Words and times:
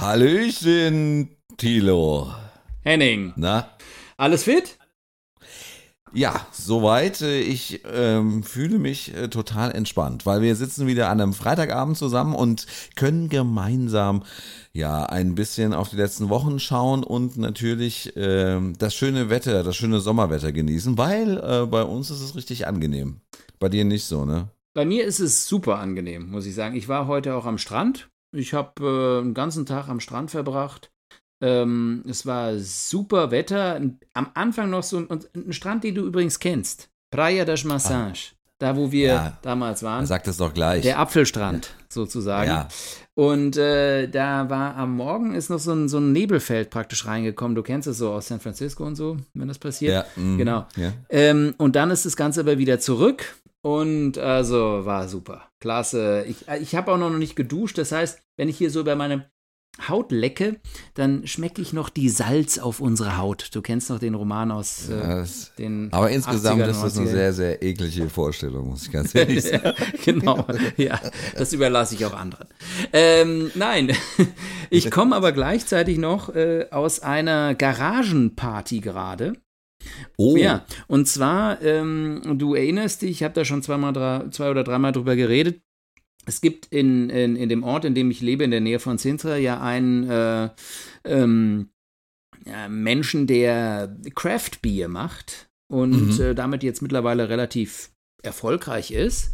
Hallöchen, 0.00 1.30
Tilo. 1.56 2.32
Henning. 2.84 3.32
Na? 3.34 3.68
Alles 4.16 4.44
fit? 4.44 4.78
Ja, 6.14 6.46
soweit. 6.52 7.20
Ich 7.20 7.82
ähm, 7.92 8.44
fühle 8.44 8.78
mich 8.78 9.12
äh, 9.12 9.26
total 9.26 9.72
entspannt, 9.72 10.24
weil 10.24 10.40
wir 10.40 10.54
sitzen 10.54 10.86
wieder 10.86 11.08
an 11.08 11.20
einem 11.20 11.32
Freitagabend 11.32 11.98
zusammen 11.98 12.36
und 12.36 12.66
können 12.94 13.28
gemeinsam 13.28 14.22
ja 14.72 15.02
ein 15.02 15.34
bisschen 15.34 15.74
auf 15.74 15.90
die 15.90 15.96
letzten 15.96 16.28
Wochen 16.28 16.60
schauen 16.60 17.02
und 17.02 17.36
natürlich 17.36 18.16
äh, 18.16 18.60
das 18.78 18.94
schöne 18.94 19.30
Wetter, 19.30 19.64
das 19.64 19.74
schöne 19.74 19.98
Sommerwetter 19.98 20.52
genießen, 20.52 20.96
weil 20.96 21.38
äh, 21.38 21.66
bei 21.66 21.82
uns 21.82 22.12
ist 22.12 22.20
es 22.20 22.36
richtig 22.36 22.68
angenehm. 22.68 23.20
Bei 23.58 23.68
dir 23.68 23.84
nicht 23.84 24.04
so, 24.04 24.24
ne? 24.24 24.48
Bei 24.74 24.84
mir 24.84 25.04
ist 25.04 25.18
es 25.18 25.48
super 25.48 25.80
angenehm, 25.80 26.30
muss 26.30 26.46
ich 26.46 26.54
sagen. 26.54 26.76
Ich 26.76 26.86
war 26.86 27.08
heute 27.08 27.34
auch 27.34 27.46
am 27.46 27.58
Strand. 27.58 28.08
Ich 28.34 28.54
habe 28.54 28.84
äh, 28.84 29.20
einen 29.22 29.34
ganzen 29.34 29.66
Tag 29.66 29.88
am 29.88 30.00
Strand 30.00 30.30
verbracht. 30.30 30.92
Ähm, 31.40 32.02
es 32.08 32.26
war 32.26 32.58
super 32.58 33.30
Wetter. 33.30 33.80
Am 34.12 34.30
Anfang 34.34 34.70
noch 34.70 34.82
so 34.82 34.98
ein, 34.98 35.08
ein 35.34 35.52
Strand, 35.52 35.84
den 35.84 35.94
du 35.94 36.06
übrigens 36.06 36.38
kennst. 36.38 36.90
Praia 37.10 37.44
das 37.44 37.64
Massage. 37.64 38.37
Da, 38.58 38.76
wo 38.76 38.90
wir 38.90 39.06
ja, 39.06 39.38
damals 39.42 39.84
waren. 39.84 40.04
Sag 40.04 40.24
das 40.24 40.36
doch 40.36 40.52
gleich. 40.52 40.82
Der 40.82 40.98
Apfelstrand, 40.98 41.66
ja. 41.66 41.84
sozusagen. 41.88 42.50
Ja. 42.50 42.68
Und 43.14 43.56
äh, 43.56 44.08
da 44.08 44.50
war 44.50 44.76
am 44.76 44.96
Morgen 44.96 45.34
ist 45.34 45.48
noch 45.48 45.60
so 45.60 45.72
ein, 45.72 45.88
so 45.88 45.98
ein 45.98 46.12
Nebelfeld 46.12 46.70
praktisch 46.70 47.06
reingekommen. 47.06 47.54
Du 47.54 47.62
kennst 47.62 47.86
es 47.86 47.98
so 47.98 48.10
aus 48.10 48.28
San 48.28 48.40
Francisco 48.40 48.84
und 48.84 48.96
so, 48.96 49.16
wenn 49.34 49.48
das 49.48 49.58
passiert. 49.58 49.92
Ja, 49.92 50.04
mh, 50.22 50.36
genau. 50.36 50.66
Ähm, 51.08 51.54
und 51.58 51.76
dann 51.76 51.90
ist 51.90 52.04
das 52.04 52.16
Ganze 52.16 52.40
aber 52.40 52.58
wieder 52.58 52.80
zurück. 52.80 53.36
Und 53.62 54.18
also 54.18 54.84
war 54.84 55.08
super. 55.08 55.48
Klasse. 55.60 56.24
Ich, 56.28 56.46
ich 56.60 56.74
habe 56.74 56.92
auch 56.92 56.98
noch 56.98 57.10
nicht 57.10 57.36
geduscht. 57.36 57.78
Das 57.78 57.92
heißt, 57.92 58.20
wenn 58.36 58.48
ich 58.48 58.58
hier 58.58 58.70
so 58.70 58.84
bei 58.84 58.94
meinem 58.94 59.22
Haut 59.86 60.10
lecke, 60.10 60.60
dann 60.94 61.26
schmecke 61.26 61.62
ich 61.62 61.72
noch 61.72 61.88
die 61.88 62.08
Salz 62.08 62.58
auf 62.58 62.80
unsere 62.80 63.16
Haut. 63.16 63.50
Du 63.52 63.62
kennst 63.62 63.90
noch 63.90 63.98
den 63.98 64.14
Roman 64.14 64.50
aus 64.50 64.88
äh, 64.88 64.98
das, 65.00 65.52
den. 65.56 65.92
Aber 65.92 66.10
insgesamt 66.10 66.66
ist 66.66 66.82
das 66.82 66.98
eine 66.98 67.06
sehr, 67.06 67.32
sehr 67.32 67.62
eklige 67.62 68.08
Vorstellung, 68.08 68.70
muss 68.70 68.86
ich 68.86 68.92
ganz 68.92 69.14
ehrlich 69.14 69.42
sagen. 69.44 69.74
genau, 70.04 70.46
ja, 70.76 71.00
das 71.36 71.52
überlasse 71.52 71.94
ich 71.94 72.04
auch 72.06 72.14
anderen. 72.14 72.48
Ähm, 72.92 73.50
nein, 73.54 73.92
ich 74.70 74.90
komme 74.90 75.14
aber 75.14 75.32
gleichzeitig 75.32 75.98
noch 75.98 76.34
äh, 76.34 76.66
aus 76.70 77.00
einer 77.00 77.54
Garagenparty 77.54 78.80
gerade. 78.80 79.34
Oh. 80.16 80.36
Ja, 80.36 80.64
und 80.88 81.06
zwar, 81.06 81.62
ähm, 81.62 82.36
du 82.36 82.54
erinnerst 82.54 83.02
dich, 83.02 83.10
ich 83.10 83.22
habe 83.22 83.34
da 83.34 83.44
schon 83.44 83.62
zweimal, 83.62 83.92
drei, 83.92 84.24
zwei 84.30 84.50
oder 84.50 84.64
dreimal 84.64 84.92
drüber 84.92 85.14
geredet. 85.14 85.62
Es 86.28 86.42
gibt 86.42 86.66
in, 86.66 87.08
in, 87.08 87.36
in 87.36 87.48
dem 87.48 87.62
Ort, 87.62 87.86
in 87.86 87.94
dem 87.94 88.10
ich 88.10 88.20
lebe, 88.20 88.44
in 88.44 88.50
der 88.50 88.60
Nähe 88.60 88.80
von 88.80 88.98
Sintra, 88.98 89.38
ja 89.38 89.62
einen 89.62 90.08
äh, 90.10 90.50
ähm, 91.04 91.70
ja, 92.44 92.68
Menschen, 92.68 93.26
der 93.26 93.96
Craft 94.14 94.60
Beer 94.60 94.88
macht 94.88 95.48
und 95.72 96.18
mhm. 96.18 96.20
äh, 96.20 96.34
damit 96.34 96.62
jetzt 96.62 96.82
mittlerweile 96.82 97.30
relativ 97.30 97.92
erfolgreich 98.22 98.90
ist. 98.90 99.32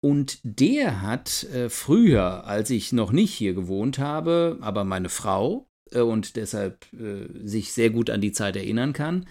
Und 0.00 0.38
der 0.44 1.02
hat 1.02 1.42
äh, 1.52 1.68
früher, 1.68 2.46
als 2.46 2.70
ich 2.70 2.92
noch 2.92 3.10
nicht 3.10 3.34
hier 3.34 3.54
gewohnt 3.54 3.98
habe, 3.98 4.58
aber 4.60 4.84
meine 4.84 5.08
Frau 5.08 5.68
äh, 5.90 6.00
und 6.00 6.36
deshalb 6.36 6.86
äh, 6.92 7.26
sich 7.44 7.72
sehr 7.72 7.90
gut 7.90 8.10
an 8.10 8.20
die 8.20 8.30
Zeit 8.30 8.54
erinnern 8.54 8.92
kann, 8.92 9.26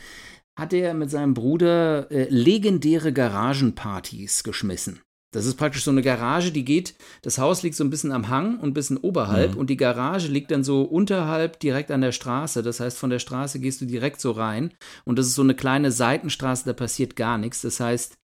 hat 0.60 0.74
er 0.74 0.94
mit 0.94 1.10
seinem 1.10 1.34
Bruder 1.34 2.12
äh, 2.12 2.28
legendäre 2.30 3.14
Garagenpartys 3.14 4.44
geschmissen. 4.44 5.00
Das 5.38 5.46
ist 5.46 5.56
praktisch 5.56 5.84
so 5.84 5.92
eine 5.92 6.02
Garage, 6.02 6.52
die 6.52 6.66
geht, 6.66 6.96
das 7.22 7.38
Haus 7.38 7.62
liegt 7.62 7.76
so 7.76 7.84
ein 7.84 7.92
bisschen 7.92 8.12
am 8.12 8.28
Hang 8.28 8.60
und 8.60 8.70
ein 8.70 8.74
bisschen 8.74 8.98
oberhalb 8.98 9.54
mhm. 9.54 9.60
und 9.60 9.70
die 9.70 9.78
Garage 9.78 10.28
liegt 10.28 10.50
dann 10.50 10.64
so 10.64 10.82
unterhalb 10.82 11.60
direkt 11.60 11.92
an 11.92 12.02
der 12.02 12.12
Straße. 12.12 12.64
Das 12.64 12.80
heißt, 12.80 12.98
von 12.98 13.12
der 13.12 13.20
Straße 13.20 13.60
gehst 13.60 13.80
du 13.82 13.86
direkt 13.86 14.20
so 14.20 14.32
rein 14.32 14.74
und 15.06 15.20
das 15.20 15.28
ist 15.28 15.36
so 15.36 15.44
eine 15.44 15.54
kleine 15.54 15.92
Seitenstraße, 15.92 16.66
da 16.66 16.74
passiert 16.74 17.16
gar 17.16 17.38
nichts. 17.38 17.62
Das 17.62 17.80
heißt, 17.80 18.18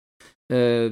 äh, 0.52 0.92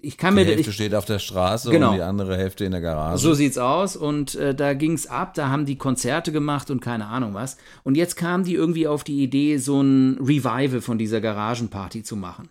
ich 0.00 0.18
kann 0.18 0.34
die 0.34 0.42
mir. 0.42 0.46
Hälfte 0.46 0.70
ich, 0.70 0.74
steht 0.74 0.94
auf 0.94 1.04
der 1.04 1.18
Straße 1.18 1.70
genau. 1.70 1.90
und 1.90 1.96
die 1.96 2.02
andere 2.02 2.36
Hälfte 2.36 2.64
in 2.64 2.72
der 2.72 2.80
Garage. 2.80 3.22
So 3.22 3.32
sieht's 3.32 3.58
aus. 3.58 3.96
Und 3.96 4.34
äh, 4.34 4.54
da 4.54 4.74
ging's 4.74 5.06
ab, 5.06 5.34
da 5.34 5.48
haben 5.48 5.64
die 5.64 5.78
Konzerte 5.78 6.32
gemacht 6.32 6.70
und 6.70 6.80
keine 6.80 7.06
Ahnung 7.06 7.34
was. 7.34 7.56
Und 7.84 7.96
jetzt 7.96 8.16
kamen 8.16 8.44
die 8.44 8.54
irgendwie 8.54 8.86
auf 8.86 9.04
die 9.04 9.22
Idee, 9.22 9.58
so 9.58 9.80
ein 9.80 10.18
Revival 10.20 10.80
von 10.80 10.98
dieser 10.98 11.20
Garagenparty 11.20 12.02
zu 12.02 12.16
machen. 12.16 12.50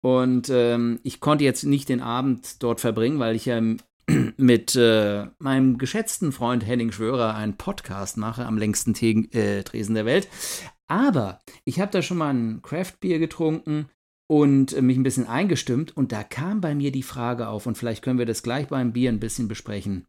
Und 0.00 0.48
ähm, 0.50 1.00
ich 1.02 1.20
konnte 1.20 1.44
jetzt 1.44 1.64
nicht 1.64 1.88
den 1.88 2.00
Abend 2.00 2.62
dort 2.62 2.80
verbringen, 2.80 3.18
weil 3.18 3.34
ich 3.34 3.46
ja 3.46 3.60
mit 4.36 4.76
äh, 4.76 5.26
meinem 5.38 5.78
geschätzten 5.78 6.32
Freund 6.32 6.66
Henning 6.66 6.92
Schwörer 6.92 7.34
einen 7.34 7.56
Podcast 7.56 8.16
mache 8.16 8.46
am 8.46 8.58
längsten 8.58 8.94
Te 8.94 9.08
äh, 9.32 9.62
Tresen 9.64 9.94
der 9.94 10.06
Welt. 10.06 10.28
Aber 10.86 11.40
ich 11.64 11.80
habe 11.80 11.92
da 11.92 12.00
schon 12.00 12.18
mal 12.18 12.32
ein 12.32 12.62
Craft-Bier 12.62 13.18
getrunken 13.18 13.90
und 14.30 14.80
mich 14.80 14.96
ein 14.96 15.02
bisschen 15.02 15.26
eingestimmt 15.26 15.96
und 15.96 16.12
da 16.12 16.22
kam 16.22 16.60
bei 16.60 16.74
mir 16.74 16.92
die 16.92 17.02
Frage 17.02 17.48
auf 17.48 17.66
und 17.66 17.76
vielleicht 17.76 18.02
können 18.02 18.18
wir 18.18 18.26
das 18.26 18.42
gleich 18.42 18.68
beim 18.68 18.92
Bier 18.92 19.10
ein 19.10 19.20
bisschen 19.20 19.48
besprechen. 19.48 20.06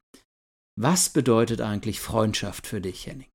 Was 0.77 1.09
bedeutet 1.09 1.61
eigentlich 1.61 1.99
Freundschaft 1.99 2.67
für 2.67 2.79
dich, 2.79 3.07
Henning? 3.07 3.27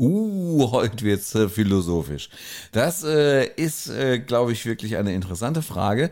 Uh, 0.00 0.70
heute 0.72 1.04
wird's 1.04 1.34
äh, 1.34 1.46
philosophisch. 1.46 2.30
Das 2.72 3.04
äh, 3.04 3.44
ist, 3.56 3.90
äh, 3.90 4.18
glaube 4.18 4.52
ich, 4.52 4.64
wirklich 4.64 4.96
eine 4.96 5.14
interessante 5.14 5.60
Frage. 5.60 6.08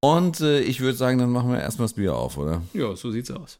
Und 0.00 0.40
äh, 0.40 0.60
ich 0.60 0.78
würde 0.78 0.96
sagen, 0.96 1.18
dann 1.18 1.30
machen 1.30 1.50
wir 1.50 1.58
erstmal 1.58 1.86
das 1.86 1.94
Bier 1.94 2.14
auf, 2.14 2.38
oder? 2.38 2.62
Ja, 2.72 2.94
so 2.94 3.10
sieht's 3.10 3.32
aus. 3.32 3.58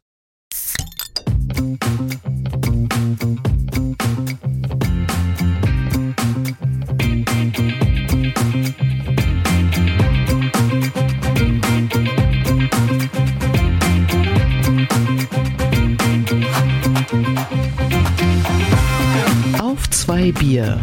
Zwei 20.22 20.30
Bier. 20.30 20.78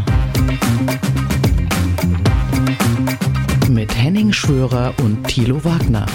Mit 3.69 3.95
Henning 3.95 4.33
Schwörer 4.33 4.93
und 5.01 5.23
Thilo 5.27 5.63
Wagner. 5.63 6.05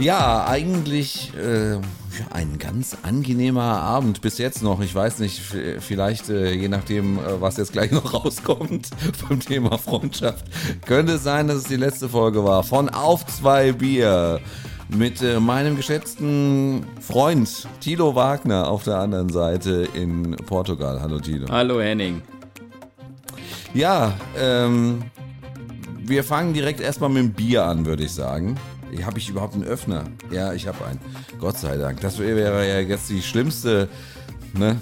Ja, 0.00 0.44
eigentlich 0.48 1.32
äh, 1.36 1.78
ein 2.32 2.58
ganz 2.58 2.96
angenehmer 3.04 3.62
Abend 3.62 4.22
bis 4.22 4.38
jetzt 4.38 4.64
noch. 4.64 4.80
Ich 4.80 4.92
weiß 4.92 5.20
nicht, 5.20 5.40
vielleicht 5.78 6.28
äh, 6.30 6.52
je 6.52 6.68
nachdem, 6.68 7.18
äh, 7.18 7.40
was 7.40 7.58
jetzt 7.58 7.72
gleich 7.72 7.90
noch 7.92 8.12
rauskommt 8.12 8.88
vom 9.28 9.38
Thema 9.38 9.78
Freundschaft, 9.78 10.46
könnte 10.84 11.12
es 11.12 11.22
sein, 11.22 11.46
dass 11.46 11.58
es 11.58 11.64
die 11.64 11.76
letzte 11.76 12.08
Folge 12.08 12.42
war 12.42 12.64
von 12.64 12.88
Auf 12.88 13.24
zwei 13.26 13.70
Bier 13.70 14.40
mit 14.96 15.22
äh, 15.22 15.40
meinem 15.40 15.76
geschätzten 15.76 16.84
Freund 17.00 17.66
Tilo 17.80 18.14
Wagner 18.14 18.68
auf 18.68 18.84
der 18.84 18.96
anderen 18.98 19.28
Seite 19.30 19.88
in 19.94 20.36
Portugal. 20.46 21.00
Hallo 21.00 21.18
Tilo. 21.18 21.48
Hallo 21.48 21.80
Henning. 21.80 22.22
Ja, 23.74 24.14
ähm, 24.38 25.02
wir 26.04 26.24
fangen 26.24 26.52
direkt 26.52 26.80
erstmal 26.80 27.10
mit 27.10 27.22
dem 27.22 27.32
Bier 27.32 27.64
an, 27.64 27.86
würde 27.86 28.04
ich 28.04 28.12
sagen. 28.12 28.56
Habe 29.04 29.18
ich 29.18 29.28
überhaupt 29.30 29.54
einen 29.54 29.64
Öffner? 29.64 30.04
Ja, 30.30 30.52
ich 30.52 30.66
habe 30.66 30.84
einen. 30.84 31.00
Gott 31.40 31.58
sei 31.58 31.78
Dank. 31.78 32.00
Das 32.00 32.18
wäre 32.18 32.68
ja 32.68 32.80
jetzt 32.80 33.08
die 33.08 33.22
schlimmste, 33.22 33.88
ne? 34.52 34.76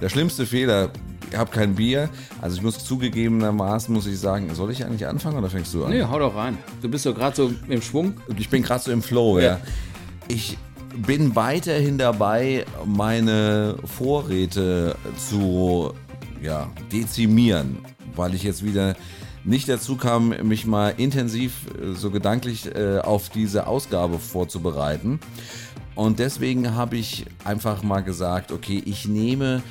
Der 0.00 0.10
schlimmste 0.10 0.44
Fehler, 0.44 0.90
habe 1.36 1.50
kein 1.50 1.74
Bier. 1.74 2.08
Also 2.40 2.56
ich 2.56 2.62
muss 2.62 2.84
zugegebenermaßen, 2.84 3.92
muss 3.92 4.06
ich 4.06 4.18
sagen, 4.18 4.54
soll 4.54 4.70
ich 4.70 4.84
eigentlich 4.84 5.06
anfangen 5.06 5.38
oder 5.38 5.50
fängst 5.50 5.74
du 5.74 5.84
an? 5.84 5.90
Nee, 5.90 6.02
hau 6.02 6.18
doch 6.18 6.34
rein. 6.34 6.58
Du 6.82 6.88
bist 6.88 7.06
doch 7.06 7.14
gerade 7.14 7.36
so 7.36 7.52
im 7.68 7.82
Schwung. 7.82 8.14
Ich 8.36 8.48
bin 8.48 8.62
gerade 8.62 8.82
so 8.82 8.90
im 8.90 9.02
Flow, 9.02 9.38
ja. 9.38 9.44
ja. 9.44 9.60
Ich 10.28 10.58
bin 10.96 11.36
weiterhin 11.36 11.98
dabei, 11.98 12.64
meine 12.84 13.76
Vorräte 13.84 14.96
zu 15.16 15.92
ja, 16.42 16.70
dezimieren, 16.92 17.78
weil 18.14 18.34
ich 18.34 18.42
jetzt 18.42 18.64
wieder 18.64 18.96
nicht 19.44 19.68
dazu 19.68 19.96
kam, 19.96 20.34
mich 20.42 20.66
mal 20.66 20.94
intensiv 20.96 21.66
äh, 21.80 21.94
so 21.94 22.10
gedanklich 22.10 22.74
äh, 22.74 22.98
auf 22.98 23.30
diese 23.30 23.66
Ausgabe 23.66 24.18
vorzubereiten. 24.18 25.20
Und 25.94 26.18
deswegen 26.18 26.74
habe 26.74 26.96
ich 26.96 27.26
einfach 27.44 27.82
mal 27.82 28.00
gesagt, 28.00 28.52
okay, 28.52 28.82
ich 28.84 29.06
nehme 29.06 29.62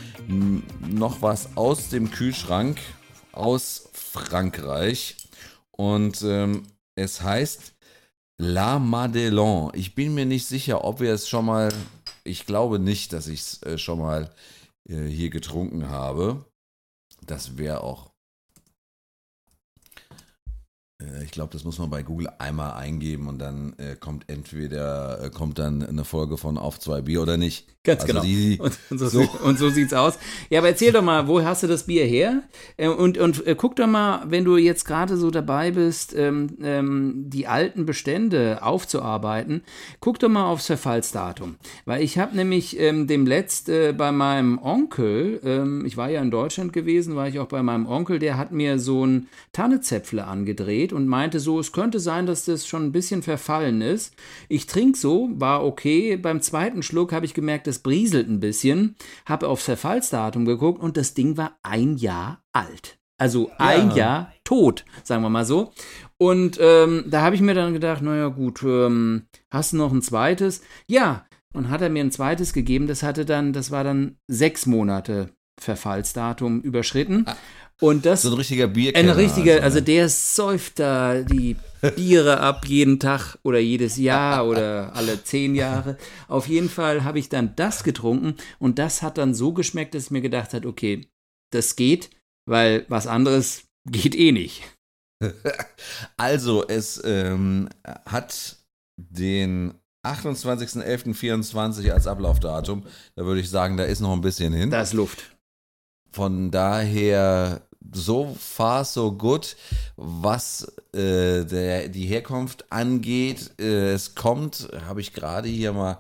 noch 0.87 1.21
was 1.21 1.55
aus 1.57 1.89
dem 1.89 2.11
Kühlschrank 2.11 2.79
aus 3.31 3.89
Frankreich 3.93 5.17
und 5.71 6.21
ähm, 6.23 6.63
es 6.95 7.21
heißt 7.21 7.73
La 8.37 8.79
Madelon. 8.79 9.71
Ich 9.73 9.95
bin 9.95 10.13
mir 10.13 10.25
nicht 10.25 10.45
sicher, 10.45 10.83
ob 10.83 10.99
wir 10.99 11.13
es 11.13 11.29
schon 11.29 11.45
mal, 11.45 11.73
ich 12.23 12.45
glaube 12.45 12.79
nicht, 12.79 13.13
dass 13.13 13.27
ich 13.27 13.41
es 13.41 13.63
äh, 13.63 13.77
schon 13.77 13.99
mal 13.99 14.29
äh, 14.87 15.05
hier 15.05 15.29
getrunken 15.29 15.89
habe. 15.89 16.45
Das 17.25 17.57
wäre 17.57 17.83
auch 17.83 18.08
ich 21.23 21.31
glaube, 21.31 21.53
das 21.53 21.63
muss 21.63 21.79
man 21.79 21.89
bei 21.89 22.03
Google 22.03 22.29
einmal 22.39 22.73
eingeben 22.73 23.27
und 23.27 23.39
dann 23.39 23.73
äh, 23.77 23.95
kommt 23.95 24.25
entweder 24.27 25.23
äh, 25.23 25.29
kommt 25.29 25.57
dann 25.57 25.81
eine 25.81 26.03
Folge 26.03 26.37
von 26.37 26.57
Auf 26.57 26.77
zwei 26.79 27.01
Bier 27.01 27.21
oder 27.21 27.37
nicht. 27.37 27.67
Ganz 27.85 28.01
also 28.01 28.13
genau. 28.13 28.25
Die, 28.25 28.59
und, 28.59 28.77
und, 28.89 28.97
so, 28.97 29.07
so. 29.07 29.21
und, 29.43 29.57
so, 29.57 29.69
sieht's 29.69 29.93
aus. 29.93 30.19
Ja, 30.49 30.59
aber 30.59 30.67
erzähl 30.67 30.91
doch 30.91 31.01
mal, 31.01 31.29
wo 31.29 31.41
hast 31.41 31.63
du 31.63 31.67
das 31.67 31.83
Bier 31.83 32.05
her? 32.05 32.43
Äh, 32.75 32.89
und, 32.89 33.17
und 33.17 33.47
äh, 33.47 33.55
guck 33.55 33.77
doch 33.77 33.87
mal, 33.87 34.23
wenn 34.27 34.43
du 34.43 34.57
jetzt 34.57 34.83
gerade 34.83 35.15
so 35.15 35.31
dabei 35.31 35.71
bist, 35.71 36.13
ähm, 36.13 36.57
ähm, 36.61 37.29
die 37.29 37.47
alten 37.47 37.85
Bestände 37.85 38.59
aufzuarbeiten, 38.61 39.63
guck 40.01 40.19
doch 40.19 40.27
mal 40.27 40.45
aufs 40.45 40.65
Verfallsdatum. 40.65 41.55
Weil 41.85 42.03
ich 42.03 42.17
habe 42.17 42.35
nämlich 42.35 42.77
ähm, 42.77 43.07
dem 43.07 43.25
letzt 43.25 43.69
äh, 43.69 43.93
bei 43.93 44.11
meinem 44.11 44.59
Onkel, 44.61 45.39
ähm, 45.45 45.85
ich 45.85 45.95
war 45.95 46.09
ja 46.09 46.21
in 46.21 46.31
Deutschland 46.31 46.73
gewesen, 46.73 47.15
war 47.15 47.29
ich 47.29 47.39
auch 47.39 47.47
bei 47.47 47.63
meinem 47.63 47.87
Onkel, 47.87 48.19
der 48.19 48.37
hat 48.37 48.51
mir 48.51 48.77
so 48.77 49.05
ein 49.05 49.29
Tannezäpfle 49.53 50.25
angedreht 50.25 50.88
und 50.93 51.07
meinte 51.07 51.39
so, 51.39 51.59
es 51.59 51.71
könnte 51.71 51.99
sein, 51.99 52.25
dass 52.25 52.45
das 52.45 52.67
schon 52.67 52.85
ein 52.85 52.91
bisschen 52.91 53.23
verfallen 53.23 53.81
ist. 53.81 54.13
Ich 54.47 54.67
trinke 54.67 54.97
so, 54.97 55.29
war 55.33 55.65
okay. 55.65 56.17
Beim 56.17 56.41
zweiten 56.41 56.83
Schluck 56.83 57.11
habe 57.11 57.25
ich 57.25 57.33
gemerkt, 57.33 57.67
das 57.67 57.79
brieselt 57.79 58.29
ein 58.29 58.39
bisschen, 58.39 58.95
habe 59.25 59.47
aufs 59.47 59.65
Verfallsdatum 59.65 60.45
geguckt 60.45 60.81
und 60.81 60.97
das 60.97 61.13
Ding 61.13 61.37
war 61.37 61.57
ein 61.63 61.97
Jahr 61.97 62.43
alt. 62.53 62.99
Also 63.17 63.51
ein 63.57 63.89
ja. 63.89 63.95
Jahr 63.95 64.33
tot, 64.45 64.85
sagen 65.03 65.23
wir 65.23 65.29
mal 65.29 65.45
so. 65.45 65.73
Und 66.17 66.57
ähm, 66.61 67.05
da 67.07 67.21
habe 67.21 67.35
ich 67.35 67.41
mir 67.41 67.53
dann 67.53 67.73
gedacht, 67.73 68.01
naja 68.01 68.29
gut, 68.29 68.63
ähm, 68.63 69.23
hast 69.51 69.73
du 69.73 69.77
noch 69.77 69.91
ein 69.91 70.01
zweites? 70.01 70.61
Ja, 70.87 71.25
und 71.53 71.69
hat 71.69 71.81
er 71.81 71.89
mir 71.89 72.03
ein 72.03 72.11
zweites 72.11 72.53
gegeben, 72.53 72.87
das 72.87 73.03
hatte 73.03 73.25
dann, 73.25 73.53
das 73.53 73.71
war 73.71 73.83
dann 73.83 74.17
sechs 74.27 74.65
Monate 74.65 75.31
Verfallsdatum 75.61 76.61
überschritten. 76.61 77.23
Ah, 77.27 77.35
und 77.81 78.05
das 78.05 78.23
so 78.23 78.29
ein 78.29 78.35
richtiger 78.35 78.67
Bier. 78.67 78.95
Ein 78.95 79.09
richtiger, 79.09 79.53
also, 79.53 79.65
also 79.65 79.81
der 79.81 80.09
säuft 80.09 80.79
da 80.79 81.21
die 81.21 81.55
Biere 81.95 82.41
ab 82.41 82.65
jeden 82.67 82.99
Tag 82.99 83.37
oder 83.43 83.59
jedes 83.59 83.97
Jahr 83.97 84.47
oder 84.49 84.93
alle 84.95 85.23
zehn 85.23 85.55
Jahre. 85.55 85.97
Auf 86.27 86.47
jeden 86.47 86.69
Fall 86.69 87.03
habe 87.03 87.19
ich 87.19 87.29
dann 87.29 87.55
das 87.55 87.83
getrunken 87.83 88.35
und 88.59 88.79
das 88.79 89.01
hat 89.01 89.17
dann 89.17 89.33
so 89.33 89.53
geschmeckt, 89.53 89.95
dass 89.95 90.05
ich 90.05 90.11
mir 90.11 90.21
gedacht 90.21 90.53
hat, 90.53 90.65
okay, 90.65 91.07
das 91.51 91.77
geht, 91.77 92.09
weil 92.45 92.85
was 92.89 93.07
anderes 93.07 93.63
geht 93.89 94.15
eh 94.15 94.31
nicht. 94.31 94.63
Also, 96.15 96.65
es 96.65 97.01
ähm, 97.03 97.67
hat 98.05 98.57
den 98.95 99.73
28.11.24 100.05 101.91
als 101.91 102.07
Ablaufdatum. 102.07 102.85
Da 103.15 103.25
würde 103.25 103.41
ich 103.41 103.49
sagen, 103.49 103.75
da 103.75 103.83
ist 103.83 103.99
noch 103.99 104.13
ein 104.13 104.21
bisschen 104.21 104.53
hin. 104.53 104.69
Da 104.69 104.81
ist 104.81 104.93
Luft. 104.93 105.35
Von 106.11 106.51
daher 106.51 107.61
so 107.93 108.35
far 108.37 108.85
so 108.85 109.11
good, 109.11 109.55
was 109.95 110.63
äh, 110.93 111.45
der, 111.45 111.89
die 111.89 112.05
Herkunft 112.05 112.71
angeht. 112.71 113.51
Äh, 113.59 113.93
es 113.93 114.15
kommt, 114.15 114.69
habe 114.85 115.01
ich 115.01 115.13
gerade 115.13 115.47
hier 115.47 115.73
mal, 115.73 115.99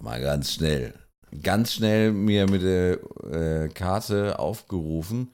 mal 0.00 0.20
ganz 0.20 0.52
schnell, 0.52 0.94
ganz 1.42 1.72
schnell 1.72 2.12
mir 2.12 2.48
mit 2.48 2.62
der 2.62 2.98
äh, 3.32 3.68
Karte 3.68 4.38
aufgerufen. 4.38 5.32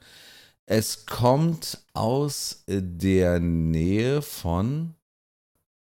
Es 0.65 1.05
kommt 1.05 1.79
aus 1.93 2.63
der 2.67 3.39
Nähe 3.39 4.21
von 4.21 4.95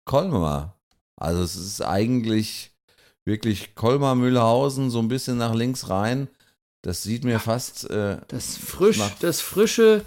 Colmar. 0.05 0.77
Also 1.15 1.43
es 1.43 1.55
ist 1.55 1.81
eigentlich 1.81 2.71
wirklich 3.25 3.75
Colmar-Mühlhausen, 3.75 4.89
so 4.89 4.99
ein 4.99 5.07
bisschen 5.07 5.37
nach 5.37 5.53
links 5.53 5.89
rein. 5.89 6.27
Das 6.83 7.03
sieht 7.03 7.23
mir 7.23 7.39
fast. 7.39 7.89
Äh, 7.89 8.17
das 8.27 8.57
frisch, 8.57 8.99
das 9.19 9.41
frische 9.41 10.03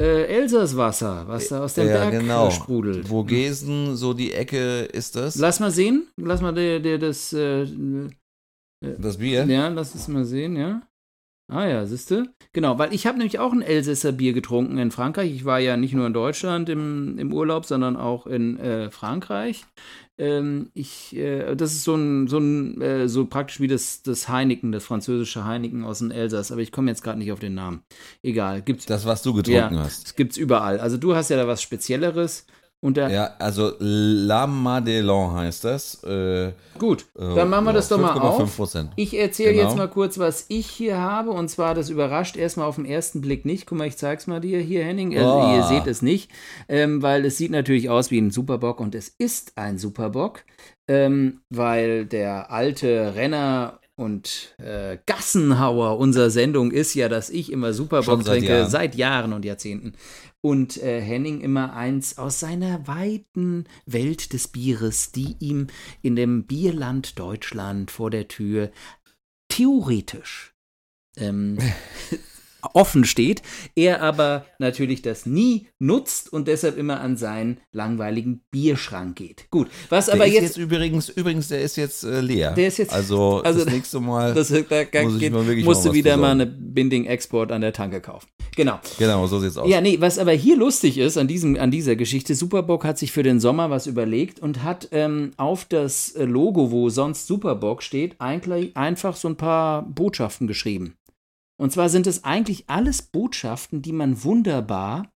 äh, 0.00 0.24
Elsasswasser, 0.24 1.26
was 1.28 1.48
da 1.48 1.64
aus 1.64 1.74
dem 1.74 1.88
ja, 1.88 1.94
Berg 1.94 2.20
genau. 2.20 2.50
sprudelt. 2.50 3.08
Vogesen, 3.08 3.96
so 3.96 4.14
die 4.14 4.32
Ecke 4.32 4.82
ist 4.84 5.16
das. 5.16 5.36
Lass 5.36 5.60
mal 5.60 5.70
sehen. 5.70 6.08
Lass 6.16 6.40
mal 6.40 6.52
der, 6.52 6.80
der 6.80 6.98
das. 6.98 7.32
Äh, 7.32 7.62
äh, 7.62 8.08
das 8.80 9.18
Bier? 9.18 9.44
Ja, 9.46 9.68
lass 9.68 9.94
es 9.94 10.08
mal 10.08 10.24
sehen, 10.24 10.56
ja. 10.56 10.82
Ah 11.48 11.66
ja, 11.66 11.86
siehst 11.86 12.10
du? 12.10 12.28
Genau, 12.52 12.76
weil 12.78 12.92
ich 12.92 13.06
habe 13.06 13.18
nämlich 13.18 13.38
auch 13.38 13.52
ein 13.52 13.62
Elsässer 13.62 14.10
Bier 14.10 14.32
getrunken 14.32 14.78
in 14.78 14.90
Frankreich. 14.90 15.30
Ich 15.30 15.44
war 15.44 15.60
ja 15.60 15.76
nicht 15.76 15.94
nur 15.94 16.06
in 16.06 16.12
Deutschland 16.12 16.68
im, 16.68 17.18
im 17.18 17.32
Urlaub, 17.32 17.66
sondern 17.66 17.96
auch 17.96 18.26
in 18.26 18.58
äh, 18.58 18.90
Frankreich. 18.90 19.64
Ähm, 20.18 20.70
ich, 20.72 21.14
äh, 21.14 21.54
das 21.54 21.72
ist 21.72 21.84
so 21.84 21.94
ein, 21.94 22.26
so 22.26 22.38
ein, 22.38 22.80
äh, 22.80 23.08
so 23.08 23.26
praktisch 23.26 23.60
wie 23.60 23.68
das, 23.68 24.02
das 24.02 24.28
Heineken, 24.28 24.72
das 24.72 24.84
französische 24.84 25.44
Heineken 25.44 25.84
aus 25.84 25.98
dem 25.98 26.10
Elsass, 26.10 26.50
aber 26.50 26.62
ich 26.62 26.72
komme 26.72 26.90
jetzt 26.90 27.02
gerade 27.02 27.18
nicht 27.18 27.32
auf 27.32 27.40
den 27.40 27.54
Namen. 27.54 27.82
Egal, 28.22 28.62
gibt's. 28.62 28.86
Das, 28.86 29.04
was 29.04 29.22
du 29.22 29.34
getrunken 29.34 29.74
ja, 29.74 29.84
hast. 29.84 30.04
Das 30.04 30.14
gibt's 30.14 30.36
überall. 30.38 30.80
Also 30.80 30.96
du 30.96 31.14
hast 31.14 31.28
ja 31.28 31.36
da 31.36 31.46
was 31.46 31.60
Spezielleres. 31.60 32.46
Und 32.80 32.98
der, 32.98 33.10
ja, 33.10 33.30
also 33.38 33.72
La 33.78 34.46
Madelon 34.46 35.34
heißt 35.34 35.64
das. 35.64 36.04
Äh, 36.04 36.52
Gut, 36.78 37.06
äh, 37.18 37.34
dann 37.34 37.48
machen 37.48 37.64
wir 37.64 37.72
das 37.72 37.88
doch 37.88 37.98
mal 37.98 38.12
auf. 38.12 38.70
Ich 38.96 39.18
erzähle 39.18 39.54
genau. 39.54 39.64
jetzt 39.64 39.76
mal 39.76 39.88
kurz, 39.88 40.18
was 40.18 40.44
ich 40.48 40.66
hier 40.66 40.98
habe. 40.98 41.30
Und 41.30 41.48
zwar, 41.48 41.74
das 41.74 41.88
überrascht 41.88 42.36
erstmal 42.36 42.66
auf 42.66 42.76
den 42.76 42.84
ersten 42.84 43.22
Blick 43.22 43.46
nicht. 43.46 43.66
Guck 43.66 43.78
mal, 43.78 43.86
ich 43.86 43.96
zeig's 43.96 44.26
mal 44.26 44.40
dir 44.40 44.60
hier, 44.60 44.84
Henning. 44.84 45.16
Also, 45.16 45.32
oh. 45.32 45.56
Ihr 45.56 45.62
seht 45.64 45.86
es 45.86 46.02
nicht, 46.02 46.30
ähm, 46.68 47.02
weil 47.02 47.24
es 47.24 47.38
sieht 47.38 47.50
natürlich 47.50 47.88
aus 47.88 48.10
wie 48.10 48.18
ein 48.18 48.30
Superbock 48.30 48.78
und 48.80 48.94
es 48.94 49.08
ist 49.08 49.52
ein 49.56 49.78
Superbock, 49.78 50.44
ähm, 50.86 51.40
weil 51.48 52.04
der 52.04 52.50
alte 52.50 53.14
Renner 53.14 53.80
und 53.98 54.54
äh, 54.58 54.98
Gassenhauer 55.06 55.98
unserer 55.98 56.28
Sendung 56.28 56.70
ist 56.70 56.92
ja, 56.94 57.08
dass 57.08 57.30
ich 57.30 57.50
immer 57.50 57.72
Superbock 57.72 58.24
trinke, 58.24 58.48
Jahren. 58.48 58.70
seit 58.70 58.94
Jahren 58.94 59.32
und 59.32 59.46
Jahrzehnten 59.46 59.94
und 60.46 60.80
äh, 60.80 61.00
Henning 61.00 61.40
immer 61.40 61.72
eins 61.74 62.18
aus 62.18 62.38
seiner 62.38 62.86
weiten 62.86 63.64
Welt 63.84 64.32
des 64.32 64.46
Bieres, 64.46 65.10
die 65.10 65.34
ihm 65.40 65.66
in 66.02 66.14
dem 66.14 66.44
Bierland 66.44 67.18
Deutschland 67.18 67.90
vor 67.90 68.12
der 68.12 68.28
Tür 68.28 68.70
theoretisch 69.48 70.54
ähm, 71.16 71.58
offen 72.74 73.04
steht, 73.04 73.42
er 73.74 74.02
aber 74.02 74.44
natürlich 74.58 75.02
das 75.02 75.26
nie 75.26 75.68
nutzt 75.78 76.32
und 76.32 76.48
deshalb 76.48 76.76
immer 76.76 77.00
an 77.00 77.16
seinen 77.16 77.58
langweiligen 77.72 78.40
Bierschrank 78.50 79.16
geht. 79.16 79.50
Gut, 79.50 79.68
was 79.88 80.06
der 80.06 80.14
aber 80.14 80.26
jetzt, 80.26 80.42
jetzt, 80.42 80.56
übrigens 80.58 81.08
übrigens 81.08 81.48
der 81.48 81.60
ist 81.60 81.76
jetzt 81.76 82.04
äh, 82.04 82.20
leer. 82.20 82.52
Der 82.52 82.68
ist 82.68 82.78
jetzt 82.78 82.92
also, 82.92 83.40
also 83.44 83.64
das 83.64 83.72
nächste 83.72 84.00
Mal 84.00 84.34
das, 84.34 84.48
da 84.48 85.02
muss 85.02 85.18
geht, 85.18 85.32
musst 85.64 85.84
du 85.84 85.92
wieder 85.92 86.16
mal 86.16 86.32
eine 86.32 86.46
Binding 86.46 87.06
Export 87.06 87.52
an 87.52 87.60
der 87.60 87.72
Tanke 87.72 88.00
kaufen. 88.00 88.28
Genau. 88.56 88.80
Genau, 88.98 89.26
so 89.26 89.38
sieht's 89.38 89.56
aus. 89.56 89.68
Ja, 89.68 89.80
nee, 89.80 89.98
was 90.00 90.18
aber 90.18 90.32
hier 90.32 90.56
lustig 90.56 90.98
ist 90.98 91.18
an 91.18 91.28
diesem 91.28 91.56
an 91.56 91.70
dieser 91.70 91.96
Geschichte, 91.96 92.34
Superbock 92.34 92.84
hat 92.84 92.98
sich 92.98 93.12
für 93.12 93.22
den 93.22 93.40
Sommer 93.40 93.70
was 93.70 93.86
überlegt 93.86 94.40
und 94.40 94.62
hat 94.62 94.88
ähm, 94.92 95.32
auf 95.36 95.64
das 95.64 96.12
äh, 96.12 96.24
Logo, 96.24 96.70
wo 96.70 96.88
sonst 96.88 97.26
Superbock 97.26 97.82
steht, 97.82 98.16
eigentlich 98.18 98.76
einfach 98.76 99.16
so 99.16 99.28
ein 99.28 99.36
paar 99.36 99.82
Botschaften 99.82 100.46
geschrieben. 100.46 100.96
Und 101.58 101.72
zwar 101.72 101.88
sind 101.88 102.06
es 102.06 102.24
eigentlich 102.24 102.68
alles 102.68 103.02
Botschaften, 103.02 103.80
die 103.82 103.92
man 103.92 104.22
wunderbar 104.24 105.10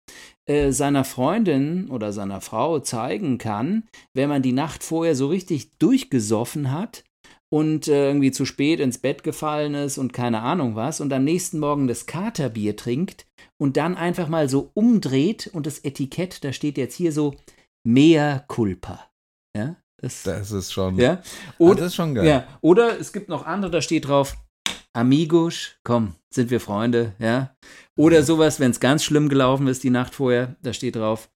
äh, 0.45 0.71
seiner 0.71 1.03
Freundin 1.03 1.89
oder 1.89 2.13
seiner 2.13 2.41
Frau 2.41 2.79
zeigen 2.79 3.37
kann, 3.37 3.83
wenn 4.13 4.29
man 4.29 4.41
die 4.41 4.53
Nacht 4.53 4.83
vorher 4.83 5.15
so 5.15 5.27
richtig 5.27 5.77
durchgesoffen 5.79 6.71
hat 6.71 7.03
und 7.51 7.87
äh, 7.87 8.07
irgendwie 8.07 8.31
zu 8.31 8.45
spät 8.45 8.79
ins 8.79 8.99
Bett 8.99 9.23
gefallen 9.23 9.73
ist 9.73 9.97
und 9.97 10.13
keine 10.13 10.41
Ahnung 10.41 10.75
was 10.75 11.01
und 11.01 11.11
am 11.11 11.23
nächsten 11.23 11.59
Morgen 11.59 11.87
das 11.87 12.05
Katerbier 12.05 12.75
trinkt 12.75 13.25
und 13.57 13.75
dann 13.75 13.97
einfach 13.97 14.29
mal 14.29 14.47
so 14.47 14.71
umdreht 14.73 15.49
und 15.53 15.65
das 15.65 15.79
Etikett, 15.79 16.43
da 16.43 16.53
steht 16.53 16.77
jetzt 16.77 16.95
hier 16.95 17.11
so 17.11 17.35
Mea 17.83 18.39
culpa. 18.47 19.09
Ja, 19.57 19.75
das, 19.97 20.23
das 20.23 20.51
ist 20.51 20.71
schon. 20.71 20.97
Ja, 20.97 21.21
oder, 21.57 21.75
das 21.75 21.87
ist 21.87 21.95
schon 21.95 22.15
geil. 22.15 22.27
Ja, 22.27 22.47
oder 22.61 22.99
es 22.99 23.11
gibt 23.11 23.29
noch 23.29 23.45
andere, 23.45 23.71
da 23.71 23.81
steht 23.81 24.07
drauf 24.07 24.37
Amigos, 24.93 25.75
komm, 25.83 26.15
sind 26.29 26.49
wir 26.51 26.59
Freunde, 26.59 27.13
ja? 27.19 27.55
Oder 27.95 28.23
sowas, 28.23 28.59
wenn 28.59 28.71
es 28.71 28.79
ganz 28.79 29.03
schlimm 29.03 29.29
gelaufen 29.29 29.67
ist 29.67 29.83
die 29.83 29.89
Nacht 29.89 30.15
vorher, 30.15 30.55
da 30.61 30.73
steht 30.73 30.95
drauf, 30.95 31.29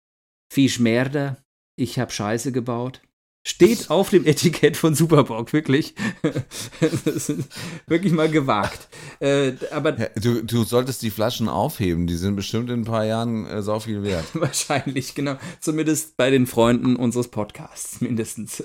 Fisch 0.51 0.79
Merda, 0.79 1.37
ich 1.75 1.99
hab 1.99 2.11
Scheiße 2.11 2.51
gebaut. 2.51 3.01
Steht 3.45 3.89
auf 3.89 4.09
dem 4.09 4.25
Etikett 4.25 4.77
von 4.77 4.95
Superbock, 4.95 5.51
wirklich. 5.51 5.95
das 6.79 7.29
ist 7.29 7.49
wirklich 7.87 8.13
mal 8.13 8.29
gewagt. 8.29 8.87
Äh, 9.19 9.53
aber 9.69 9.91
du, 9.91 10.43
du, 10.43 10.63
solltest 10.63 11.01
die 11.01 11.09
Flaschen 11.09 11.49
aufheben, 11.49 12.07
die 12.07 12.15
sind 12.15 12.37
bestimmt 12.37 12.69
in 12.69 12.81
ein 12.81 12.85
paar 12.85 13.03
Jahren 13.03 13.45
äh, 13.45 13.61
sau 13.61 13.81
viel 13.81 14.01
wert. 14.01 14.25
Wahrscheinlich, 14.33 15.13
genau. 15.13 15.35
Zumindest 15.59 16.15
bei 16.15 16.29
den 16.29 16.47
Freunden 16.47 16.95
unseres 16.95 17.27
Podcasts, 17.27 17.99
mindestens. 17.99 18.63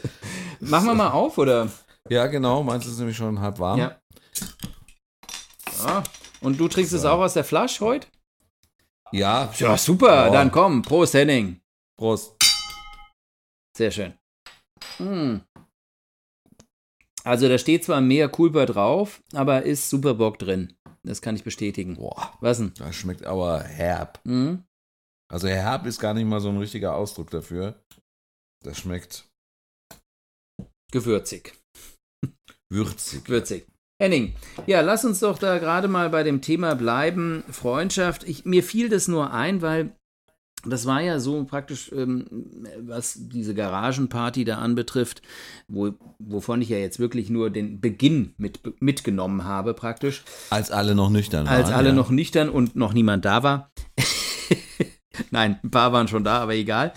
Machen 0.60 0.86
wir 0.86 0.94
mal 0.94 1.10
auf, 1.10 1.38
oder? 1.38 1.72
Ja, 2.08 2.28
genau. 2.28 2.62
Meinst 2.62 2.86
du, 2.86 2.90
es 2.90 2.94
ist 2.94 3.00
nämlich 3.00 3.16
schon 3.16 3.40
halb 3.40 3.58
warm? 3.58 3.80
Ja. 3.80 3.96
Ja. 5.84 6.02
Und 6.40 6.58
du 6.58 6.68
trinkst 6.68 6.92
so. 6.92 6.98
es 6.98 7.04
auch 7.04 7.20
aus 7.20 7.34
der 7.34 7.44
Flasche 7.44 7.84
heute? 7.84 8.06
Ja. 9.12 9.52
Ja, 9.56 9.76
super. 9.76 10.26
Ja. 10.26 10.30
Dann 10.30 10.50
komm. 10.50 10.82
Prost, 10.82 11.14
Henning. 11.14 11.60
Prost. 11.98 12.34
Sehr 13.76 13.90
schön. 13.90 14.14
Hm. 14.98 15.42
Also 17.24 17.48
da 17.48 17.58
steht 17.58 17.84
zwar 17.84 18.00
mehr 18.00 18.28
Culpa 18.28 18.66
drauf, 18.66 19.22
aber 19.34 19.62
ist 19.62 19.90
super 19.90 20.14
Bock 20.14 20.38
drin. 20.38 20.76
Das 21.02 21.22
kann 21.22 21.36
ich 21.36 21.44
bestätigen. 21.44 21.96
Boah. 21.96 22.36
Was 22.40 22.58
denn? 22.58 22.74
Das 22.74 22.94
schmeckt 22.96 23.24
aber 23.24 23.62
herb. 23.62 24.20
Mhm. 24.24 24.64
Also 25.30 25.48
herb 25.48 25.86
ist 25.86 26.00
gar 26.00 26.14
nicht 26.14 26.26
mal 26.26 26.40
so 26.40 26.48
ein 26.48 26.58
richtiger 26.58 26.94
Ausdruck 26.94 27.30
dafür. 27.30 27.82
Das 28.64 28.78
schmeckt 28.78 29.28
gewürzig. 30.90 31.54
Würzig. 32.72 33.28
Würzig. 33.28 33.66
Henning, 34.00 34.34
ja, 34.66 34.80
lass 34.80 35.04
uns 35.04 35.18
doch 35.18 35.38
da 35.38 35.58
gerade 35.58 35.88
mal 35.88 36.08
bei 36.10 36.22
dem 36.22 36.40
Thema 36.40 36.74
bleiben. 36.74 37.42
Freundschaft. 37.50 38.22
Ich, 38.28 38.44
mir 38.44 38.62
fiel 38.62 38.88
das 38.88 39.08
nur 39.08 39.32
ein, 39.32 39.60
weil 39.60 39.90
das 40.64 40.86
war 40.86 41.00
ja 41.00 41.18
so 41.18 41.44
praktisch, 41.44 41.90
ähm, 41.92 42.26
was 42.80 43.16
diese 43.18 43.54
Garagenparty 43.54 44.44
da 44.44 44.58
anbetrifft, 44.58 45.22
wo, 45.66 45.94
wovon 46.20 46.62
ich 46.62 46.68
ja 46.68 46.78
jetzt 46.78 47.00
wirklich 47.00 47.28
nur 47.28 47.50
den 47.50 47.80
Beginn 47.80 48.34
mit, 48.38 48.60
mitgenommen 48.80 49.44
habe, 49.44 49.74
praktisch. 49.74 50.24
Als 50.50 50.70
alle 50.70 50.94
noch 50.94 51.10
nüchtern 51.10 51.46
waren. 51.46 51.56
Als 51.56 51.70
alle 51.70 51.88
ja. 51.88 51.94
noch 51.94 52.10
nüchtern 52.10 52.50
und 52.50 52.76
noch 52.76 52.92
niemand 52.92 53.24
da 53.24 53.42
war. 53.42 53.72
Nein, 55.30 55.58
ein 55.62 55.70
paar 55.70 55.92
waren 55.92 56.08
schon 56.08 56.24
da, 56.24 56.38
aber 56.38 56.54
egal. 56.54 56.92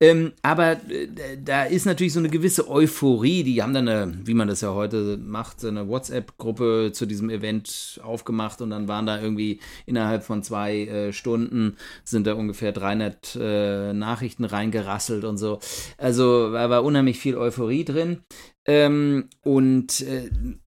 Ähm, 0.00 0.32
aber 0.42 0.72
äh, 0.90 1.08
da 1.42 1.64
ist 1.64 1.86
natürlich 1.86 2.12
so 2.12 2.18
eine 2.18 2.28
gewisse 2.28 2.68
Euphorie. 2.68 3.42
Die 3.42 3.62
haben 3.62 3.74
dann, 3.74 3.88
eine, 3.88 4.18
wie 4.24 4.34
man 4.34 4.48
das 4.48 4.60
ja 4.60 4.74
heute 4.74 5.18
macht, 5.18 5.64
eine 5.64 5.88
WhatsApp-Gruppe 5.88 6.90
zu 6.92 7.06
diesem 7.06 7.30
Event 7.30 8.00
aufgemacht 8.02 8.60
und 8.60 8.70
dann 8.70 8.88
waren 8.88 9.06
da 9.06 9.20
irgendwie 9.20 9.60
innerhalb 9.86 10.24
von 10.24 10.42
zwei 10.42 10.86
äh, 10.86 11.12
Stunden 11.12 11.76
sind 12.04 12.26
da 12.26 12.34
ungefähr 12.34 12.72
300 12.72 13.38
äh, 13.40 13.92
Nachrichten 13.92 14.44
reingerasselt 14.44 15.24
und 15.24 15.38
so. 15.38 15.60
Also 15.98 16.52
da 16.52 16.70
war 16.70 16.84
unheimlich 16.84 17.18
viel 17.18 17.36
Euphorie 17.36 17.84
drin. 17.84 18.22
Ähm, 18.66 19.28
und 19.42 20.00
äh, 20.02 20.30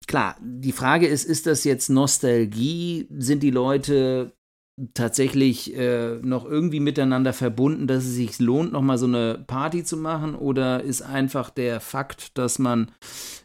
klar, 0.07 0.37
die 0.41 0.73
Frage 0.73 1.07
ist, 1.07 1.25
ist 1.25 1.47
das 1.47 1.65
jetzt 1.65 1.89
Nostalgie? 1.89 3.09
Sind 3.11 3.43
die 3.43 3.51
Leute 3.51 4.33
tatsächlich 4.95 5.77
äh, 5.77 6.17
noch 6.23 6.45
irgendwie 6.45 6.81
miteinander 6.81 7.33
verbunden, 7.33 7.87
dass 7.87 8.05
es 8.05 8.15
sich 8.15 8.39
lohnt, 8.39 8.73
nochmal 8.73 8.99
so 8.99 9.07
eine 9.07 9.43
Party 9.47 9.85
zu 9.85 9.97
machen? 9.97 10.35
Oder 10.35 10.83
ist 10.83 11.03
einfach 11.03 11.51
der 11.51 11.81
Fakt, 11.81 12.39
dass 12.39 12.59
man 12.59 12.91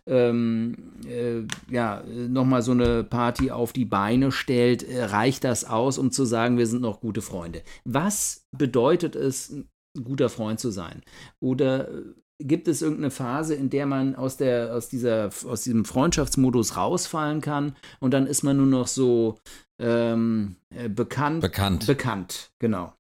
ähm, 0.06 0.76
äh, 1.08 1.44
ja, 1.74 2.04
nochmal 2.06 2.62
so 2.62 2.72
eine 2.72 3.04
Party 3.04 3.52
auf 3.52 3.74
die 3.74 3.86
Beine 3.86 4.32
stellt, 4.32 4.84
äh, 4.84 5.06
reicht 5.06 5.44
das 5.44 5.66
aus, 5.66 5.98
um 5.98 6.12
zu 6.12 6.26
sagen, 6.26 6.58
wir 6.58 6.68
sind 6.68 6.82
noch 6.82 7.02
gute 7.02 7.22
Freunde? 7.22 7.64
Was 7.84 8.46
bedeutet 8.52 9.16
es, 9.16 9.50
ein 9.50 10.04
guter 10.04 10.30
Freund 10.30 10.60
zu 10.60 10.72
sein? 10.72 11.02
Oder 11.40 11.90
äh, 11.90 12.02
gibt 12.40 12.68
es 12.68 12.82
irgendeine 12.82 13.12
Phase, 13.12 13.56
in 13.56 13.70
der 13.70 13.86
man 13.86 14.16
aus, 14.16 14.38
der, 14.38 14.76
aus, 14.76 14.90
dieser, 14.90 15.30
aus 15.48 15.64
diesem 15.64 15.86
Freundschaftsmodus 15.86 16.76
rausfallen 16.78 17.42
kann 17.42 17.76
und 18.00 18.14
dann 18.14 18.28
ist 18.28 18.44
man 18.44 18.58
nur 18.58 18.66
noch 18.66 18.88
so 18.88 19.38
ähm, 19.80 20.56
äh, 20.70 20.90
bekannt. 20.90 21.42
Bekannt. 21.42 21.88
Bekannt, 21.88 22.52
genau. 22.60 22.94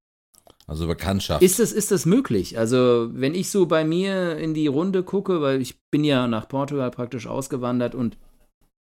Also 0.65 0.87
Bekanntschaft. 0.87 1.43
Ist 1.43 1.59
das, 1.59 1.73
ist 1.73 1.91
das 1.91 2.05
möglich? 2.05 2.57
Also, 2.57 3.09
wenn 3.11 3.35
ich 3.35 3.49
so 3.49 3.65
bei 3.65 3.83
mir 3.83 4.37
in 4.37 4.53
die 4.53 4.67
Runde 4.67 5.03
gucke, 5.03 5.41
weil 5.41 5.61
ich 5.61 5.81
bin 5.91 6.05
ja 6.05 6.27
nach 6.27 6.47
Portugal 6.47 6.89
praktisch 6.89 7.27
ausgewandert 7.27 7.95
und 7.95 8.17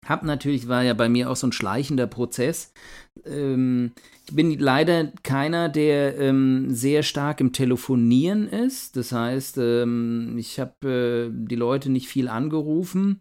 hab 0.06 0.24
natürlich, 0.24 0.68
war 0.68 0.84
ja 0.84 0.94
bei 0.94 1.10
mir 1.10 1.30
auch 1.30 1.36
so 1.36 1.48
ein 1.48 1.52
schleichender 1.52 2.08
Prozess. 2.08 2.72
Ähm, 3.26 3.92
ich 4.28 4.36
bin 4.36 4.58
leider 4.58 5.12
keiner, 5.24 5.68
der 5.68 6.18
ähm, 6.18 6.74
sehr 6.74 7.04
stark 7.04 7.42
im 7.42 7.52
Telefonieren 7.54 8.48
ist. 8.48 8.96
Das 8.96 9.12
heißt, 9.12 9.58
ähm, 9.58 10.36
ich 10.38 10.60
habe 10.60 10.88
äh, 10.88 11.32
die 11.34 11.56
Leute 11.56 11.92
nicht 11.92 12.08
viel 12.08 12.28
angerufen. 12.28 13.20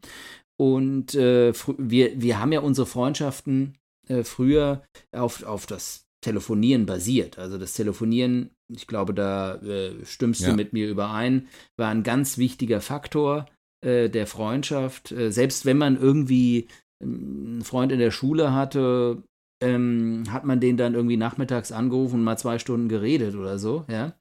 Und 0.57 1.15
äh, 1.15 1.53
wir, 1.79 2.21
wir 2.21 2.39
haben 2.39 2.53
ja 2.53 2.61
unsere 2.61 2.87
Freundschaften 2.87 3.77
äh, 4.09 4.23
früher 4.23 4.83
auf, 5.13 5.43
auf 5.43 5.67
das 5.67 6.07
Telefonieren 6.21 6.87
basiert. 6.87 7.39
Also 7.39 7.59
das 7.59 7.75
Telefonieren, 7.75 8.51
ich 8.69 8.87
glaube, 8.87 9.15
da 9.15 9.57
äh, 9.57 10.05
stimmst 10.05 10.43
ja. 10.43 10.51
du 10.51 10.55
mit 10.55 10.73
mir 10.73 10.89
überein, 10.89 11.49
war 11.77 11.89
ein 11.89 12.03
ganz 12.03 12.39
wichtiger 12.39 12.81
Faktor 12.81 13.47
äh, 13.85 14.09
der 14.09 14.27
Freundschaft. 14.27 15.13
Äh, 15.13 15.31
selbst 15.31 15.67
wenn 15.67 15.79
man 15.79 16.01
irgendwie 16.01 16.69
ähm, 17.01 17.45
einen 17.47 17.63
Freund 17.63 17.93
in 17.93 17.99
der 17.99 18.11
Schule 18.11 18.53
hatte, 18.53 19.23
ähm, 19.61 20.25
hat 20.31 20.45
man 20.45 20.61
den 20.61 20.77
dann 20.77 20.95
irgendwie 20.95 21.17
nachmittags 21.17 21.73
angerufen 21.73 22.17
und 22.17 22.25
mal 22.25 22.39
zwei 22.39 22.59
Stunden 22.59 22.89
geredet 22.89 23.35
oder 23.35 23.59
so, 23.59 23.85
ja. 23.89 24.15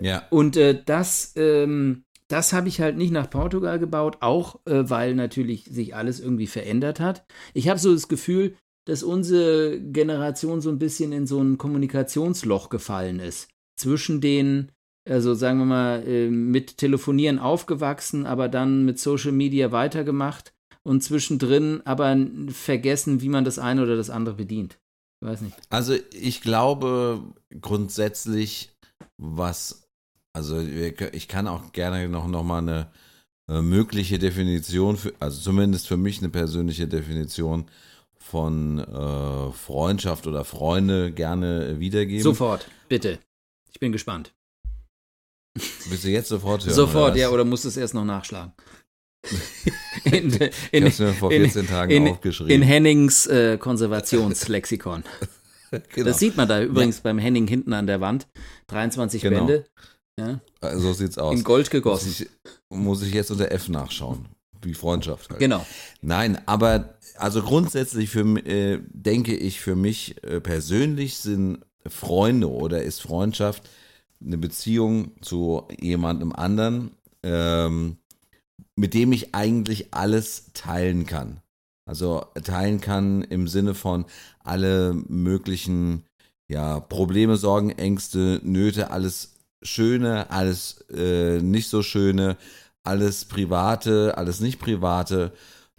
Ja. 0.00 0.26
Und 0.30 0.56
äh, 0.56 0.82
das, 0.84 1.32
ähm, 1.36 2.04
das 2.28 2.52
habe 2.52 2.68
ich 2.68 2.80
halt 2.80 2.96
nicht 2.96 3.12
nach 3.12 3.30
Portugal 3.30 3.78
gebaut, 3.78 4.18
auch 4.20 4.60
äh, 4.66 4.90
weil 4.90 5.14
natürlich 5.14 5.64
sich 5.66 5.94
alles 5.94 6.18
irgendwie 6.18 6.48
verändert 6.48 6.98
hat. 6.98 7.24
Ich 7.54 7.68
habe 7.68 7.78
so 7.78 7.92
das 7.92 8.08
Gefühl, 8.08 8.56
dass 8.84 9.02
unsere 9.02 9.80
Generation 9.80 10.60
so 10.60 10.70
ein 10.70 10.78
bisschen 10.78 11.12
in 11.12 11.26
so 11.26 11.40
ein 11.40 11.56
Kommunikationsloch 11.56 12.68
gefallen 12.68 13.20
ist. 13.20 13.48
Zwischen 13.76 14.20
den, 14.20 14.72
also 15.08 15.34
sagen 15.34 15.58
wir 15.58 15.64
mal, 15.64 16.06
äh, 16.06 16.30
mit 16.30 16.78
Telefonieren 16.78 17.38
aufgewachsen, 17.38 18.26
aber 18.26 18.48
dann 18.48 18.84
mit 18.84 18.98
Social 18.98 19.32
Media 19.32 19.72
weitergemacht 19.72 20.54
und 20.82 21.02
zwischendrin 21.02 21.80
aber 21.84 22.16
vergessen, 22.48 23.20
wie 23.20 23.28
man 23.28 23.44
das 23.44 23.58
eine 23.58 23.82
oder 23.82 23.96
das 23.96 24.10
andere 24.10 24.34
bedient. 24.34 24.78
Ich 25.20 25.28
weiß 25.28 25.40
nicht. 25.42 25.56
Also 25.70 25.94
ich 26.12 26.40
glaube 26.40 27.22
grundsätzlich, 27.60 28.70
was, 29.18 29.88
also 30.32 30.58
ich 30.60 31.28
kann 31.28 31.46
auch 31.46 31.72
gerne 31.72 32.08
noch, 32.08 32.26
noch 32.26 32.42
mal 32.42 32.58
eine 32.58 32.90
äh, 33.48 33.60
mögliche 33.60 34.18
Definition, 34.18 34.96
für, 34.96 35.12
also 35.20 35.40
zumindest 35.40 35.88
für 35.88 35.96
mich 35.96 36.18
eine 36.18 36.28
persönliche 36.28 36.88
Definition 36.88 37.66
von 38.18 38.78
äh, 38.78 39.52
Freundschaft 39.52 40.26
oder 40.26 40.44
Freunde 40.44 41.12
gerne 41.12 41.78
wiedergeben. 41.80 42.22
Sofort, 42.22 42.68
bitte. 42.88 43.18
Ich 43.72 43.80
bin 43.80 43.92
gespannt. 43.92 44.32
Willst 45.54 46.04
du 46.04 46.08
jetzt 46.08 46.28
sofort 46.28 46.64
hören? 46.64 46.74
Sofort, 46.74 47.16
ja, 47.16 47.28
oder 47.28 47.44
musst 47.44 47.64
du 47.64 47.68
es 47.68 47.76
erst 47.76 47.94
noch 47.94 48.04
nachschlagen? 48.04 48.52
in, 50.04 50.32
in, 50.72 50.86
ich 50.86 50.98
mir 50.98 51.12
vor 51.12 51.30
14 51.30 51.62
in, 51.62 51.68
Tagen 51.68 51.92
in, 51.92 52.08
aufgeschrieben. 52.08 52.50
In 52.50 52.62
Hennings 52.62 53.26
äh, 53.26 53.56
Konservationslexikon. 53.58 55.04
genau. 55.70 56.08
Das 56.08 56.18
sieht 56.18 56.36
man 56.36 56.48
da 56.48 56.62
übrigens 56.62 56.96
ja. 56.96 57.02
beim 57.04 57.18
Henning 57.18 57.46
hinten 57.46 57.72
an 57.72 57.86
der 57.86 58.00
Wand. 58.00 58.26
23 58.68 59.22
genau. 59.22 59.38
Bände. 59.38 59.66
Ja. 60.18 60.40
So 60.78 60.92
sieht's 60.92 61.18
aus. 61.18 61.36
In 61.36 61.44
Gold 61.44 61.70
gegossen. 61.70 62.08
Muss 62.08 62.20
ich, 62.20 62.28
muss 62.70 63.02
ich 63.02 63.14
jetzt 63.14 63.30
unter 63.30 63.50
F 63.50 63.68
nachschauen. 63.68 64.26
Wie 64.60 64.74
Freundschaft 64.74 65.30
halt. 65.30 65.40
Genau. 65.40 65.64
Nein, 66.02 66.40
aber 66.46 66.94
also 67.16 67.42
grundsätzlich 67.42 68.10
für, 68.10 68.20
äh, 68.46 68.80
denke 68.88 69.34
ich, 69.34 69.60
für 69.60 69.74
mich 69.74 70.22
äh, 70.22 70.40
persönlich 70.40 71.16
sind 71.16 71.64
Freunde 71.86 72.48
oder 72.48 72.82
ist 72.82 73.02
Freundschaft 73.02 73.68
eine 74.24 74.38
Beziehung 74.38 75.12
zu 75.20 75.68
jemandem 75.80 76.32
anderen, 76.32 76.92
ähm, 77.22 77.96
mit 78.76 78.94
dem 78.94 79.12
ich 79.12 79.34
eigentlich 79.34 79.92
alles 79.92 80.50
teilen 80.54 81.06
kann. 81.06 81.40
Also 81.84 82.24
teilen 82.44 82.80
kann 82.80 83.22
im 83.22 83.48
Sinne 83.48 83.74
von 83.74 84.04
alle 84.44 84.94
möglichen 84.94 86.04
ja, 86.48 86.80
Probleme, 86.80 87.36
Sorgen, 87.36 87.70
Ängste, 87.70 88.40
Nöte, 88.44 88.90
alles 88.90 89.34
Schöne, 89.62 90.30
alles 90.30 90.84
äh, 90.90 91.40
nicht 91.40 91.68
so 91.68 91.82
Schöne, 91.82 92.36
alles 92.84 93.24
Private, 93.24 94.16
alles 94.16 94.40
nicht 94.40 94.58
Private. 94.58 95.32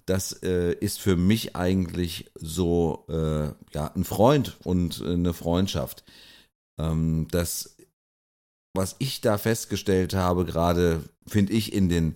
Das 0.06 0.34
äh, 0.44 0.74
ist 0.74 1.00
für 1.00 1.16
mich 1.16 1.56
eigentlich 1.56 2.32
so 2.36 3.06
äh, 3.10 3.48
ja, 3.74 3.92
ein 3.96 4.04
Freund 4.04 4.58
und 4.64 5.02
eine 5.02 5.34
Freundschaft. 5.34 6.04
Ähm, 6.80 7.28
das, 7.32 7.73
was 8.74 8.96
ich 9.00 9.22
da 9.22 9.38
festgestellt 9.38 10.13
habe, 10.13 10.46
gerade 10.46 11.03
finde 11.27 11.53
ich 11.53 11.74
in 11.74 11.89
den 11.89 12.15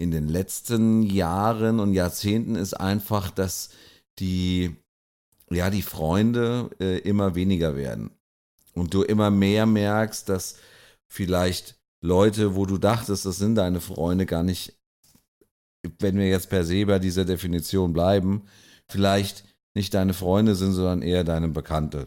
in 0.00 0.10
den 0.10 0.28
letzten 0.28 1.02
Jahren 1.02 1.78
und 1.78 1.92
Jahrzehnten 1.92 2.54
ist 2.54 2.72
einfach, 2.72 3.30
dass 3.30 3.68
die, 4.18 4.74
ja, 5.50 5.68
die 5.68 5.82
Freunde 5.82 6.70
äh, 6.80 6.98
immer 7.00 7.34
weniger 7.34 7.76
werden. 7.76 8.10
Und 8.72 8.94
du 8.94 9.02
immer 9.02 9.30
mehr 9.30 9.66
merkst, 9.66 10.26
dass 10.28 10.56
vielleicht 11.06 11.76
Leute, 12.02 12.54
wo 12.54 12.64
du 12.64 12.78
dachtest, 12.78 13.26
das 13.26 13.36
sind 13.36 13.56
deine 13.56 13.80
Freunde, 13.80 14.24
gar 14.24 14.42
nicht, 14.42 14.72
wenn 15.98 16.16
wir 16.16 16.28
jetzt 16.28 16.48
per 16.48 16.64
se 16.64 16.86
bei 16.86 16.98
dieser 16.98 17.26
Definition 17.26 17.92
bleiben, 17.92 18.44
vielleicht 18.88 19.44
nicht 19.74 19.92
deine 19.92 20.14
Freunde 20.14 20.54
sind, 20.54 20.72
sondern 20.72 21.02
eher 21.02 21.24
deine 21.24 21.48
Bekannte. 21.48 22.06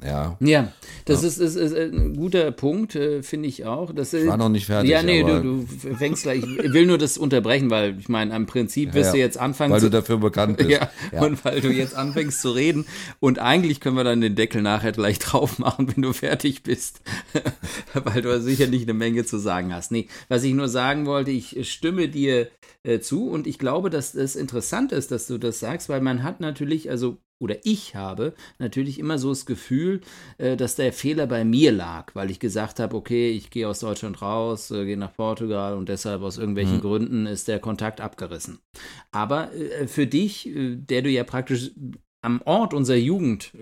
Ja. 0.00 0.36
Ja, 0.38 0.72
das 1.06 1.22
ja. 1.22 1.28
Ist, 1.28 1.38
ist, 1.38 1.56
ist, 1.56 1.74
ein 1.74 2.14
guter 2.14 2.52
Punkt, 2.52 2.94
äh, 2.94 3.24
finde 3.24 3.48
ich 3.48 3.66
auch. 3.66 3.92
Das, 3.92 4.14
ich 4.14 4.28
war 4.28 4.36
noch 4.36 4.48
nicht 4.48 4.66
fertig. 4.66 4.90
Ja, 4.92 5.02
nee, 5.02 5.24
du, 5.24 5.40
du 5.42 5.66
fängst 5.96 6.22
gleich. 6.22 6.44
Ich 6.44 6.72
will 6.72 6.86
nur 6.86 6.98
das 6.98 7.18
unterbrechen, 7.18 7.68
weil 7.68 7.98
ich 7.98 8.08
meine, 8.08 8.32
am 8.32 8.46
Prinzip 8.46 8.94
wirst 8.94 9.08
ja, 9.08 9.12
du 9.14 9.18
jetzt 9.18 9.38
anfangen. 9.38 9.72
Weil 9.72 9.80
zu, 9.80 9.86
du 9.86 9.96
dafür 9.96 10.18
bekannt 10.18 10.58
bist. 10.58 10.68
Ja, 10.78 10.90
ja, 11.12 11.22
und 11.22 11.42
weil 11.44 11.62
du 11.62 11.72
jetzt 11.72 11.96
anfängst 11.96 12.42
zu 12.42 12.50
reden. 12.50 12.84
Und 13.20 13.38
eigentlich 13.38 13.80
können 13.80 13.96
wir 13.96 14.04
dann 14.04 14.20
den 14.20 14.36
Deckel 14.36 14.62
nachher 14.62 14.92
gleich 14.92 15.18
drauf 15.18 15.58
machen, 15.58 15.88
wenn 15.88 16.02
du 16.02 16.12
fertig 16.12 16.62
bist. 16.62 17.00
weil 17.94 18.22
du 18.22 18.40
sicherlich 18.40 18.82
eine 18.82 18.94
Menge 18.94 19.24
zu 19.24 19.38
sagen 19.38 19.74
hast. 19.74 19.90
Nee, 19.90 20.08
was 20.28 20.44
ich 20.44 20.52
nur 20.52 20.68
sagen 20.68 21.06
wollte, 21.06 21.30
ich 21.30 21.72
stimme 21.72 22.08
dir 22.08 22.48
äh, 22.84 23.00
zu 23.00 23.28
und 23.30 23.46
ich 23.46 23.58
glaube, 23.58 23.90
dass 23.90 24.14
es 24.14 24.36
interessant 24.36 24.92
ist, 24.92 25.10
dass 25.10 25.26
du 25.26 25.38
das 25.38 25.58
sagst, 25.58 25.88
weil 25.88 26.02
man 26.02 26.22
hat 26.22 26.40
natürlich, 26.40 26.90
also 26.90 27.18
oder 27.38 27.56
ich 27.64 27.94
habe 27.94 28.34
natürlich 28.58 28.98
immer 28.98 29.18
so 29.18 29.30
das 29.30 29.46
Gefühl, 29.46 30.00
äh, 30.38 30.56
dass 30.56 30.76
der 30.76 30.92
Fehler 30.92 31.26
bei 31.26 31.44
mir 31.44 31.72
lag, 31.72 32.14
weil 32.14 32.30
ich 32.30 32.40
gesagt 32.40 32.80
habe, 32.80 32.96
okay, 32.96 33.30
ich 33.30 33.50
gehe 33.50 33.68
aus 33.68 33.80
Deutschland 33.80 34.20
raus, 34.22 34.70
äh, 34.70 34.84
gehe 34.84 34.96
nach 34.96 35.14
Portugal 35.14 35.74
und 35.74 35.88
deshalb 35.88 36.22
aus 36.22 36.38
irgendwelchen 36.38 36.76
mhm. 36.76 36.82
Gründen 36.82 37.26
ist 37.26 37.48
der 37.48 37.60
Kontakt 37.60 38.00
abgerissen. 38.00 38.58
Aber 39.12 39.52
äh, 39.54 39.86
für 39.86 40.06
dich, 40.06 40.50
der 40.54 41.02
du 41.02 41.10
ja 41.10 41.24
praktisch 41.24 41.70
am 42.20 42.42
Ort 42.44 42.74
unserer 42.74 42.96
Jugend 42.96 43.52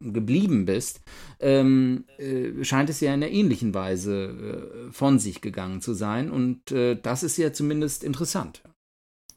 geblieben 0.00 0.66
bist, 0.66 1.00
ähm, 1.40 2.04
äh, 2.18 2.64
scheint 2.64 2.88
es 2.88 3.00
ja 3.00 3.12
in 3.12 3.22
einer 3.22 3.32
ähnlichen 3.32 3.74
Weise 3.74 4.88
äh, 4.88 4.92
von 4.92 5.18
sich 5.18 5.40
gegangen 5.40 5.80
zu 5.80 5.94
sein. 5.94 6.30
Und 6.30 6.70
äh, 6.70 6.96
das 7.00 7.22
ist 7.22 7.36
ja 7.36 7.52
zumindest 7.52 8.04
interessant. 8.04 8.62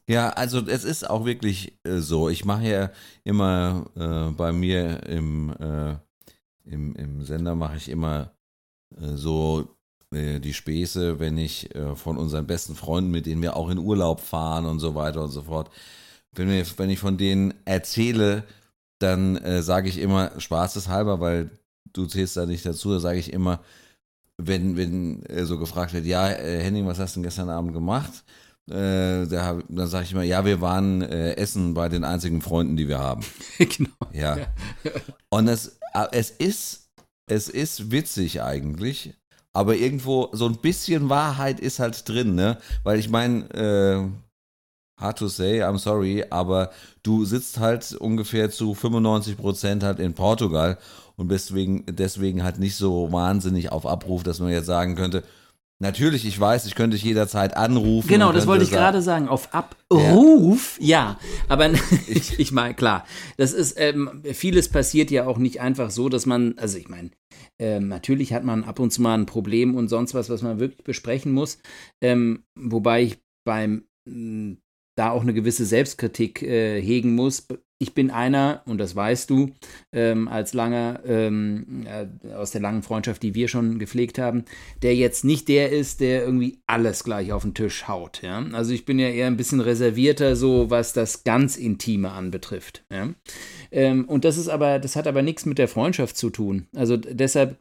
Ja, 0.08 0.30
also 0.30 0.66
es 0.66 0.84
ist 0.84 1.08
auch 1.08 1.26
wirklich 1.26 1.78
äh, 1.84 1.98
so. 1.98 2.28
Ich 2.30 2.44
mache 2.44 2.66
ja 2.66 2.90
immer 3.24 3.84
äh, 3.94 4.32
bei 4.32 4.52
mir 4.52 5.02
im, 5.06 5.50
äh, 5.60 5.96
im, 6.64 6.96
im 6.96 7.22
Sender 7.24 7.54
mache 7.54 7.76
ich 7.76 7.90
immer 7.90 8.32
äh, 8.96 9.16
so 9.16 9.68
äh, 10.12 10.40
die 10.40 10.54
Späße, 10.54 11.20
wenn 11.20 11.38
ich 11.38 11.74
äh, 11.74 11.94
von 11.96 12.16
unseren 12.18 12.46
besten 12.46 12.74
Freunden, 12.74 13.10
mit 13.10 13.26
denen 13.26 13.42
wir 13.42 13.56
auch 13.56 13.70
in 13.70 13.78
Urlaub 13.78 14.20
fahren 14.20 14.66
und 14.66 14.80
so 14.80 14.94
weiter 14.94 15.22
und 15.24 15.30
so 15.30 15.42
fort, 15.42 15.70
wenn, 16.32 16.48
wir, 16.50 16.64
wenn 16.78 16.90
ich 16.90 16.98
von 17.00 17.18
denen 17.18 17.54
erzähle, 17.66 18.44
dann 19.00 19.40
sage 19.62 19.88
ich 19.88 19.98
immer 19.98 20.32
spaßeshalber, 20.40 21.20
weil 21.20 21.50
du 21.92 22.06
zählst 22.06 22.36
da 22.36 22.46
nicht 22.46 22.66
dazu, 22.66 22.90
da 22.92 22.98
sage 23.00 23.18
ich 23.20 23.32
immer, 23.32 23.60
wenn, 24.38 24.76
wenn 24.76 25.24
so 25.46 25.58
gefragt 25.58 25.92
wird, 25.92 26.04
ja, 26.06 26.26
Henning, 26.26 26.86
was 26.86 26.98
hast 26.98 27.14
du 27.14 27.20
denn 27.20 27.24
gestern 27.24 27.48
Abend 27.50 27.72
gemacht? 27.74 28.24
Äh, 28.70 29.26
da, 29.26 29.58
dann 29.68 29.88
sage 29.88 30.04
ich 30.04 30.12
immer, 30.12 30.22
ja, 30.22 30.44
wir 30.44 30.60
waren 30.60 31.02
äh, 31.02 31.34
essen 31.36 31.74
bei 31.74 31.88
den 31.88 32.04
einzigen 32.04 32.42
Freunden, 32.42 32.76
die 32.76 32.88
wir 32.88 32.98
haben. 32.98 33.22
genau. 33.58 33.90
Ja. 34.12 34.36
ja. 34.36 34.46
Und 35.30 35.48
es, 35.48 35.78
äh, 35.94 36.06
es 36.12 36.30
ist, 36.30 36.90
es 37.30 37.48
ist 37.48 37.90
witzig 37.90 38.42
eigentlich, 38.42 39.14
aber 39.54 39.76
irgendwo 39.76 40.28
so 40.32 40.46
ein 40.46 40.56
bisschen 40.56 41.08
Wahrheit 41.08 41.60
ist 41.60 41.78
halt 41.78 42.08
drin, 42.08 42.34
ne? 42.34 42.58
Weil 42.84 42.98
ich 42.98 43.08
meine, 43.08 43.50
äh, 43.54 44.08
hard 45.00 45.18
to 45.18 45.28
say, 45.28 45.62
I'm 45.62 45.78
sorry, 45.78 46.24
aber 46.28 46.70
du 47.02 47.24
sitzt 47.24 47.58
halt 47.58 47.92
ungefähr 47.92 48.50
zu 48.50 48.74
95 48.74 49.36
Prozent 49.36 49.82
halt 49.82 49.98
in 49.98 50.14
Portugal 50.14 50.78
und 51.16 51.30
deswegen, 51.30 51.84
deswegen 51.88 52.42
halt 52.42 52.58
nicht 52.58 52.76
so 52.76 53.10
wahnsinnig 53.12 53.72
auf 53.72 53.86
Abruf, 53.86 54.22
dass 54.22 54.40
man 54.40 54.50
jetzt 54.50 54.66
sagen 54.66 54.94
könnte, 54.94 55.24
Natürlich, 55.80 56.26
ich 56.26 56.38
weiß, 56.38 56.66
ich 56.66 56.74
könnte 56.74 56.96
dich 56.96 57.04
jederzeit 57.04 57.56
anrufen. 57.56 58.08
Genau, 58.08 58.32
das 58.32 58.48
wollte 58.48 58.64
ich 58.64 58.70
gerade 58.70 59.00
sagen. 59.00 59.28
Auf 59.28 59.54
Abruf, 59.54 60.76
ja. 60.80 60.88
ja. 60.88 61.18
Aber 61.46 61.70
ich, 62.08 62.38
ich 62.40 62.50
meine, 62.50 62.74
klar, 62.74 63.06
das 63.36 63.52
ist, 63.52 63.78
ähm, 63.78 64.22
vieles 64.24 64.68
passiert 64.68 65.12
ja 65.12 65.26
auch 65.26 65.38
nicht 65.38 65.60
einfach 65.60 65.90
so, 65.90 66.08
dass 66.08 66.26
man, 66.26 66.58
also 66.58 66.78
ich 66.78 66.88
meine, 66.88 67.10
ähm, 67.60 67.86
natürlich 67.86 68.32
hat 68.32 68.42
man 68.42 68.64
ab 68.64 68.80
und 68.80 68.92
zu 68.92 69.02
mal 69.02 69.14
ein 69.14 69.26
Problem 69.26 69.76
und 69.76 69.86
sonst 69.86 70.14
was, 70.14 70.28
was 70.30 70.42
man 70.42 70.58
wirklich 70.58 70.82
besprechen 70.82 71.32
muss. 71.32 71.58
Ähm, 72.00 72.42
wobei 72.56 73.02
ich 73.02 73.18
beim 73.44 73.84
da 74.98 75.10
auch 75.10 75.22
eine 75.22 75.34
gewisse 75.34 75.64
Selbstkritik 75.64 76.42
äh, 76.42 76.82
hegen 76.82 77.14
muss. 77.14 77.46
Ich 77.80 77.94
bin 77.94 78.10
einer, 78.10 78.62
und 78.66 78.78
das 78.78 78.96
weißt 78.96 79.30
du, 79.30 79.52
ähm, 79.92 80.26
als 80.26 80.52
langer, 80.52 81.00
ähm, 81.06 81.86
äh, 81.86 82.32
aus 82.34 82.50
der 82.50 82.60
langen 82.60 82.82
Freundschaft, 82.82 83.22
die 83.22 83.36
wir 83.36 83.46
schon 83.46 83.78
gepflegt 83.78 84.18
haben, 84.18 84.44
der 84.82 84.96
jetzt 84.96 85.24
nicht 85.24 85.46
der 85.46 85.70
ist, 85.70 86.00
der 86.00 86.24
irgendwie 86.24 86.58
alles 86.66 87.04
gleich 87.04 87.32
auf 87.32 87.42
den 87.42 87.54
Tisch 87.54 87.86
haut. 87.86 88.22
Ja? 88.22 88.44
Also 88.52 88.72
ich 88.72 88.84
bin 88.84 88.98
ja 88.98 89.08
eher 89.08 89.28
ein 89.28 89.36
bisschen 89.36 89.60
reservierter, 89.60 90.34
so 90.34 90.70
was 90.70 90.92
das 90.92 91.22
ganz 91.22 91.56
Intime 91.56 92.10
anbetrifft. 92.10 92.84
Ja? 92.90 93.10
Ähm, 93.70 94.06
und 94.06 94.24
das 94.24 94.36
ist 94.36 94.48
aber, 94.48 94.80
das 94.80 94.96
hat 94.96 95.06
aber 95.06 95.22
nichts 95.22 95.46
mit 95.46 95.58
der 95.58 95.68
Freundschaft 95.68 96.16
zu 96.16 96.30
tun. 96.30 96.66
Also 96.74 96.96
deshalb 96.96 97.58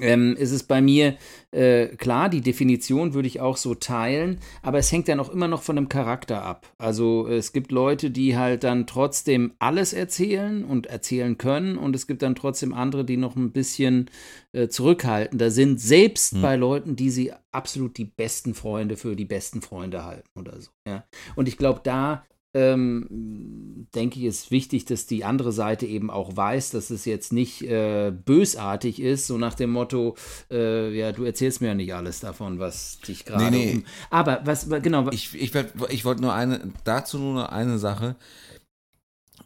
ähm, 0.00 0.36
ist 0.36 0.52
es 0.52 0.62
bei 0.62 0.82
mir 0.82 1.16
äh, 1.52 1.86
klar, 1.96 2.28
die 2.28 2.42
Definition 2.42 3.14
würde 3.14 3.28
ich 3.28 3.40
auch 3.40 3.56
so 3.56 3.74
teilen, 3.74 4.38
aber 4.62 4.78
es 4.78 4.92
hängt 4.92 5.08
dann 5.08 5.20
auch 5.20 5.30
immer 5.30 5.48
noch 5.48 5.62
von 5.62 5.76
dem 5.76 5.88
Charakter 5.88 6.42
ab. 6.42 6.70
Also 6.76 7.26
es 7.28 7.52
gibt 7.52 7.72
Leute, 7.72 8.10
die 8.10 8.36
halt 8.36 8.64
dann 8.64 8.86
trotzdem 8.86 9.54
alles 9.58 9.94
erzählen 9.94 10.64
und 10.64 10.86
erzählen 10.86 11.38
können 11.38 11.78
und 11.78 11.96
es 11.96 12.06
gibt 12.06 12.22
dann 12.22 12.34
trotzdem 12.34 12.74
andere, 12.74 13.04
die 13.06 13.16
noch 13.16 13.36
ein 13.36 13.52
bisschen 13.52 14.10
äh, 14.52 14.68
zurückhaltender 14.68 15.50
sind, 15.50 15.80
selbst 15.80 16.32
hm. 16.32 16.42
bei 16.42 16.56
Leuten, 16.56 16.96
die 16.96 17.10
sie 17.10 17.32
absolut 17.50 17.96
die 17.96 18.04
besten 18.04 18.52
Freunde 18.54 18.96
für 18.96 19.16
die 19.16 19.24
besten 19.24 19.62
Freunde 19.62 20.04
halten 20.04 20.28
oder 20.38 20.60
so. 20.60 20.70
Ja. 20.86 21.04
Und 21.36 21.48
ich 21.48 21.56
glaube, 21.56 21.80
da 21.82 22.24
ähm, 22.56 23.86
denke 23.94 24.18
ich, 24.18 24.24
ist 24.24 24.50
wichtig, 24.50 24.86
dass 24.86 25.06
die 25.06 25.24
andere 25.24 25.52
Seite 25.52 25.84
eben 25.84 26.10
auch 26.10 26.36
weiß, 26.36 26.70
dass 26.70 26.88
es 26.88 27.04
jetzt 27.04 27.32
nicht 27.32 27.62
äh, 27.62 28.10
bösartig 28.10 29.00
ist, 29.00 29.26
so 29.26 29.36
nach 29.36 29.54
dem 29.54 29.70
Motto, 29.70 30.16
äh, 30.50 30.90
ja, 30.96 31.12
du 31.12 31.24
erzählst 31.24 31.60
mir 31.60 31.68
ja 31.68 31.74
nicht 31.74 31.94
alles 31.94 32.20
davon, 32.20 32.58
was 32.58 32.98
dich 33.00 33.26
gerade. 33.26 33.50
Nee, 33.50 33.50
nee. 33.50 33.74
Um 33.74 33.84
Aber 34.08 34.40
was, 34.44 34.70
genau. 34.82 35.10
Ich, 35.10 35.34
ich, 35.34 35.52
ich 35.90 36.04
wollte 36.06 36.22
nur 36.22 36.32
eine, 36.32 36.72
dazu 36.84 37.18
nur 37.18 37.52
eine 37.52 37.78
Sache. 37.78 38.16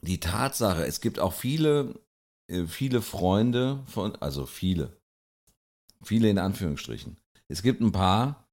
Die 0.02 0.20
Tatsache, 0.20 0.86
es 0.86 1.00
gibt 1.00 1.18
auch 1.18 1.32
viele, 1.32 2.00
äh, 2.46 2.66
viele 2.66 3.02
Freunde 3.02 3.82
von, 3.86 4.14
also 4.16 4.46
viele, 4.46 4.96
viele 6.02 6.30
in 6.30 6.38
Anführungsstrichen. 6.38 7.16
Es 7.48 7.62
gibt 7.62 7.80
ein 7.80 7.90
paar, 7.90 8.48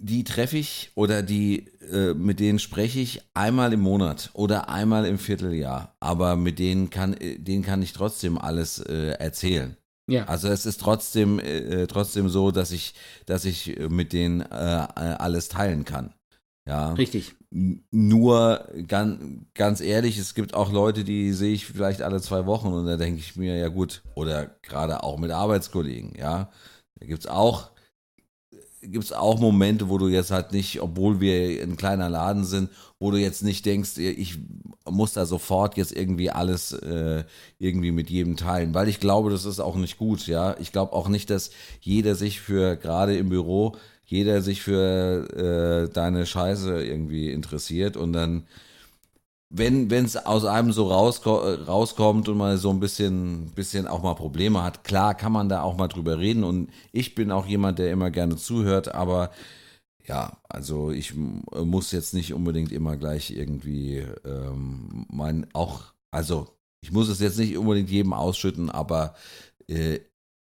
die 0.00 0.24
treffe 0.24 0.56
ich 0.56 0.92
oder 0.94 1.22
die, 1.22 1.66
äh, 1.92 2.14
mit 2.14 2.40
denen 2.40 2.58
spreche 2.58 3.00
ich 3.00 3.22
einmal 3.34 3.72
im 3.72 3.80
Monat 3.80 4.30
oder 4.32 4.68
einmal 4.68 5.04
im 5.06 5.18
Vierteljahr. 5.18 5.94
Aber 6.00 6.36
mit 6.36 6.58
denen 6.58 6.90
kann, 6.90 7.14
äh, 7.14 7.38
denen 7.38 7.62
kann 7.62 7.82
ich 7.82 7.92
trotzdem 7.92 8.38
alles 8.38 8.78
äh, 8.78 9.12
erzählen. 9.18 9.76
Ja. 10.08 10.24
Also 10.24 10.48
es 10.48 10.66
ist 10.66 10.80
trotzdem, 10.80 11.38
äh, 11.38 11.86
trotzdem 11.86 12.28
so, 12.28 12.50
dass 12.50 12.72
ich, 12.72 12.94
dass 13.26 13.44
ich 13.44 13.78
mit 13.88 14.12
denen 14.12 14.40
äh, 14.40 14.44
alles 14.44 15.48
teilen 15.48 15.84
kann. 15.84 16.14
Ja. 16.66 16.92
Richtig. 16.94 17.34
Nur 17.50 18.68
ganz, 18.86 19.20
ganz 19.54 19.80
ehrlich, 19.80 20.18
es 20.18 20.34
gibt 20.34 20.54
auch 20.54 20.72
Leute, 20.72 21.04
die 21.04 21.32
sehe 21.32 21.52
ich 21.52 21.66
vielleicht 21.66 22.02
alle 22.02 22.20
zwei 22.20 22.46
Wochen 22.46 22.68
und 22.68 22.86
da 22.86 22.96
denke 22.96 23.18
ich 23.18 23.36
mir, 23.36 23.56
ja 23.56 23.68
gut, 23.68 24.02
oder 24.14 24.46
gerade 24.62 25.02
auch 25.02 25.18
mit 25.18 25.30
Arbeitskollegen, 25.30 26.14
ja. 26.16 26.50
Da 26.98 27.06
gibt 27.06 27.20
es 27.20 27.26
auch 27.26 27.70
gibt 28.82 29.04
es 29.04 29.12
auch 29.12 29.38
Momente, 29.38 29.88
wo 29.88 29.98
du 29.98 30.08
jetzt 30.08 30.30
halt 30.30 30.52
nicht, 30.52 30.80
obwohl 30.80 31.20
wir 31.20 31.62
ein 31.62 31.76
kleiner 31.76 32.08
Laden 32.08 32.44
sind, 32.44 32.70
wo 32.98 33.10
du 33.10 33.18
jetzt 33.18 33.42
nicht 33.42 33.66
denkst, 33.66 33.98
ich 33.98 34.38
muss 34.88 35.12
da 35.12 35.26
sofort 35.26 35.76
jetzt 35.76 35.92
irgendwie 35.92 36.30
alles 36.30 36.72
äh, 36.72 37.24
irgendwie 37.58 37.92
mit 37.92 38.10
jedem 38.10 38.36
teilen, 38.36 38.74
weil 38.74 38.88
ich 38.88 39.00
glaube, 39.00 39.30
das 39.30 39.44
ist 39.44 39.60
auch 39.60 39.76
nicht 39.76 39.98
gut, 39.98 40.26
ja. 40.26 40.56
Ich 40.58 40.72
glaube 40.72 40.92
auch 40.92 41.08
nicht, 41.08 41.30
dass 41.30 41.50
jeder 41.80 42.14
sich 42.14 42.40
für, 42.40 42.76
gerade 42.76 43.16
im 43.16 43.28
Büro, 43.28 43.76
jeder 44.06 44.42
sich 44.42 44.62
für 44.62 45.86
äh, 45.88 45.92
deine 45.92 46.26
Scheiße 46.26 46.82
irgendwie 46.82 47.30
interessiert 47.30 47.96
und 47.96 48.12
dann 48.12 48.44
wenn 49.50 49.90
es 49.90 50.16
aus 50.16 50.44
einem 50.44 50.72
so 50.72 50.88
rausko 50.88 51.38
rauskommt 51.38 52.28
und 52.28 52.38
man 52.38 52.56
so 52.56 52.70
ein 52.70 52.78
bisschen, 52.78 53.50
bisschen 53.56 53.88
auch 53.88 54.02
mal 54.02 54.14
Probleme 54.14 54.62
hat, 54.62 54.84
klar 54.84 55.14
kann 55.14 55.32
man 55.32 55.48
da 55.48 55.62
auch 55.62 55.76
mal 55.76 55.88
drüber 55.88 56.18
reden. 56.18 56.44
Und 56.44 56.70
ich 56.92 57.16
bin 57.16 57.32
auch 57.32 57.46
jemand, 57.46 57.80
der 57.80 57.90
immer 57.90 58.10
gerne 58.10 58.36
zuhört, 58.36 58.94
aber 58.94 59.32
ja, 60.06 60.38
also 60.48 60.90
ich 60.92 61.14
muss 61.14 61.90
jetzt 61.90 62.14
nicht 62.14 62.32
unbedingt 62.32 62.70
immer 62.72 62.96
gleich 62.96 63.32
irgendwie 63.32 64.06
ähm, 64.24 65.06
mein, 65.08 65.46
auch, 65.52 65.92
also 66.12 66.56
ich 66.80 66.92
muss 66.92 67.08
es 67.08 67.18
jetzt 67.18 67.38
nicht 67.38 67.56
unbedingt 67.56 67.90
jedem 67.90 68.12
ausschütten, 68.12 68.70
aber 68.70 69.14
äh, 69.68 69.98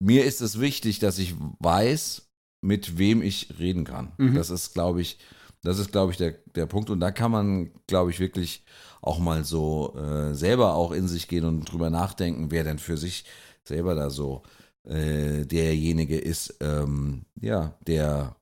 mir 0.02 0.26
ist 0.26 0.42
es 0.42 0.60
wichtig, 0.60 1.00
dass 1.00 1.18
ich 1.20 1.36
weiß, 1.60 2.30
mit 2.62 2.98
wem 2.98 3.22
ich 3.22 3.60
reden 3.60 3.84
kann. 3.84 4.14
Mhm. 4.18 4.36
Das 4.36 4.50
ist, 4.50 4.74
glaube 4.74 5.02
ich, 5.02 5.18
das 5.62 5.80
ist, 5.80 5.92
glaube 5.92 6.12
ich, 6.12 6.18
der, 6.18 6.32
der 6.56 6.66
Punkt. 6.66 6.90
Und 6.90 7.00
da 7.00 7.12
kann 7.12 7.32
man, 7.32 7.72
glaube 7.88 8.12
ich, 8.12 8.20
wirklich 8.20 8.64
auch 9.04 9.20
mal 9.20 9.44
so 9.44 9.94
äh, 9.98 10.34
selber 10.34 10.76
auch 10.76 10.92
in 10.92 11.08
sich 11.08 11.28
gehen 11.28 11.44
und 11.44 11.66
drüber 11.66 11.90
nachdenken, 11.90 12.52
wer 12.52 12.64
denn 12.64 12.80
für 12.80 12.96
sich 12.98 13.26
selber 13.66 13.96
da 13.96 14.10
so 14.10 14.44
äh, 14.86 15.46
derjenige 15.46 16.18
ist, 16.18 16.56
ähm, 16.62 17.26
ja, 17.40 17.74
der 17.86 18.38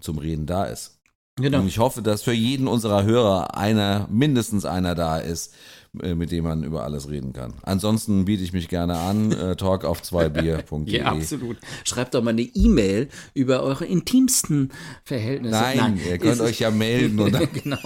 zum 0.00 0.18
Reden 0.18 0.46
da 0.46 0.64
ist. 0.64 1.00
Genau. 1.36 1.60
Und 1.60 1.66
ich 1.66 1.78
hoffe, 1.78 2.02
dass 2.02 2.22
für 2.22 2.34
jeden 2.34 2.68
unserer 2.68 3.04
Hörer 3.04 3.56
einer, 3.56 4.06
mindestens 4.10 4.66
einer 4.66 4.94
da 4.94 5.16
ist, 5.18 5.54
mit 5.92 6.30
dem 6.30 6.44
man 6.44 6.64
über 6.64 6.84
alles 6.84 7.10
reden 7.10 7.34
kann. 7.34 7.52
Ansonsten 7.62 8.24
biete 8.24 8.42
ich 8.42 8.54
mich 8.54 8.68
gerne 8.68 8.96
an, 8.96 9.30
äh, 9.30 9.56
talk 9.56 9.84
auf 9.84 10.00
2bier.de. 10.00 10.96
ja, 10.98 11.12
absolut. 11.12 11.58
Schreibt 11.84 12.14
doch 12.14 12.22
mal 12.22 12.30
eine 12.30 12.40
E-Mail 12.40 13.08
über 13.34 13.62
eure 13.62 13.84
intimsten 13.84 14.70
Verhältnisse. 15.04 15.54
Nein, 15.54 15.76
Nein 15.76 16.00
ihr 16.08 16.16
könnt 16.16 16.40
euch 16.40 16.60
ja 16.60 16.70
melden. 16.70 17.20
Oder? 17.20 17.46
genau. 17.46 17.76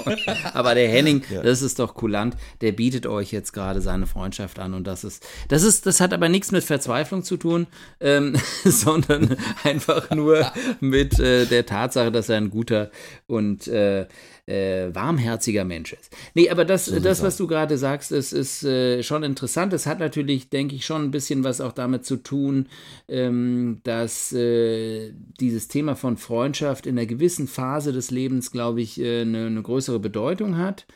Aber 0.55 0.77
der 0.77 0.89
Henning, 0.89 1.25
ja. 1.31 1.43
das 1.43 1.63
ist 1.63 1.81
doch 1.81 1.95
kulant, 1.95 2.37
der 2.61 2.71
bietet 2.71 3.07
euch 3.07 3.33
jetzt 3.33 3.53
gerade 3.53 3.81
seine 3.81 4.07
Freundschaft 4.07 4.61
an 4.61 4.75
und 4.75 4.87
das 4.87 5.03
ist, 5.03 5.27
das 5.49 5.65
ist, 5.65 5.85
das 5.87 6.01
hat 6.01 6.15
aber 6.15 6.29
nichts 6.29 6.53
mit 6.53 6.63
Verzweiflung 6.63 7.25
zu 7.25 7.37
tun, 7.37 7.67
ähm, 7.99 8.37
sondern 8.65 9.37
einfach 9.65 10.11
nur 10.11 10.53
mit 10.79 11.19
äh, 11.19 11.47
der 11.47 11.67
Tatsache, 11.67 12.13
dass 12.13 12.29
er 12.29 12.37
ein 12.37 12.51
guter 12.51 12.93
und 13.27 13.67
äh, 13.67 14.07
äh, 14.47 14.95
warmherziger 14.95 15.65
Mensch 15.65 15.93
ist. 15.93 16.15
Nee, 16.35 16.49
aber 16.51 16.65
das, 16.65 16.87
so 16.87 17.01
das 17.01 17.23
was 17.23 17.37
du 17.37 17.47
gerade 17.47 17.77
sagst, 17.79 18.13
ist, 18.13 18.33
ist 18.33 18.63
äh, 18.63 19.03
schon 19.03 19.23
interessant. 19.23 19.73
Es 19.73 19.87
hat 19.87 19.99
natürlich, 19.99 20.51
denke 20.51 20.77
ich, 20.77 20.87
schon 20.87 21.03
ein 21.03 21.11
bisschen 21.11 21.45
was 21.45 21.61
auch 21.61 21.73
damit 21.73 22.05
zu 22.05 22.17
tun, 22.17 22.69
ähm, 23.09 23.81
dass 23.83 24.33
äh, 24.33 25.13
dieses 25.41 25.69
Thema 25.69 25.97
von 25.97 26.17
Freundschaft 26.17 26.87
in 26.87 26.97
einer 26.97 27.07
gewissen 27.07 27.49
Phase 27.49 27.93
des 27.93 28.11
Lebens, 28.11 28.53
glaube 28.53 28.81
ich, 28.81 28.99
eine, 29.01 29.39
äh, 29.39 29.47
eine 29.47 29.63
größere 29.63 29.99
Bedeutung 29.99 30.57
hat. 30.57 30.87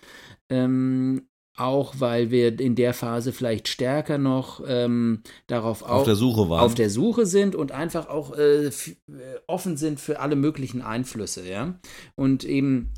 Ähm, 0.49 1.23
auch 1.57 1.95
weil 1.99 2.31
wir 2.31 2.59
in 2.59 2.75
der 2.75 2.95
Phase 2.95 3.33
vielleicht 3.33 3.69
stärker 3.69 4.17
noch 4.17 4.63
ähm, 4.67 5.23
darauf 5.47 5.83
auf, 5.83 5.91
auf 5.91 6.05
der 6.05 6.15
Suche 6.15 6.49
waren. 6.49 6.61
auf 6.61 6.75
der 6.75 6.89
Suche 6.89 7.27
sind 7.27 7.55
und 7.55 7.71
einfach 7.71 8.09
auch 8.09 8.37
äh, 8.37 8.67
äh 8.67 8.71
offen 9.47 9.77
sind 9.77 10.01
für 10.01 10.21
alle 10.21 10.37
möglichen 10.37 10.81
Einflüsse, 10.81 11.47
ja. 11.47 11.79
Und 12.15 12.45
eben 12.45 12.93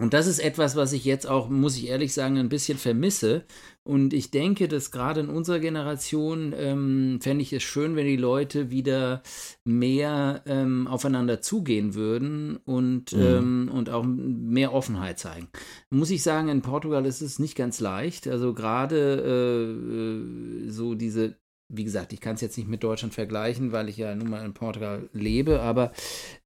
und 0.00 0.12
das 0.12 0.26
ist 0.26 0.40
etwas, 0.40 0.74
was 0.74 0.92
ich 0.92 1.04
jetzt 1.04 1.28
auch, 1.28 1.48
muss 1.48 1.76
ich 1.76 1.86
ehrlich 1.86 2.12
sagen, 2.12 2.36
ein 2.38 2.48
bisschen 2.48 2.78
vermisse. 2.78 3.44
Und 3.84 4.12
ich 4.12 4.32
denke, 4.32 4.66
dass 4.66 4.90
gerade 4.90 5.20
in 5.20 5.28
unserer 5.28 5.60
Generation 5.60 6.52
ähm, 6.56 7.20
fände 7.20 7.42
ich 7.42 7.52
es 7.52 7.62
schön, 7.62 7.94
wenn 7.94 8.06
die 8.06 8.16
Leute 8.16 8.70
wieder 8.70 9.22
mehr 9.64 10.42
ähm, 10.46 10.88
aufeinander 10.88 11.42
zugehen 11.42 11.94
würden 11.94 12.56
und, 12.64 13.12
mhm. 13.12 13.22
ähm, 13.22 13.70
und 13.72 13.88
auch 13.88 14.04
mehr 14.04 14.72
Offenheit 14.72 15.20
zeigen. 15.20 15.48
Muss 15.90 16.10
ich 16.10 16.24
sagen, 16.24 16.48
in 16.48 16.62
Portugal 16.62 17.06
ist 17.06 17.20
es 17.20 17.38
nicht 17.38 17.54
ganz 17.54 17.78
leicht. 17.78 18.26
Also 18.26 18.52
gerade 18.52 19.22
äh, 19.24 20.66
äh 20.66 20.70
so 20.70 20.94
diese 20.94 21.36
wie 21.68 21.84
gesagt, 21.84 22.12
ich 22.12 22.20
kann 22.20 22.34
es 22.34 22.40
jetzt 22.40 22.58
nicht 22.58 22.68
mit 22.68 22.84
Deutschland 22.84 23.14
vergleichen, 23.14 23.72
weil 23.72 23.88
ich 23.88 23.96
ja 23.96 24.14
nun 24.14 24.28
mal 24.28 24.44
in 24.44 24.52
Portugal 24.52 25.08
lebe, 25.12 25.60
aber 25.60 25.92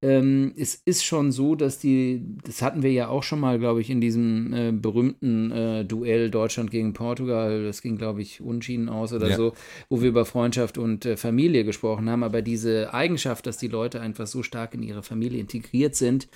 ähm, 0.00 0.52
es 0.56 0.76
ist 0.76 1.04
schon 1.04 1.32
so, 1.32 1.54
dass 1.54 1.78
die, 1.78 2.22
das 2.44 2.62
hatten 2.62 2.82
wir 2.82 2.92
ja 2.92 3.08
auch 3.08 3.22
schon 3.22 3.40
mal, 3.40 3.58
glaube 3.58 3.80
ich, 3.80 3.90
in 3.90 4.00
diesem 4.00 4.52
äh, 4.52 4.72
berühmten 4.72 5.50
äh, 5.50 5.84
Duell 5.84 6.30
Deutschland 6.30 6.70
gegen 6.70 6.92
Portugal, 6.92 7.64
das 7.64 7.82
ging, 7.82 7.96
glaube 7.96 8.22
ich, 8.22 8.40
unschieden 8.40 8.88
aus 8.88 9.12
oder 9.12 9.30
ja. 9.30 9.36
so, 9.36 9.54
wo 9.88 10.00
wir 10.00 10.08
über 10.08 10.24
Freundschaft 10.24 10.78
und 10.78 11.04
äh, 11.04 11.16
Familie 11.16 11.64
gesprochen 11.64 12.08
haben, 12.08 12.22
aber 12.22 12.40
diese 12.40 12.94
Eigenschaft, 12.94 13.46
dass 13.46 13.58
die 13.58 13.68
Leute 13.68 14.00
einfach 14.00 14.26
so 14.26 14.42
stark 14.42 14.74
in 14.74 14.82
ihre 14.82 15.02
Familie 15.02 15.40
integriert 15.40 15.96
sind, 15.96 16.28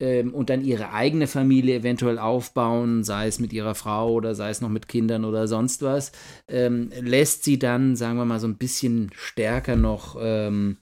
ähm, 0.00 0.34
und 0.34 0.50
dann 0.50 0.64
ihre 0.64 0.92
eigene 0.92 1.26
Familie 1.26 1.76
eventuell 1.76 2.18
aufbauen, 2.18 3.04
sei 3.04 3.26
es 3.26 3.38
mit 3.38 3.52
ihrer 3.52 3.74
Frau 3.74 4.12
oder 4.12 4.34
sei 4.34 4.50
es 4.50 4.60
noch 4.60 4.68
mit 4.68 4.88
Kindern 4.88 5.24
oder 5.24 5.46
sonst 5.46 5.82
was, 5.82 6.12
ähm, 6.48 6.90
lässt 7.00 7.44
sie 7.44 7.58
dann, 7.58 7.96
sagen 7.96 8.16
wir 8.16 8.24
mal, 8.24 8.40
so 8.40 8.48
ein 8.48 8.58
bisschen 8.58 9.10
stärker 9.14 9.76
noch 9.76 10.16
ähm, 10.20 10.78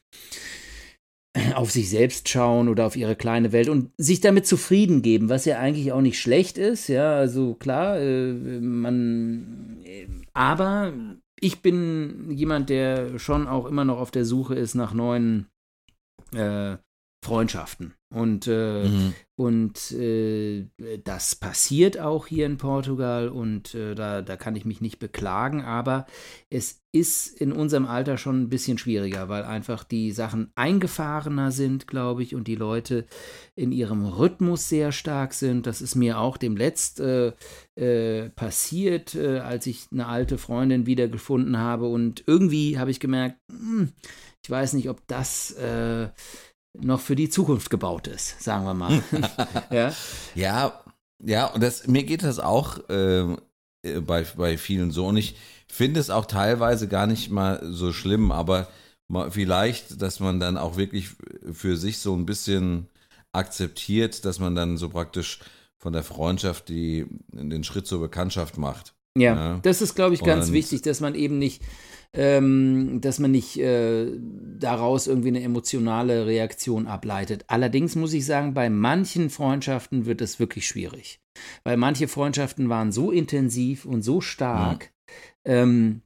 auf 1.55 1.71
sich 1.71 1.91
selbst 1.91 2.29
schauen 2.29 2.69
oder 2.69 2.87
auf 2.87 2.97
ihre 2.97 3.17
kleine 3.17 3.53
Welt 3.53 3.69
und 3.69 3.91
sich 3.97 4.21
damit 4.21 4.47
zufrieden 4.47 5.03
geben, 5.03 5.29
was 5.29 5.45
ja 5.45 5.59
eigentlich 5.59 5.93
auch 5.93 6.01
nicht 6.01 6.19
schlecht 6.19 6.59
ist, 6.59 6.89
ja, 6.89 7.17
also 7.17 7.55
klar, 7.55 7.99
äh, 7.99 8.33
man, 8.61 9.79
äh, 9.85 10.07
aber 10.33 10.93
ich 11.41 11.61
bin 11.63 12.31
jemand, 12.31 12.71
der 12.71 13.19
schon 13.19 13.47
auch 13.47 13.67
immer 13.67 13.85
noch 13.85 13.99
auf 13.99 14.11
der 14.11 14.25
Suche 14.25 14.55
ist 14.55 14.75
nach 14.75 14.93
neuen 14.93 15.47
äh, 16.35 16.77
Freundschaften. 17.23 17.95
Und, 18.11 18.47
äh, 18.47 18.89
mhm. 18.89 19.15
und 19.37 19.93
äh, 19.93 20.71
das 21.05 21.37
passiert 21.37 21.99
auch 21.99 22.27
hier 22.27 22.47
in 22.47 22.57
Portugal 22.57 23.29
und 23.29 23.75
äh, 23.75 23.95
da, 23.95 24.23
da 24.23 24.37
kann 24.37 24.57
ich 24.57 24.65
mich 24.65 24.81
nicht 24.81 24.99
beklagen, 24.99 25.63
aber 25.63 26.07
es 26.49 26.81
ist 26.91 27.39
in 27.39 27.53
unserem 27.53 27.85
Alter 27.85 28.17
schon 28.17 28.41
ein 28.41 28.49
bisschen 28.49 28.79
schwieriger, 28.79 29.29
weil 29.29 29.45
einfach 29.45 29.85
die 29.85 30.11
Sachen 30.11 30.51
eingefahrener 30.55 31.53
sind, 31.53 31.87
glaube 31.87 32.23
ich, 32.23 32.35
und 32.35 32.49
die 32.49 32.55
Leute 32.55 33.05
in 33.55 33.73
ihrem 33.73 34.07
Rhythmus 34.07 34.71
sehr 34.71 34.91
stark 34.91 35.35
sind. 35.35 35.67
Das 35.67 35.83
ist 35.83 35.97
mir 35.97 36.19
auch 36.19 36.39
dem 36.39 36.57
Letzt 36.57 36.99
äh, 36.99 37.33
äh, 37.75 38.31
passiert, 38.31 39.15
äh, 39.15 39.41
als 39.41 39.67
ich 39.67 39.89
eine 39.93 40.07
alte 40.07 40.39
Freundin 40.39 40.87
wiedergefunden 40.87 41.59
habe 41.59 41.89
und 41.89 42.25
irgendwie 42.27 42.79
habe 42.79 42.91
ich 42.91 43.01
gemerkt, 43.01 43.37
hm, 43.51 43.91
ich 44.43 44.51
weiß 44.51 44.73
nicht, 44.73 44.89
ob 44.89 45.07
das 45.09 45.55
noch 46.75 47.01
für 47.01 47.17
die 47.17 47.29
Zukunft 47.29 47.71
gebaut 47.71 48.07
ist, 48.07 48.43
sagen 48.43 48.65
wir 48.65 48.75
mal. 48.75 49.03
ja? 49.71 49.93
ja, 50.35 50.85
ja, 51.21 51.47
und 51.47 51.63
das, 51.63 51.87
mir 51.87 52.05
geht 52.05 52.23
das 52.23 52.39
auch 52.39 52.79
ähm, 52.89 53.39
äh, 53.83 54.01
bei, 54.01 54.25
bei 54.37 54.57
vielen 54.59 54.91
so. 54.91 55.07
Und 55.07 55.17
ich 55.17 55.37
finde 55.67 56.01
es 56.01 56.11
auch 56.11 56.27
teilweise 56.27 56.89
gar 56.89 57.07
nicht 57.07 57.31
mal 57.31 57.61
so 57.65 57.93
schlimm, 57.93 58.33
aber 58.33 58.69
mal, 59.09 59.31
vielleicht, 59.31 60.01
dass 60.01 60.21
man 60.21 60.41
dann 60.41 60.57
auch 60.57 60.77
wirklich 60.77 61.11
für 61.53 61.77
sich 61.77 61.99
so 61.99 62.15
ein 62.15 62.27
bisschen 62.27 62.89
akzeptiert, 63.33 64.25
dass 64.25 64.39
man 64.39 64.55
dann 64.55 64.77
so 64.77 64.89
praktisch 64.89 65.41
von 65.77 65.93
der 65.93 66.03
Freundschaft 66.03 66.69
die, 66.69 67.07
den 67.29 67.65
Schritt 67.65 67.87
zur 67.87 68.01
Bekanntschaft 68.01 68.59
macht. 68.59 68.95
Ja, 69.17 69.35
ja. 69.35 69.61
das 69.63 69.83
ist, 69.83 69.95
glaube 69.95 70.15
ich, 70.15 70.23
ganz 70.23 70.49
und, 70.49 70.53
wichtig, 70.53 70.83
dass 70.83 71.01
man 71.01 71.15
eben 71.15 71.39
nicht 71.39 71.63
ähm, 72.15 73.01
dass 73.01 73.19
man 73.19 73.31
nicht 73.31 73.59
äh, 73.59 74.11
daraus 74.59 75.07
irgendwie 75.07 75.29
eine 75.29 75.43
emotionale 75.43 76.27
Reaktion 76.27 76.87
ableitet. 76.87 77.45
Allerdings 77.49 77.97
muss 77.97 78.15
ich 78.15 78.25
sagen, 78.25 78.55
bei 78.55 78.71
manchen 78.71 79.29
Freundschaften 79.31 80.07
wird 80.07 80.23
es 80.23 80.41
wirklich 80.41 80.67
schwierig. 80.67 81.21
Weil 81.65 81.77
manche 81.77 82.09
Freundschaften 82.09 82.69
waren 82.69 82.93
so 82.93 83.11
intensiv 83.11 83.85
und 83.85 84.03
so 84.03 84.21
stark, 84.21 84.91
ja. 85.47 85.63
ähm, 85.63 86.03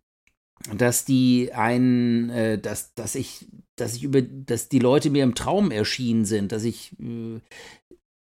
dass 0.75 1.05
die 1.05 1.53
einen, 1.55 2.31
äh, 2.31 2.59
dass, 2.59 2.95
dass 2.95 3.15
ich, 3.15 3.47
dass 3.77 3.95
ich 3.95 4.03
über, 4.03 4.23
dass 4.23 4.69
die 4.69 4.81
Leute 4.81 5.09
mir 5.09 5.23
im 5.23 5.35
Traum 5.35 5.71
erschienen 5.71 6.25
sind, 6.25 6.53
dass 6.53 6.65
ich 6.65 6.93
äh, 7.01 7.41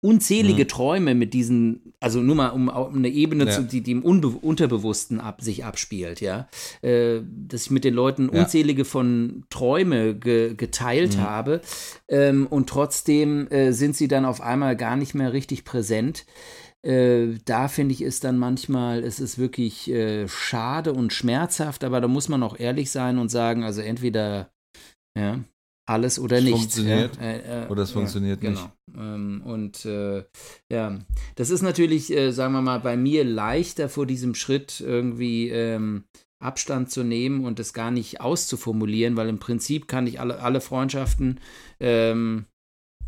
unzählige 0.03 0.65
mhm. 0.65 0.69
Träume 0.69 1.15
mit 1.15 1.35
diesen, 1.35 1.93
also 2.01 2.21
nur 2.21 2.35
mal 2.35 2.49
um, 2.49 2.69
um 2.69 2.97
eine 2.97 3.09
Ebene 3.09 3.45
ja. 3.45 3.51
zu, 3.51 3.63
die, 3.63 3.83
die 3.83 3.93
im 3.93 4.03
Unbe 4.03 4.29
Unterbewussten 4.29 5.21
ab, 5.21 5.43
sich 5.43 5.65
abspielt, 5.65 6.21
ja, 6.21 6.49
äh, 6.81 7.21
dass 7.47 7.65
ich 7.65 7.71
mit 7.71 7.85
den 7.85 7.95
Leuten 7.95 8.31
ja. 8.33 8.41
unzählige 8.41 8.85
von 8.85 9.45
Träume 9.51 10.15
ge, 10.15 10.55
geteilt 10.55 11.17
mhm. 11.17 11.21
habe 11.21 11.61
ähm, 12.09 12.47
und 12.47 12.69
trotzdem 12.69 13.49
äh, 13.49 13.73
sind 13.73 13.95
sie 13.95 14.09
dann 14.09 14.25
auf 14.25 14.41
einmal 14.41 14.75
gar 14.77 14.97
nicht 14.97 15.15
mehr 15.15 15.33
richtig 15.33 15.65
präsent. 15.65 16.25
Äh, 16.83 17.35
da 17.45 17.69
finde 17.69 17.93
ich 17.93 18.01
es 18.01 18.21
dann 18.21 18.39
manchmal, 18.39 19.05
es 19.05 19.21
ist 19.21 19.37
wirklich 19.39 19.91
äh, 19.91 20.27
schade 20.29 20.95
und 20.95 21.13
schmerzhaft, 21.13 21.85
aber 21.85 22.01
da 22.01 22.09
muss 22.09 22.31
man 22.31 22.43
auch 22.43 22.59
ehrlich 22.59 22.91
sein 22.91 23.19
und 23.19 23.29
sagen, 23.29 23.65
also 23.65 23.83
entweder 23.83 24.51
ja, 25.15 25.41
alles 25.87 26.19
oder 26.19 26.39
es 26.39 26.45
nicht. 26.45 26.57
Funktioniert 26.57 27.17
ja? 27.17 27.23
äh, 27.23 27.65
äh, 27.65 27.69
oder 27.69 27.83
es 27.83 27.91
funktioniert 27.91 28.43
ja, 28.43 28.51
nicht. 28.51 28.69
Genau. 28.87 29.15
Ähm, 29.15 29.43
und 29.45 29.85
äh, 29.85 30.25
ja, 30.71 30.99
das 31.37 31.51
ist 31.51 31.63
natürlich, 31.63 32.13
äh, 32.13 32.33
sagen 32.33 32.53
wir 32.53 32.63
mal, 32.63 32.81
bei 32.81 32.97
mir 32.97 33.25
leichter 33.25 33.89
vor 33.89 34.07
diesem 34.07 34.35
Schritt 34.35 34.81
irgendwie 34.81 35.49
ähm, 35.49 36.05
Abstand 36.39 36.91
zu 36.91 37.05
nehmen 37.05 37.45
und 37.45 37.61
es 37.61 37.73
gar 37.73 37.91
nicht 37.91 38.21
auszuformulieren, 38.21 39.17
weil 39.17 39.29
im 39.29 39.39
Prinzip 39.39 39.89
kann 39.89 40.07
ich 40.07 40.21
alle, 40.21 40.41
alle 40.41 40.61
Freundschaften 40.61 41.39
ähm, 41.81 42.47
äh, 42.47 42.50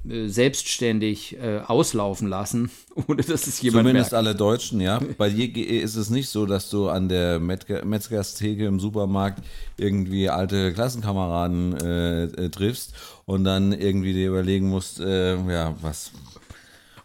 selbstständig 0.05 1.37
äh, 1.39 1.61
auslaufen 1.61 2.29
lassen, 2.29 2.71
ohne 3.09 3.23
dass 3.23 3.47
es 3.47 3.63
jemand 3.63 3.87
Zumindest 3.87 4.13
merkt. 4.13 4.27
alle 4.27 4.35
Deutschen, 4.35 4.81
ja. 4.81 5.01
Bei 5.17 5.31
dir 5.31 5.83
ist 5.83 5.95
es 5.95 6.11
nicht 6.11 6.29
so, 6.29 6.45
dass 6.45 6.71
du 6.71 6.89
an 6.89 7.09
der 7.09 7.39
Metzgerstheke 7.39 8.67
im 8.67 8.81
Supermarkt 8.81 9.45
irgendwie 9.77 10.29
alte 10.29 10.73
Klassenkameraden 10.73 11.77
äh, 11.81 12.25
äh, 12.25 12.49
triffst 12.51 12.95
und 13.27 13.45
dann 13.45 13.73
irgendwie 13.73 14.13
dir 14.13 14.29
überlegen 14.29 14.69
musst, 14.69 14.99
äh, 14.99 15.37
ja, 15.51 15.75
was, 15.81 16.11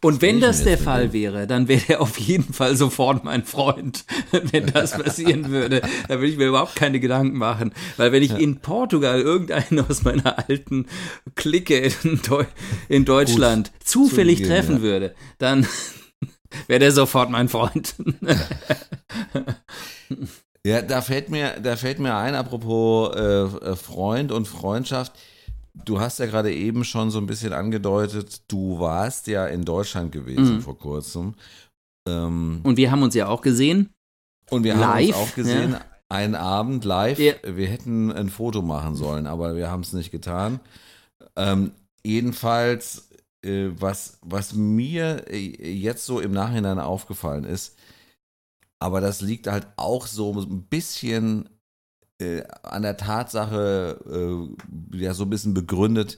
und 0.08 0.22
wenn 0.22 0.40
das 0.40 0.64
der 0.64 0.78
Fall 0.78 1.12
wäre, 1.12 1.48
dann 1.48 1.68
wäre 1.68 1.84
er 1.90 2.02
auf 2.02 2.18
jeden 2.18 2.54
Fall 2.54 2.78
sofort 2.78 3.26
mein 3.26 3.44
Freund, 3.44 4.06
wenn 4.32 4.68
das 4.68 4.92
passieren 4.92 5.52
würde. 5.52 5.82
Da 6.08 6.16
würde 6.16 6.28
ich 6.28 6.38
mir 6.38 6.48
überhaupt 6.48 6.78
keine 6.78 7.02
Gedanken 7.02 7.38
machen. 7.38 7.74
Weil 7.98 8.14
wenn 8.14 8.24
ich 8.24 8.32
in 8.32 8.62
Portugal 8.62 9.20
irgendeinen 9.20 9.82
aus 9.82 10.04
meiner 10.04 10.48
alten 10.48 10.86
Clique 11.36 11.78
in, 12.04 12.22
Deu 12.22 12.46
in 12.88 13.04
Deutschland 13.04 13.74
Gut, 13.74 13.84
zufällig 13.86 14.38
zugehen, 14.38 14.54
treffen 14.54 14.76
ja. 14.78 14.82
würde, 14.82 15.16
dann 15.40 15.68
wäre 16.68 16.80
der 16.80 16.94
sofort 16.94 17.30
mein 17.30 17.50
Freund. 17.50 17.96
ja, 20.64 20.84
da 20.84 21.02
fällt 21.02 21.28
mir, 21.28 21.60
da 21.62 21.76
fällt 21.76 22.00
mir 22.00 22.16
ein, 22.16 22.34
apropos 22.34 23.14
äh, 23.14 23.76
Freund 23.76 24.32
und 24.32 24.48
Freundschaft 24.48 25.12
du 25.86 26.00
hast 26.00 26.20
ja 26.20 26.26
gerade 26.26 26.54
eben 26.54 26.84
schon 26.84 27.12
so 27.12 27.20
ein 27.20 27.28
bisschen 27.28 27.54
angedeutet, 27.54 28.42
du 28.48 28.80
warst 28.80 29.28
ja 29.28 29.46
in 29.48 29.66
Deutschland 29.66 30.12
gewesen 30.12 30.56
mhm. 30.56 30.62
vor 30.62 30.78
kurzem. 30.78 31.36
Ähm, 32.08 32.62
und 32.64 32.78
wir 32.78 32.92
haben 32.92 33.04
uns 33.04 33.16
ja 33.16 33.28
auch 33.28 33.42
gesehen. 33.42 33.94
Und 34.50 34.64
wir 34.64 34.76
live, 34.76 34.88
haben 34.88 35.06
uns 35.06 35.16
auch 35.16 35.36
gesehen, 35.36 35.72
ja. 35.72 35.82
einen 36.10 36.36
Abend 36.36 36.86
live. 36.86 37.20
Ja. 37.20 37.34
Wir 37.44 37.68
hätten 37.68 38.12
ein 38.12 38.30
Foto 38.30 38.62
machen 38.62 38.96
sollen, 38.96 39.28
aber 39.28 39.56
wir 39.56 39.70
haben 39.70 39.82
es 39.82 39.94
nicht 39.94 40.12
getan. 40.12 40.60
Ähm, 41.36 41.72
jedenfalls, 42.04 43.10
äh, 43.44 43.70
was, 43.78 44.20
was 44.22 44.54
mir 44.54 45.26
äh, 45.30 45.38
jetzt 45.38 46.06
so 46.06 46.20
im 46.20 46.32
Nachhinein 46.32 46.80
aufgefallen 46.80 47.44
ist, 47.44 47.78
aber 48.80 49.02
das 49.02 49.22
liegt 49.22 49.48
halt 49.48 49.68
auch 49.76 50.08
so 50.08 50.34
ein 50.34 50.64
bisschen 50.64 51.50
äh, 52.20 52.44
an 52.64 52.82
der 52.82 52.98
Tatsache 52.98 54.00
äh, 54.94 54.98
ja 54.98 55.14
so 55.14 55.24
ein 55.24 55.30
bisschen 55.30 55.54
begründet 55.54 56.18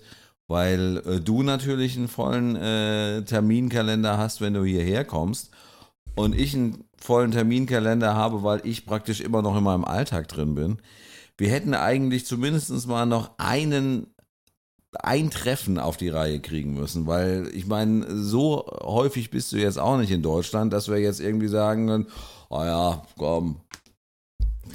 weil 0.49 0.97
äh, 1.05 1.21
du 1.21 1.43
natürlich 1.43 1.95
einen 1.95 2.09
vollen 2.09 2.55
äh, 2.57 3.21
Terminkalender 3.23 4.17
hast, 4.17 4.41
wenn 4.41 4.55
du 4.55 4.65
hierher 4.65 5.05
kommst 5.05 5.51
und 6.15 6.35
ich 6.35 6.55
einen 6.55 6.83
vollen 6.97 7.31
Terminkalender 7.31 8.15
habe, 8.15 8.43
weil 8.43 8.61
ich 8.65 8.85
praktisch 8.85 9.21
immer 9.21 9.43
noch 9.43 9.55
in 9.55 9.63
meinem 9.63 9.85
Alltag 9.85 10.27
drin 10.27 10.55
bin. 10.55 10.79
Wir 11.37 11.51
hätten 11.51 11.75
eigentlich 11.75 12.25
zumindest 12.25 12.87
mal 12.87 13.05
noch 13.05 13.31
einen 13.37 14.07
ein 15.03 15.29
Treffen 15.29 15.77
auf 15.77 15.97
die 15.97 16.09
Reihe 16.09 16.39
kriegen 16.39 16.73
müssen, 16.73 17.05
weil 17.05 17.47
ich 17.53 17.67
meine, 17.67 18.17
so 18.17 18.65
häufig 18.81 19.29
bist 19.29 19.51
du 19.51 19.57
jetzt 19.57 19.77
auch 19.77 19.97
nicht 19.97 20.09
in 20.09 20.23
Deutschland, 20.23 20.73
dass 20.73 20.89
wir 20.89 20.97
jetzt 20.97 21.19
irgendwie 21.19 21.47
sagen 21.47 21.85
können, 21.85 22.07
oh 22.49 22.63
ja, 22.63 23.03
komm, 23.15 23.61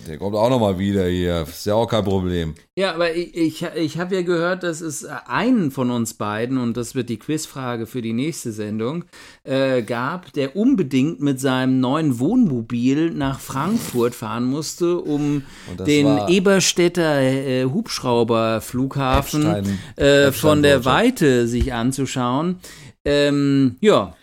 der 0.07 0.19
kommt 0.19 0.37
auch 0.37 0.51
nochmal 0.51 0.79
wieder 0.79 1.07
hier. 1.07 1.43
Ist 1.43 1.67
ja 1.67 1.75
auch 1.75 1.87
kein 1.87 2.05
Problem. 2.05 2.55
Ja, 2.77 2.95
aber 2.95 3.15
ich, 3.15 3.37
ich, 3.37 3.63
ich 3.77 3.99
habe 3.99 4.17
ja 4.17 4.23
gehört, 4.23 4.63
dass 4.63 4.81
es 4.81 5.05
einen 5.05 5.71
von 5.71 5.91
uns 5.91 6.15
beiden, 6.15 6.59
und 6.59 6.77
das 6.77 6.95
wird 6.95 7.09
die 7.09 7.19
Quizfrage 7.19 7.87
für 7.87 8.03
die 8.03 8.13
nächste 8.13 8.53
Sendung, 8.53 9.05
äh, 9.45 9.83
gab, 9.83 10.33
der 10.33 10.57
unbedingt 10.57 11.21
mit 11.21 11.41
seinem 11.41 11.81
neuen 11.81 12.19
Wohnmobil 12.19 13.11
nach 13.11 13.41
Frankfurt 13.41 14.15
fahren 14.15 14.45
musste, 14.45 14.99
um 14.99 15.43
den 15.87 16.29
Eberstädter 16.29 17.21
äh, 17.21 17.65
Hubschrauberflughafen 17.65 19.79
äh, 19.97 20.33
von 20.33 20.63
der 20.63 20.85
Weite 20.85 21.47
sich 21.47 21.73
anzuschauen. 21.73 22.57
Ähm, 23.05 23.77
ja, 23.81 24.15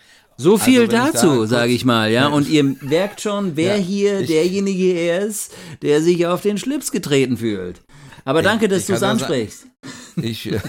so 0.42 0.58
viel 0.58 0.82
also, 0.82 0.92
dazu, 0.92 1.46
sage 1.46 1.72
ich 1.72 1.86
mal, 1.86 2.12
ja. 2.12 2.28
Und 2.28 2.50
ihr 2.50 2.64
merkt 2.64 3.22
schon, 3.22 3.56
wer 3.56 3.78
ja, 3.78 3.84
hier 3.84 4.26
derjenige 4.26 5.10
ist, 5.10 5.54
der 5.82 6.02
sich 6.02 6.26
auf 6.26 6.42
den 6.42 6.58
Schlips 6.58 6.92
getreten 6.92 7.38
fühlt. 7.38 7.82
Aber 8.26 8.42
danke, 8.42 8.68
dass 8.68 8.88
du 8.88 8.94
es 8.94 9.04
ansprichst. 9.04 9.68
Ich, 10.18 10.52
äh, 10.52 10.60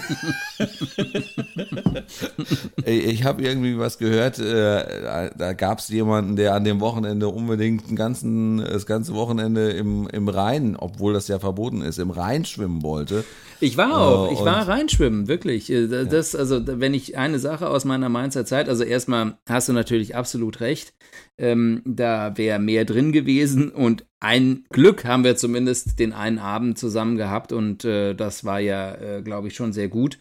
ich 2.85 3.23
habe 3.23 3.43
irgendwie 3.43 3.77
was 3.77 3.97
gehört, 3.97 4.39
äh, 4.39 5.29
da 5.37 5.53
gab 5.53 5.79
es 5.79 5.89
jemanden, 5.89 6.35
der 6.35 6.53
an 6.55 6.63
dem 6.63 6.79
Wochenende 6.79 7.27
unbedingt 7.27 7.95
ganzen, 7.95 8.57
das 8.59 8.85
ganze 8.85 9.13
Wochenende 9.13 9.71
im, 9.71 10.07
im 10.07 10.29
Rhein, 10.29 10.75
obwohl 10.75 11.13
das 11.13 11.27
ja 11.27 11.39
verboten 11.39 11.81
ist, 11.81 11.99
im 11.99 12.11
Rhein 12.11 12.45
schwimmen 12.45 12.83
wollte. 12.83 13.23
Ich 13.59 13.77
war 13.77 13.97
auch, 13.97 14.31
ich 14.31 14.39
war 14.39 14.67
reinschwimmen, 14.67 15.27
wirklich. 15.27 15.69
Äh, 15.69 16.05
das, 16.05 16.35
also, 16.35 16.61
wenn 16.65 16.93
ich 16.93 17.17
eine 17.17 17.39
Sache 17.39 17.69
aus 17.69 17.85
meiner 17.85 18.09
Mainzer 18.09 18.45
Zeit, 18.45 18.67
also 18.69 18.83
erstmal 18.83 19.37
hast 19.47 19.69
du 19.69 19.73
natürlich 19.73 20.15
absolut 20.15 20.59
recht, 20.59 20.93
ähm, 21.37 21.81
da 21.85 22.37
wäre 22.37 22.59
mehr 22.59 22.85
drin 22.85 23.11
gewesen 23.11 23.71
und 23.71 24.05
ein 24.19 24.63
Glück 24.69 25.03
haben 25.03 25.23
wir 25.23 25.35
zumindest 25.35 25.99
den 25.99 26.13
einen 26.13 26.39
Abend 26.39 26.77
zusammen 26.77 27.17
gehabt 27.17 27.51
und 27.51 27.83
äh, 27.83 28.13
das 28.13 28.45
war 28.45 28.59
ja, 28.59 28.93
äh, 29.03 29.21
glaube 29.21 29.47
ich, 29.47 29.55
schon 29.55 29.73
sehr 29.73 29.89
gut. 29.89 30.19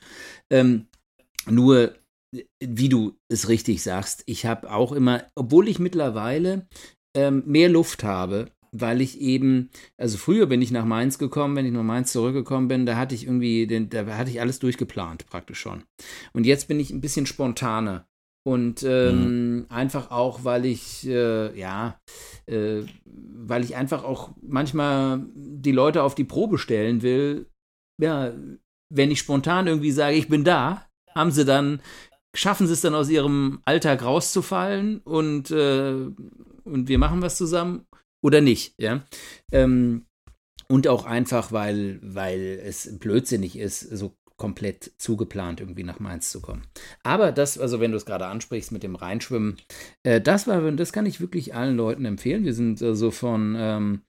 Ähm, 0.50 0.86
nur, 1.48 1.94
wie 2.60 2.88
du 2.88 3.16
es 3.28 3.48
richtig 3.48 3.82
sagst, 3.82 4.22
ich 4.26 4.46
habe 4.46 4.70
auch 4.70 4.92
immer, 4.92 5.24
obwohl 5.34 5.68
ich 5.68 5.78
mittlerweile 5.78 6.66
ähm, 7.16 7.42
mehr 7.46 7.68
Luft 7.68 8.04
habe, 8.04 8.50
weil 8.72 9.02
ich 9.02 9.20
eben, 9.20 9.70
also 9.98 10.16
früher 10.16 10.46
bin 10.46 10.62
ich 10.62 10.70
nach 10.70 10.86
Mainz 10.86 11.18
gekommen, 11.18 11.56
wenn 11.56 11.66
ich 11.66 11.72
nach 11.72 11.82
Mainz 11.82 12.12
zurückgekommen 12.12 12.68
bin, 12.68 12.86
da 12.86 12.96
hatte 12.96 13.14
ich 13.14 13.24
irgendwie, 13.24 13.66
den, 13.66 13.90
da 13.90 14.06
hatte 14.16 14.30
ich 14.30 14.40
alles 14.40 14.58
durchgeplant 14.58 15.26
praktisch 15.26 15.60
schon. 15.60 15.84
Und 16.32 16.44
jetzt 16.46 16.68
bin 16.68 16.80
ich 16.80 16.90
ein 16.90 17.02
bisschen 17.02 17.26
spontaner. 17.26 18.06
Und 18.44 18.82
ähm, 18.82 19.56
mhm. 19.56 19.66
einfach 19.68 20.10
auch, 20.10 20.42
weil 20.42 20.64
ich, 20.64 21.06
äh, 21.06 21.56
ja, 21.56 22.00
äh, 22.46 22.82
weil 23.04 23.62
ich 23.62 23.76
einfach 23.76 24.02
auch 24.02 24.30
manchmal 24.42 25.24
die 25.34 25.70
Leute 25.70 26.02
auf 26.02 26.16
die 26.16 26.24
Probe 26.24 26.58
stellen 26.58 27.02
will. 27.02 27.46
Ja, 28.00 28.32
wenn 28.92 29.10
ich 29.10 29.18
spontan 29.18 29.66
irgendwie 29.66 29.90
sage, 29.90 30.16
ich 30.16 30.28
bin 30.28 30.44
da, 30.44 30.86
haben 31.14 31.30
sie 31.30 31.44
dann, 31.44 31.80
schaffen 32.34 32.66
sie 32.66 32.72
es 32.74 32.80
dann 32.80 32.94
aus 32.94 33.08
ihrem 33.08 33.60
Alltag 33.64 34.02
rauszufallen 34.04 34.98
und, 35.00 35.50
äh, 35.50 36.08
und 36.64 36.88
wir 36.88 36.98
machen 36.98 37.22
was 37.22 37.36
zusammen 37.36 37.86
oder 38.22 38.40
nicht, 38.40 38.74
ja. 38.78 39.02
Ähm, 39.50 40.06
und 40.68 40.88
auch 40.88 41.04
einfach, 41.04 41.52
weil, 41.52 41.98
weil 42.02 42.60
es 42.64 42.98
blödsinnig 42.98 43.58
ist, 43.58 43.80
so 43.80 44.16
komplett 44.42 44.92
zugeplant, 44.98 45.60
irgendwie 45.60 45.84
nach 45.84 46.00
Mainz 46.00 46.30
zu 46.30 46.40
kommen. 46.40 46.62
Aber 47.02 47.30
das, 47.30 47.58
also 47.58 47.78
wenn 47.78 47.92
du 47.92 47.96
es 47.96 48.06
gerade 48.06 48.26
ansprichst 48.26 48.72
mit 48.72 48.82
dem 48.82 48.96
Reinschwimmen, 48.96 49.56
äh, 50.02 50.20
das 50.20 50.46
war, 50.46 50.72
das 50.72 50.92
kann 50.92 51.06
ich 51.06 51.20
wirklich 51.20 51.54
allen 51.54 51.76
Leuten 51.76 52.04
empfehlen. 52.04 52.44
Wir 52.44 52.54
sind 52.54 52.82
äh, 52.82 52.94
so 52.94 53.10
von 53.10 53.54
ähm, 53.56 54.02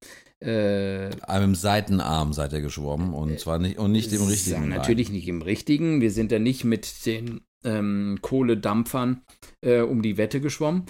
äh, 0.43 1.10
einem 1.21 1.56
Seitenarm 1.56 2.34
seid 2.34 2.53
ihr 2.53 2.62
geschwommen 2.62 3.13
und 3.13 3.39
zwar 3.39 3.60
nicht 3.60 3.77
und 3.77 3.91
nicht 3.91 4.12
im 4.12 4.23
richtigen. 4.23 4.69
Natürlich 4.69 5.08
Rein. 5.08 5.15
nicht 5.15 5.27
im 5.27 5.41
richtigen. 5.41 6.01
Wir 6.01 6.12
sind 6.12 6.32
da 6.32 6.39
nicht 6.39 6.63
mit 6.63 7.06
den 7.06 7.41
ähm, 7.63 8.19
Kohledampfern 8.21 9.21
äh, 9.62 9.82
um 9.82 10.01
die 10.01 10.17
Wette 10.17 10.41
geschwommen. 10.41 10.86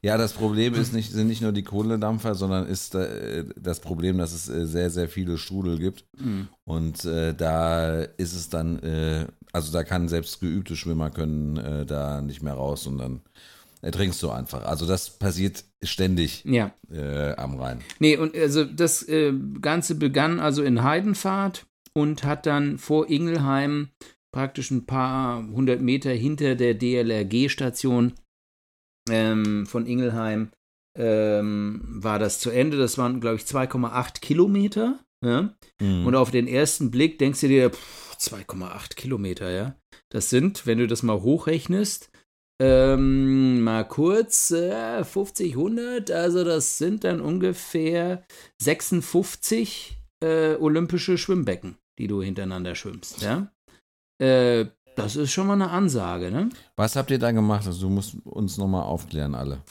Ja, 0.00 0.16
das 0.16 0.32
Problem 0.32 0.74
ist 0.74 0.92
nicht, 0.92 1.10
sind 1.10 1.26
nicht 1.26 1.42
nur 1.42 1.52
die 1.52 1.64
Kohledampfer, 1.64 2.34
sondern 2.34 2.66
ist 2.66 2.94
äh, 2.94 3.44
das 3.56 3.80
Problem, 3.80 4.18
dass 4.18 4.32
es 4.32 4.48
äh, 4.48 4.66
sehr, 4.66 4.90
sehr 4.90 5.08
viele 5.08 5.38
Strudel 5.38 5.78
gibt. 5.78 6.04
Mhm. 6.18 6.48
Und 6.64 7.04
äh, 7.04 7.34
da 7.34 8.02
ist 8.02 8.34
es 8.34 8.48
dann, 8.48 8.78
äh, 8.80 9.26
also 9.52 9.72
da 9.72 9.84
kann 9.84 10.08
selbst 10.08 10.40
geübte 10.40 10.76
Schwimmer 10.76 11.10
können 11.10 11.56
äh, 11.56 11.86
da 11.86 12.20
nicht 12.20 12.42
mehr 12.42 12.54
raus 12.54 12.86
und 12.86 12.98
dann 12.98 13.22
ertrinkst 13.82 14.22
du 14.22 14.30
einfach. 14.30 14.64
Also 14.64 14.86
das 14.86 15.18
passiert 15.18 15.64
ständig 15.82 16.44
ja. 16.44 16.72
Äh, 16.90 17.34
am 17.34 17.58
Rhein. 17.58 17.82
Nee, 17.98 18.16
und 18.16 18.36
also 18.36 18.64
das 18.64 19.06
Ganze 19.60 19.96
begann 19.96 20.40
also 20.40 20.62
in 20.62 20.82
Heidenfahrt 20.82 21.66
und 21.94 22.24
hat 22.24 22.46
dann 22.46 22.78
vor 22.78 23.10
Ingelheim 23.10 23.90
praktisch 24.32 24.70
ein 24.70 24.86
paar 24.86 25.46
hundert 25.46 25.82
Meter 25.82 26.10
hinter 26.10 26.54
der 26.54 26.74
DLRG-Station 26.74 28.14
ähm, 29.10 29.66
von 29.66 29.86
Ingelheim 29.86 30.50
ähm, 30.96 31.80
war 31.84 32.18
das 32.18 32.38
zu 32.38 32.50
Ende. 32.50 32.76
Das 32.76 32.98
waren, 32.98 33.20
glaube 33.20 33.36
ich, 33.36 33.42
2,8 33.42 34.20
Kilometer. 34.20 35.00
Ja? 35.24 35.54
Mhm. 35.80 36.06
Und 36.06 36.14
auf 36.14 36.30
den 36.30 36.46
ersten 36.46 36.90
Blick 36.90 37.18
denkst 37.18 37.40
du 37.40 37.48
dir, 37.48 37.70
2,8 38.18 38.94
Kilometer, 38.94 39.50
ja. 39.50 39.76
Das 40.10 40.30
sind, 40.30 40.66
wenn 40.66 40.78
du 40.78 40.86
das 40.86 41.02
mal 41.02 41.22
hochrechnest, 41.22 42.10
ähm, 42.62 43.60
mal 43.62 43.84
kurz, 43.84 44.52
äh, 44.52 45.02
50, 45.04 45.56
100, 45.56 46.10
also 46.10 46.44
das 46.44 46.78
sind 46.78 47.04
dann 47.04 47.20
ungefähr 47.20 48.22
56 48.60 49.98
äh, 50.22 50.54
olympische 50.54 51.18
Schwimmbecken, 51.18 51.76
die 51.98 52.06
du 52.06 52.22
hintereinander 52.22 52.74
schwimmst, 52.74 53.22
ja. 53.22 53.50
Äh, 54.18 54.66
das 54.94 55.16
ist 55.16 55.32
schon 55.32 55.46
mal 55.46 55.54
eine 55.54 55.70
Ansage, 55.70 56.30
ne? 56.30 56.50
Was 56.76 56.96
habt 56.96 57.10
ihr 57.10 57.18
da 57.18 57.32
gemacht? 57.32 57.66
Also, 57.66 57.88
du 57.88 57.94
musst 57.94 58.14
uns 58.24 58.58
nochmal 58.58 58.82
aufklären, 58.82 59.34
alle. 59.34 59.62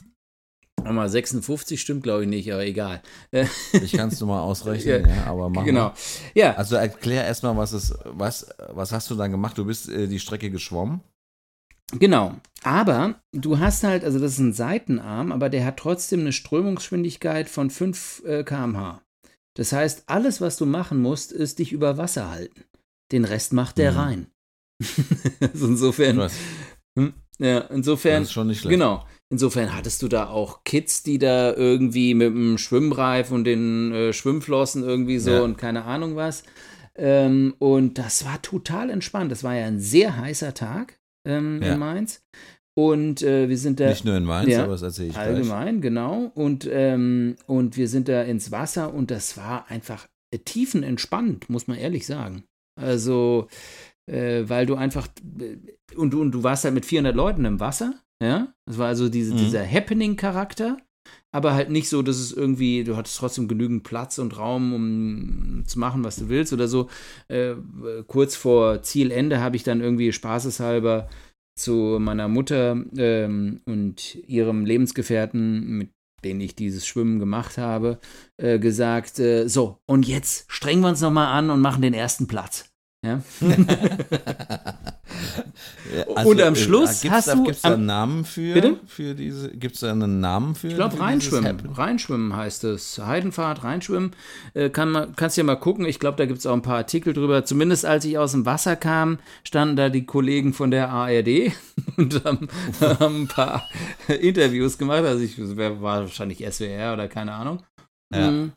Mal 0.83 1.07
56 1.07 1.79
stimmt, 1.79 2.01
glaube 2.03 2.23
ich 2.23 2.29
nicht, 2.29 2.51
aber 2.51 2.65
egal. 2.65 3.01
Ich 3.71 3.91
kann 3.91 4.09
es 4.09 4.19
nur 4.19 4.29
mal 4.29 4.41
ausrechnen, 4.41 5.07
ja, 5.07 5.25
aber 5.27 5.47
mach 5.49 5.63
Genau. 5.63 5.93
Ja. 6.33 6.55
Also 6.55 6.75
erklär 6.75 7.23
erstmal, 7.23 7.55
was 7.55 7.71
ist, 7.71 7.93
was, 8.05 8.47
was 8.69 8.91
hast 8.91 9.11
du 9.11 9.15
dann 9.15 9.29
gemacht? 9.29 9.57
Du 9.57 9.65
bist 9.65 9.89
äh, 9.89 10.07
die 10.07 10.19
Strecke 10.19 10.49
geschwommen? 10.49 11.01
Genau. 11.99 12.35
Aber 12.63 13.21
du 13.31 13.59
hast 13.59 13.83
halt, 13.83 14.03
also 14.03 14.19
das 14.19 14.33
ist 14.33 14.39
ein 14.39 14.53
Seitenarm, 14.53 15.31
aber 15.31 15.49
der 15.49 15.65
hat 15.65 15.77
trotzdem 15.77 16.21
eine 16.21 16.31
Strömungsgeschwindigkeit 16.31 17.49
von 17.49 17.69
5 17.69 18.23
äh, 18.25 18.43
km/h. 18.43 19.01
Das 19.55 19.73
heißt, 19.73 20.03
alles, 20.07 20.41
was 20.41 20.57
du 20.57 20.65
machen 20.65 21.01
musst, 21.01 21.31
ist 21.31 21.59
dich 21.59 21.71
über 21.71 21.97
Wasser 21.97 22.29
halten. 22.29 22.63
Den 23.11 23.25
Rest 23.25 23.53
macht 23.53 23.77
der 23.77 23.91
mhm. 23.91 23.97
rein. 23.97 24.27
also 25.41 25.67
insofern. 25.67 26.17
Was? 26.17 26.33
Hm, 26.97 27.13
ja, 27.39 27.59
insofern. 27.59 28.21
Das 28.21 28.29
ist 28.29 28.33
schon 28.33 28.47
nicht 28.47 28.61
schlecht. 28.61 28.71
Genau. 28.71 29.05
Insofern 29.29 29.75
hattest 29.75 30.01
du 30.01 30.07
da 30.07 30.27
auch 30.27 30.63
Kids, 30.63 31.03
die 31.03 31.17
da 31.17 31.53
irgendwie 31.53 32.13
mit 32.13 32.27
dem 32.27 32.57
Schwimmreif 32.57 33.31
und 33.31 33.45
den 33.45 33.91
äh, 33.91 34.13
Schwimmflossen 34.13 34.83
irgendwie 34.83 35.19
so 35.19 35.31
ja. 35.31 35.41
und 35.41 35.57
keine 35.57 35.85
Ahnung 35.85 36.15
was. 36.15 36.43
Ähm, 36.95 37.55
und 37.57 37.97
das 37.97 38.25
war 38.25 38.41
total 38.41 38.89
entspannt. 38.89 39.31
Das 39.31 39.43
war 39.43 39.55
ja 39.55 39.65
ein 39.65 39.79
sehr 39.79 40.17
heißer 40.17 40.53
Tag 40.53 40.99
ähm, 41.25 41.61
ja. 41.61 41.73
in 41.73 41.79
Mainz. 41.79 42.23
Und 42.73 43.21
äh, 43.21 43.49
wir 43.49 43.57
sind 43.57 43.79
da. 43.79 43.89
Nicht 43.89 44.05
nur 44.05 44.15
in 44.15 44.23
Mainz, 44.23 44.49
ja, 44.49 44.63
aber 44.63 44.73
das 44.73 44.81
erzähle 44.81 45.09
ich 45.09 45.17
Allgemein, 45.17 45.81
gleich. 45.81 45.81
genau. 45.81 46.31
Und, 46.35 46.67
ähm, 46.71 47.35
und 47.45 47.75
wir 47.75 47.87
sind 47.87 48.07
da 48.07 48.21
ins 48.21 48.51
Wasser 48.51 48.93
und 48.93 49.11
das 49.11 49.37
war 49.37 49.69
einfach 49.69 50.07
tiefenentspannt, 50.45 51.49
muss 51.49 51.67
man 51.67 51.77
ehrlich 51.77 52.05
sagen. 52.05 52.43
Also, 52.79 53.47
äh, 54.09 54.43
weil 54.47 54.65
du 54.65 54.75
einfach 54.75 55.07
und, 55.95 56.15
und 56.15 56.31
du 56.31 56.43
warst 56.43 56.63
halt 56.63 56.73
mit 56.73 56.85
400 56.85 57.13
Leuten 57.13 57.43
im 57.43 57.59
Wasser, 57.59 57.93
ja. 58.21 58.53
Das 58.65 58.77
war 58.77 58.87
also 58.87 59.09
diese, 59.09 59.33
mhm. 59.33 59.37
dieser 59.37 59.69
Happening-Charakter, 59.69 60.77
aber 61.31 61.53
halt 61.53 61.69
nicht 61.69 61.89
so, 61.89 62.01
dass 62.01 62.17
es 62.17 62.31
irgendwie, 62.31 62.83
du 62.83 62.97
hattest 62.97 63.17
trotzdem 63.17 63.47
genügend 63.47 63.83
Platz 63.83 64.19
und 64.19 64.37
Raum, 64.37 64.73
um 64.73 65.63
zu 65.65 65.79
machen, 65.79 66.03
was 66.03 66.17
du 66.17 66.29
willst 66.29 66.53
oder 66.53 66.67
so. 66.67 66.89
Äh, 67.27 67.55
kurz 68.07 68.35
vor 68.35 68.83
Zielende 68.83 69.39
habe 69.39 69.55
ich 69.55 69.63
dann 69.63 69.81
irgendwie 69.81 70.11
spaßeshalber 70.11 71.09
zu 71.55 71.97
meiner 71.99 72.27
Mutter 72.27 72.83
ähm, 72.97 73.61
und 73.65 74.15
ihrem 74.27 74.65
Lebensgefährten, 74.65 75.77
mit 75.77 75.91
denen 76.23 76.41
ich 76.41 76.55
dieses 76.55 76.85
Schwimmen 76.85 77.19
gemacht 77.19 77.57
habe, 77.57 77.99
äh, 78.37 78.59
gesagt, 78.59 79.19
äh, 79.19 79.47
so, 79.47 79.79
und 79.85 80.07
jetzt 80.07 80.51
strengen 80.51 80.81
wir 80.81 80.89
uns 80.89 81.01
nochmal 81.01 81.27
an 81.27 81.49
und 81.49 81.61
machen 81.61 81.81
den 81.81 81.93
ersten 81.93 82.27
Platz. 82.27 82.70
Ja. 85.91 86.05
also, 86.15 86.29
und 86.29 86.41
am 86.41 86.53
äh, 86.53 86.55
Schluss 86.55 87.01
gibt's 87.01 87.15
hast 87.15 87.27
da, 87.27 87.35
du. 87.35 87.43
Gibt 87.43 87.55
es 87.57 87.61
da 87.61 87.73
einen 87.73 87.85
Namen 87.85 88.25
für, 88.25 88.53
Bitte? 88.53 88.79
für 88.85 89.13
diese? 89.13 89.49
Gibt 89.49 89.75
es 89.75 89.81
da 89.81 89.91
einen 89.91 90.19
Namen 90.19 90.55
für? 90.55 90.67
Ich 90.67 90.75
glaube, 90.75 90.99
Reinschwimmen. 90.99 91.59
Reinschwimmen 91.73 92.35
heißt 92.35 92.63
es. 92.63 92.99
Heidenfahrt, 92.99 93.63
Reinschwimmen. 93.63 94.11
Äh, 94.53 94.69
kann 94.69 94.91
man, 94.91 95.15
kannst 95.15 95.37
ja 95.37 95.43
mal 95.43 95.55
gucken. 95.55 95.85
Ich 95.85 95.99
glaube, 95.99 96.17
da 96.17 96.25
gibt 96.25 96.39
es 96.39 96.45
auch 96.45 96.53
ein 96.53 96.61
paar 96.61 96.77
Artikel 96.77 97.13
drüber. 97.13 97.43
Zumindest 97.43 97.85
als 97.85 98.05
ich 98.05 98.17
aus 98.17 98.31
dem 98.31 98.45
Wasser 98.45 98.75
kam, 98.75 99.19
standen 99.43 99.75
da 99.75 99.89
die 99.89 100.05
Kollegen 100.05 100.53
von 100.53 100.71
der 100.71 100.89
ARD 100.89 101.51
und 101.97 102.23
haben, 102.23 102.47
haben 102.79 103.23
ein 103.23 103.27
paar 103.27 103.67
Interviews 104.07 104.77
gemacht. 104.77 105.03
Also 105.03 105.23
ich 105.23 105.37
war 105.37 105.81
wahrscheinlich 105.81 106.45
SWR 106.49 106.93
oder 106.93 107.07
keine 107.07 107.33
Ahnung. 107.33 107.63
Ja. 108.13 108.31
Mhm. 108.31 108.51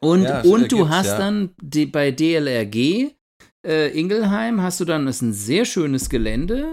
Und, 0.00 0.24
ja, 0.24 0.42
und 0.42 0.70
du 0.72 0.88
hast 0.88 1.06
ja. 1.06 1.18
dann 1.18 1.50
die, 1.60 1.86
bei 1.86 2.10
DLRG 2.10 3.15
äh, 3.66 3.88
Ingelheim 3.88 4.62
hast 4.62 4.80
du 4.80 4.84
dann, 4.84 5.06
ist 5.06 5.22
ein 5.22 5.32
sehr 5.32 5.64
schönes 5.64 6.08
Gelände, 6.08 6.66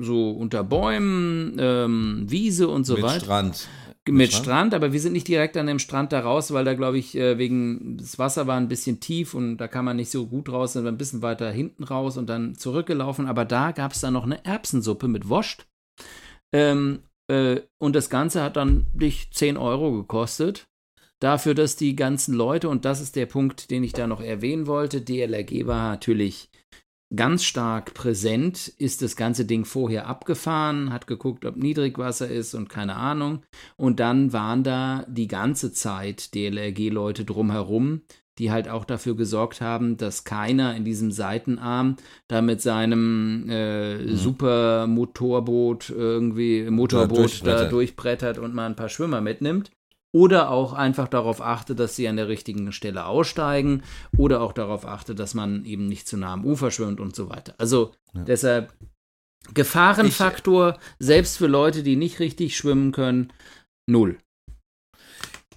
so 0.00 0.30
unter 0.30 0.64
Bäumen, 0.64 1.56
ähm, 1.58 2.24
Wiese 2.26 2.68
und 2.68 2.84
so 2.84 2.94
Mit 2.94 3.02
weiter. 3.04 3.20
Strand. 3.20 3.68
Mit, 4.06 4.32
Strand? 4.32 4.44
Strand, 4.44 4.74
aber 4.74 4.92
wir 4.92 5.00
sind 5.00 5.12
nicht 5.12 5.28
direkt 5.28 5.56
an 5.56 5.66
dem 5.66 5.78
Strand 5.78 6.12
da 6.12 6.20
raus, 6.20 6.52
weil 6.52 6.64
da, 6.64 6.74
glaube 6.74 6.98
ich, 6.98 7.16
äh, 7.16 7.38
wegen 7.38 7.96
das 7.96 8.18
Wasser 8.18 8.46
war 8.46 8.56
ein 8.56 8.68
bisschen 8.68 9.00
tief 9.00 9.34
und 9.34 9.56
da 9.56 9.68
kann 9.68 9.84
man 9.84 9.96
nicht 9.96 10.10
so 10.10 10.26
gut 10.26 10.50
raus, 10.50 10.74
sind 10.74 10.84
wir 10.84 10.92
ein 10.92 10.98
bisschen 10.98 11.22
weiter 11.22 11.50
hinten 11.50 11.84
raus 11.84 12.18
und 12.18 12.28
dann 12.28 12.54
zurückgelaufen. 12.54 13.26
Aber 13.26 13.44
da 13.44 13.72
gab 13.72 13.92
es 13.92 14.00
dann 14.00 14.12
noch 14.12 14.24
eine 14.24 14.44
Erbsensuppe 14.44 15.08
mit 15.08 15.28
Woscht. 15.28 15.66
Ähm, 16.52 17.00
äh, 17.28 17.60
und 17.78 17.96
das 17.96 18.10
Ganze 18.10 18.42
hat 18.42 18.56
dann 18.56 18.86
dich 18.92 19.30
10 19.32 19.56
Euro 19.56 19.92
gekostet 19.92 20.66
dafür, 21.24 21.54
dass 21.54 21.76
die 21.76 21.96
ganzen 21.96 22.34
Leute, 22.34 22.68
und 22.68 22.84
das 22.84 23.00
ist 23.00 23.16
der 23.16 23.26
Punkt, 23.26 23.70
den 23.70 23.82
ich 23.82 23.94
da 23.94 24.06
noch 24.06 24.20
erwähnen 24.20 24.66
wollte, 24.66 25.00
DLRG 25.00 25.66
war 25.66 25.88
natürlich 25.90 26.50
ganz 27.16 27.44
stark 27.44 27.94
präsent, 27.94 28.68
ist 28.68 29.00
das 29.00 29.16
ganze 29.16 29.46
Ding 29.46 29.64
vorher 29.64 30.06
abgefahren, 30.06 30.92
hat 30.92 31.06
geguckt, 31.06 31.46
ob 31.46 31.56
Niedrigwasser 31.56 32.28
ist 32.28 32.54
und 32.54 32.68
keine 32.68 32.96
Ahnung. 32.96 33.42
Und 33.76 34.00
dann 34.00 34.32
waren 34.32 34.64
da 34.64 35.06
die 35.08 35.28
ganze 35.28 35.72
Zeit 35.72 36.34
DLRG-Leute 36.34 37.24
drumherum, 37.24 38.02
die 38.38 38.50
halt 38.50 38.68
auch 38.68 38.84
dafür 38.84 39.16
gesorgt 39.16 39.60
haben, 39.60 39.96
dass 39.96 40.24
keiner 40.24 40.76
in 40.76 40.84
diesem 40.84 41.10
Seitenarm 41.10 41.96
da 42.28 42.42
mit 42.42 42.60
seinem 42.60 43.46
äh, 43.48 43.96
mhm. 43.96 44.16
super 44.16 44.86
Motorboot 44.88 45.88
irgendwie 45.88 46.68
Motorboot 46.68 47.46
da 47.46 47.66
durchbrettert 47.66 48.38
und 48.38 48.54
mal 48.54 48.66
ein 48.66 48.76
paar 48.76 48.88
Schwimmer 48.88 49.20
mitnimmt 49.20 49.70
oder 50.14 50.48
auch 50.48 50.72
einfach 50.74 51.08
darauf 51.08 51.40
achte, 51.40 51.74
dass 51.74 51.96
sie 51.96 52.06
an 52.06 52.16
der 52.16 52.28
richtigen 52.28 52.70
Stelle 52.70 53.06
aussteigen 53.06 53.82
oder 54.16 54.42
auch 54.42 54.52
darauf 54.52 54.86
achte, 54.86 55.16
dass 55.16 55.34
man 55.34 55.64
eben 55.64 55.88
nicht 55.88 56.06
zu 56.06 56.16
nah 56.16 56.32
am 56.32 56.44
Ufer 56.44 56.70
schwimmt 56.70 57.00
und 57.00 57.16
so 57.16 57.28
weiter. 57.28 57.54
Also 57.58 57.92
ja. 58.14 58.22
deshalb 58.22 58.72
Gefahrenfaktor, 59.52 60.78
ich, 60.78 61.06
selbst 61.06 61.36
für 61.36 61.48
Leute, 61.48 61.82
die 61.82 61.96
nicht 61.96 62.20
richtig 62.20 62.56
schwimmen 62.56 62.92
können, 62.92 63.32
null. 63.86 64.18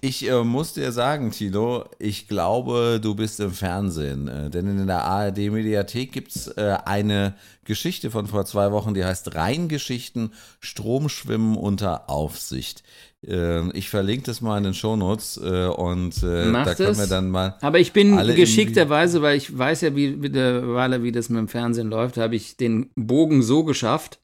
Ich 0.00 0.28
äh, 0.28 0.44
muss 0.44 0.74
dir 0.74 0.92
sagen, 0.92 1.32
Tilo, 1.32 1.84
ich 1.98 2.28
glaube, 2.28 3.00
du 3.02 3.14
bist 3.14 3.40
im 3.40 3.50
Fernsehen. 3.50 4.28
Äh, 4.28 4.50
denn 4.50 4.66
in 4.66 4.86
der 4.86 5.02
ARD-Mediathek 5.04 6.12
gibt 6.12 6.36
es 6.36 6.48
äh, 6.48 6.76
eine 6.84 7.34
Geschichte 7.64 8.10
von 8.10 8.26
vor 8.26 8.44
zwei 8.44 8.70
Wochen, 8.70 8.94
die 8.94 9.04
heißt 9.04 9.34
Rheingeschichten, 9.34 10.32
Stromschwimmen 10.60 11.56
unter 11.56 12.08
Aufsicht. 12.08 12.84
Äh, 13.26 13.68
ich 13.76 13.88
verlinke 13.88 14.26
das 14.26 14.40
mal 14.40 14.58
in 14.58 14.64
den 14.64 14.74
Shownotes 14.74 15.40
äh, 15.42 15.66
und 15.66 16.22
äh, 16.22 16.52
da 16.52 16.74
können 16.74 16.98
wir 16.98 17.08
dann 17.08 17.30
mal. 17.30 17.56
Aber 17.60 17.80
ich 17.80 17.92
bin 17.92 18.16
geschickterweise, 18.16 19.20
weil 19.22 19.36
ich 19.36 19.56
weiß 19.56 19.80
ja 19.80 19.96
wie, 19.96 20.10
mittlerweile, 20.10 21.02
wie 21.02 21.10
das 21.10 21.28
mit 21.28 21.38
dem 21.38 21.48
Fernsehen 21.48 21.90
läuft, 21.90 22.16
habe 22.18 22.36
ich 22.36 22.56
den 22.56 22.90
Bogen 22.94 23.42
so 23.42 23.64
geschafft, 23.64 24.20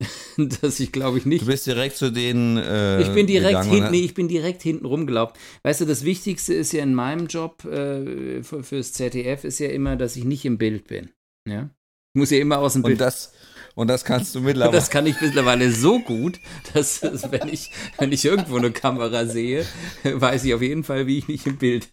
dass 0.60 0.80
ich 0.80 0.92
glaube 0.92 1.18
ich 1.18 1.26
nicht. 1.26 1.42
Du 1.42 1.46
bist 1.46 1.66
direkt 1.66 1.96
zu 1.96 2.10
denen. 2.10 2.56
Äh, 2.56 3.02
ich 3.02 3.12
bin 3.12 3.26
direkt 3.26 3.64
hinten, 3.64 3.90
nee, 3.90 4.00
ich 4.00 4.14
bin 4.14 4.28
direkt 4.28 4.62
hinten 4.62 4.86
rumgelaufen. 4.86 5.34
Weißt 5.62 5.80
du, 5.80 5.84
das 5.84 6.04
Wichtigste 6.04 6.54
ist 6.54 6.72
ja 6.72 6.82
in 6.82 6.94
meinem 6.94 7.26
Job 7.26 7.64
äh, 7.64 8.42
fürs 8.42 8.92
ZDF 8.92 9.44
ist 9.44 9.58
ja 9.58 9.68
immer, 9.68 9.96
dass 9.96 10.16
ich 10.16 10.24
nicht 10.24 10.44
im 10.44 10.58
Bild 10.58 10.86
bin. 10.86 11.10
Ja. 11.48 11.70
Ich 12.14 12.18
muss 12.18 12.30
ja 12.30 12.38
immer 12.38 12.58
aus 12.58 12.74
dem 12.74 12.82
Bild. 12.82 12.94
Und 12.94 13.00
das, 13.00 13.32
und 13.74 13.88
das 13.88 14.04
kannst 14.04 14.34
du 14.34 14.40
mittlerweile. 14.40 14.72
Das 14.78 14.90
kann 14.90 15.06
ich 15.06 15.20
mittlerweile 15.20 15.70
so 15.70 15.98
gut, 15.98 16.40
dass, 16.74 17.02
wenn, 17.30 17.48
ich, 17.48 17.70
wenn 17.98 18.12
ich 18.12 18.24
irgendwo 18.24 18.56
eine 18.56 18.70
Kamera 18.70 19.26
sehe, 19.26 19.64
weiß 20.04 20.44
ich 20.44 20.54
auf 20.54 20.62
jeden 20.62 20.84
Fall, 20.84 21.06
wie 21.06 21.18
ich 21.18 21.28
nicht 21.28 21.46
im 21.46 21.58
Bild. 21.58 21.88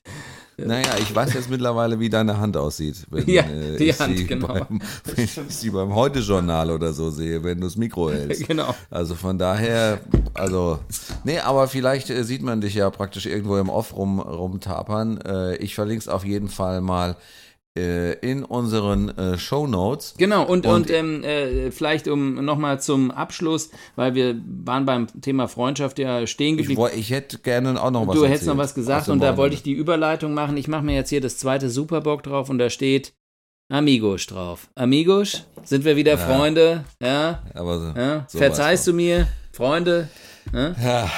Naja, 0.57 0.95
ich 0.99 1.13
weiß 1.13 1.33
jetzt 1.33 1.49
mittlerweile, 1.49 1.99
wie 1.99 2.09
deine 2.09 2.37
Hand 2.37 2.55
aussieht. 2.55 3.05
Wenn, 3.09 3.29
ja, 3.29 3.43
äh, 3.43 3.77
die 3.77 3.93
Hand, 3.93 4.27
genau. 4.27 4.47
Beim, 4.47 4.81
wenn 5.03 5.23
ich 5.25 5.39
sie 5.49 5.69
beim 5.69 5.93
Heute-Journal 5.93 6.71
oder 6.71 6.93
so 6.93 7.09
sehe, 7.09 7.43
wenn 7.43 7.59
du 7.59 7.67
das 7.67 7.75
Mikro 7.75 8.09
hältst. 8.11 8.47
Genau. 8.47 8.73
Also 8.89 9.15
von 9.15 9.37
daher, 9.37 9.99
also, 10.33 10.79
nee, 11.23 11.39
aber 11.39 11.67
vielleicht 11.67 12.09
äh, 12.09 12.23
sieht 12.23 12.41
man 12.41 12.61
dich 12.61 12.75
ja 12.75 12.89
praktisch 12.89 13.25
irgendwo 13.25 13.57
im 13.57 13.69
Off 13.69 13.95
rum, 13.95 14.19
rumtapern. 14.19 15.19
Äh, 15.21 15.57
ich 15.57 15.75
verlinke 15.75 16.01
es 16.01 16.07
auf 16.07 16.23
jeden 16.23 16.47
Fall 16.47 16.81
mal 16.81 17.17
in 17.75 18.45
unseren 18.45 19.09
äh, 19.17 19.37
Show 19.37 19.67
Notes. 19.67 20.13
Genau, 20.17 20.43
und, 20.43 20.65
und, 20.65 20.73
und 20.73 20.91
ähm, 20.91 21.23
äh, 21.23 21.71
vielleicht 21.71 22.07
um 22.07 22.35
nochmal 22.45 22.79
zum 22.79 23.11
Abschluss, 23.11 23.69
weil 23.97 24.15
wir 24.15 24.39
waren 24.63 24.85
beim 24.85 25.07
Thema 25.21 25.49
Freundschaft 25.49 25.99
ja 25.99 26.25
stehen 26.25 26.55
geblieben. 26.55 26.81
Ich, 26.93 26.99
ich 26.99 27.09
hätte 27.09 27.39
gerne 27.39 27.81
auch 27.81 27.91
noch 27.91 28.07
was 28.07 28.15
Du 28.15 28.25
hättest 28.25 28.47
noch 28.47 28.57
was 28.57 28.75
gesagt 28.75 29.09
und 29.09 29.19
da 29.19 29.35
wollte 29.35 29.55
ich 29.55 29.63
die 29.63 29.73
Überleitung 29.73 30.33
machen. 30.33 30.55
Ich 30.55 30.69
mache 30.69 30.83
mir 30.83 30.95
jetzt 30.95 31.09
hier 31.09 31.19
das 31.19 31.37
zweite 31.37 31.69
Superbock 31.69 32.23
drauf 32.23 32.49
und 32.49 32.59
da 32.59 32.69
steht 32.69 33.13
Amigos 33.69 34.27
drauf. 34.27 34.69
Amigos, 34.75 35.43
sind 35.63 35.83
wir 35.83 35.97
wieder 35.97 36.13
ja. 36.13 36.17
Freunde? 36.17 36.85
Ja. 37.01 37.43
Aber 37.53 37.79
so, 37.79 37.99
ja? 37.99 38.25
Verzeihst 38.29 38.87
du 38.87 38.93
mir, 38.93 39.27
Freunde? 39.51 40.07
Ja. 40.53 40.75
ja. 40.81 41.11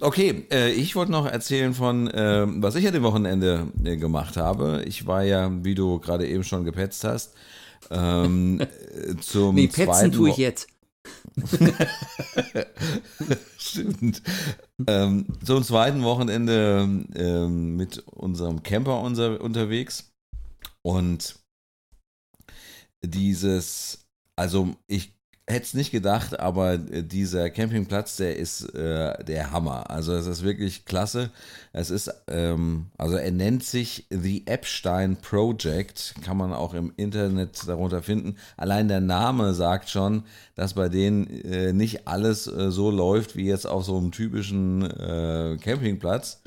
Okay, 0.00 0.46
äh, 0.50 0.70
ich 0.70 0.96
wollte 0.96 1.12
noch 1.12 1.26
erzählen 1.26 1.74
von, 1.74 2.08
äh, 2.08 2.46
was 2.46 2.74
ich 2.74 2.84
ja 2.84 2.90
dem 2.90 3.02
Wochenende 3.02 3.68
äh, 3.84 3.96
gemacht 3.96 4.36
habe. 4.36 4.84
Ich 4.86 5.06
war 5.06 5.22
ja, 5.24 5.50
wie 5.64 5.74
du 5.74 5.98
gerade 5.98 6.26
eben 6.26 6.44
schon 6.44 6.64
gepetzt 6.64 7.04
hast, 7.04 7.34
ähm, 7.90 8.60
zum 9.20 9.54
nee, 9.54 9.68
petzen 9.68 10.12
tue 10.12 10.30
ich 10.30 10.36
jetzt. 10.36 10.68
Stimmt. 13.58 14.22
Ähm, 14.86 15.26
zum 15.44 15.62
zweiten 15.62 16.02
Wochenende 16.02 17.06
ähm, 17.14 17.76
mit 17.76 17.98
unserem 18.08 18.62
Camper 18.62 19.00
unser, 19.00 19.40
unterwegs. 19.40 20.12
Und 20.82 21.36
dieses, 23.02 24.06
also 24.36 24.74
ich 24.86 25.17
hätte 25.48 25.64
es 25.64 25.74
nicht 25.74 25.90
gedacht, 25.90 26.38
aber 26.38 26.74
äh, 26.74 27.02
dieser 27.02 27.50
Campingplatz, 27.50 28.16
der 28.16 28.36
ist 28.36 28.74
äh, 28.74 29.24
der 29.24 29.50
Hammer. 29.50 29.90
Also 29.90 30.12
es 30.14 30.26
ist 30.26 30.42
wirklich 30.42 30.84
klasse. 30.84 31.30
Es 31.72 31.90
ist, 31.90 32.12
ähm, 32.28 32.86
also 32.98 33.16
er 33.16 33.30
nennt 33.30 33.64
sich 33.64 34.06
The 34.10 34.46
Epstein 34.46 35.16
Project, 35.16 36.14
kann 36.22 36.36
man 36.36 36.52
auch 36.52 36.74
im 36.74 36.92
Internet 36.96 37.66
darunter 37.66 38.02
finden. 38.02 38.36
Allein 38.56 38.88
der 38.88 39.00
Name 39.00 39.54
sagt 39.54 39.88
schon, 39.88 40.24
dass 40.54 40.74
bei 40.74 40.88
denen 40.88 41.26
äh, 41.44 41.72
nicht 41.72 42.06
alles 42.06 42.46
äh, 42.46 42.70
so 42.70 42.90
läuft 42.90 43.36
wie 43.36 43.46
jetzt 43.46 43.66
auf 43.66 43.84
so 43.84 43.96
einem 43.96 44.12
typischen 44.12 44.82
äh, 44.82 45.56
Campingplatz. 45.60 46.42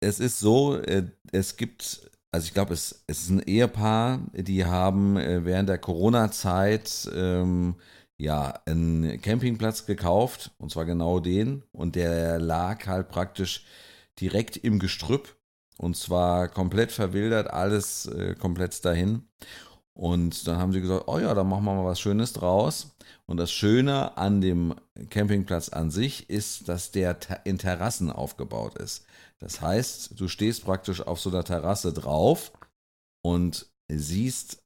Es 0.00 0.20
ist 0.20 0.38
so, 0.38 0.76
äh, 0.76 1.04
es 1.32 1.56
gibt 1.56 2.10
also 2.36 2.48
ich 2.48 2.52
glaube, 2.52 2.74
es, 2.74 3.02
es, 3.06 3.22
ist 3.22 3.30
ein 3.30 3.40
Ehepaar, 3.40 4.20
die 4.34 4.66
haben 4.66 5.16
äh, 5.16 5.46
während 5.46 5.70
der 5.70 5.78
Corona-Zeit 5.78 7.08
ähm, 7.16 7.76
ja 8.18 8.60
einen 8.66 9.22
Campingplatz 9.22 9.86
gekauft, 9.86 10.50
und 10.58 10.70
zwar 10.70 10.84
genau 10.84 11.18
den, 11.18 11.62
und 11.72 11.96
der 11.96 12.38
lag 12.38 12.86
halt 12.88 13.08
praktisch 13.08 13.64
direkt 14.20 14.58
im 14.58 14.78
Gestrüpp, 14.78 15.34
und 15.78 15.96
zwar 15.96 16.48
komplett 16.48 16.92
verwildert, 16.92 17.48
alles 17.48 18.04
äh, 18.04 18.34
komplett 18.34 18.84
dahin. 18.84 19.22
Und 19.94 20.46
dann 20.46 20.58
haben 20.58 20.72
sie 20.72 20.82
gesagt, 20.82 21.04
oh 21.06 21.18
ja, 21.18 21.32
dann 21.32 21.48
machen 21.48 21.64
wir 21.64 21.74
mal 21.74 21.86
was 21.86 22.00
Schönes 22.00 22.34
draus. 22.34 22.95
Und 23.26 23.38
das 23.38 23.52
Schöne 23.52 24.16
an 24.16 24.40
dem 24.40 24.74
Campingplatz 25.10 25.68
an 25.68 25.90
sich 25.90 26.30
ist, 26.30 26.68
dass 26.68 26.90
der 26.90 27.18
in 27.44 27.58
Terrassen 27.58 28.10
aufgebaut 28.10 28.76
ist. 28.78 29.04
Das 29.38 29.60
heißt, 29.60 30.18
du 30.18 30.28
stehst 30.28 30.64
praktisch 30.64 31.00
auf 31.00 31.20
so 31.20 31.30
einer 31.30 31.44
Terrasse 31.44 31.92
drauf 31.92 32.52
und 33.22 33.66
siehst 33.88 34.62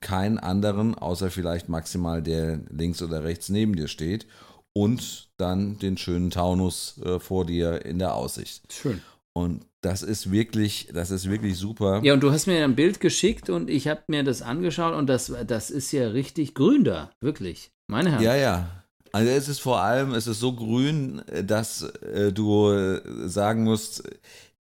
keinen 0.00 0.38
anderen, 0.38 0.94
außer 0.94 1.30
vielleicht 1.30 1.68
maximal 1.68 2.22
der 2.22 2.60
links 2.70 3.02
oder 3.02 3.24
rechts 3.24 3.48
neben 3.48 3.74
dir 3.74 3.88
steht 3.88 4.26
und 4.72 5.28
dann 5.38 5.78
den 5.78 5.96
schönen 5.96 6.30
Taunus 6.30 7.00
äh, 7.04 7.18
vor 7.18 7.44
dir 7.44 7.84
in 7.84 7.98
der 7.98 8.14
Aussicht. 8.14 8.72
Schön. 8.72 9.02
Und 9.38 9.64
das 9.80 10.02
ist 10.02 10.32
wirklich, 10.32 10.88
das 10.92 11.10
ist 11.12 11.30
wirklich 11.30 11.56
super. 11.56 12.00
Ja, 12.02 12.14
und 12.14 12.20
du 12.20 12.32
hast 12.32 12.46
mir 12.46 12.64
ein 12.64 12.74
Bild 12.74 12.98
geschickt 12.98 13.48
und 13.48 13.70
ich 13.70 13.86
habe 13.86 14.02
mir 14.08 14.24
das 14.24 14.42
angeschaut 14.42 14.94
und 14.94 15.06
das, 15.06 15.32
das 15.46 15.70
ist 15.70 15.92
ja 15.92 16.08
richtig 16.08 16.54
grün 16.54 16.82
da, 16.82 17.10
wirklich. 17.20 17.70
Meine 17.86 18.10
Herren. 18.10 18.22
Ja, 18.24 18.34
ja. 18.34 18.84
Also 19.12 19.30
es 19.30 19.48
ist 19.48 19.60
vor 19.60 19.80
allem, 19.80 20.12
es 20.12 20.26
ist 20.26 20.40
so 20.40 20.52
grün, 20.52 21.22
dass 21.44 21.82
äh, 21.82 22.32
du 22.32 22.72
äh, 22.72 23.00
sagen 23.28 23.64
musst, 23.64 24.02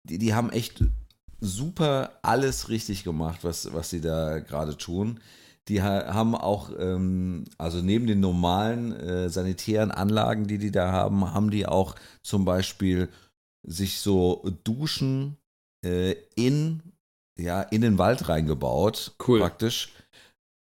die, 0.03 0.19
die 0.19 0.35
haben 0.35 0.51
echt 0.51 0.83
super 1.41 2.11
alles 2.23 2.69
richtig 2.69 3.05
gemacht, 3.05 3.41
was, 3.43 3.73
was 3.73 3.91
sie 3.91 4.01
da 4.01 4.41
gerade 4.41 4.77
tun. 4.77 5.21
die 5.69 5.83
haben 5.83 6.35
auch, 6.35 6.71
ähm, 6.79 7.45
also 7.59 7.79
neben 7.79 8.07
den 8.07 8.21
normalen 8.21 8.93
äh, 8.93 9.29
sanitären 9.31 9.91
Anlagen, 9.91 10.47
die 10.47 10.59
die 10.59 10.71
da 10.71 10.93
haben, 10.93 11.33
haben 11.33 11.51
die 11.51 11.67
auch 11.67 11.95
zum 12.23 12.45
Beispiel 12.45 13.09
sich 13.67 14.01
so 14.01 14.43
Duschen 14.65 15.37
äh, 15.85 16.13
in, 16.35 16.83
ja, 17.39 17.63
in 17.63 17.83
den 17.83 17.99
Wald 17.99 18.29
reingebaut, 18.29 19.15
cool. 19.27 19.41
praktisch, 19.41 19.93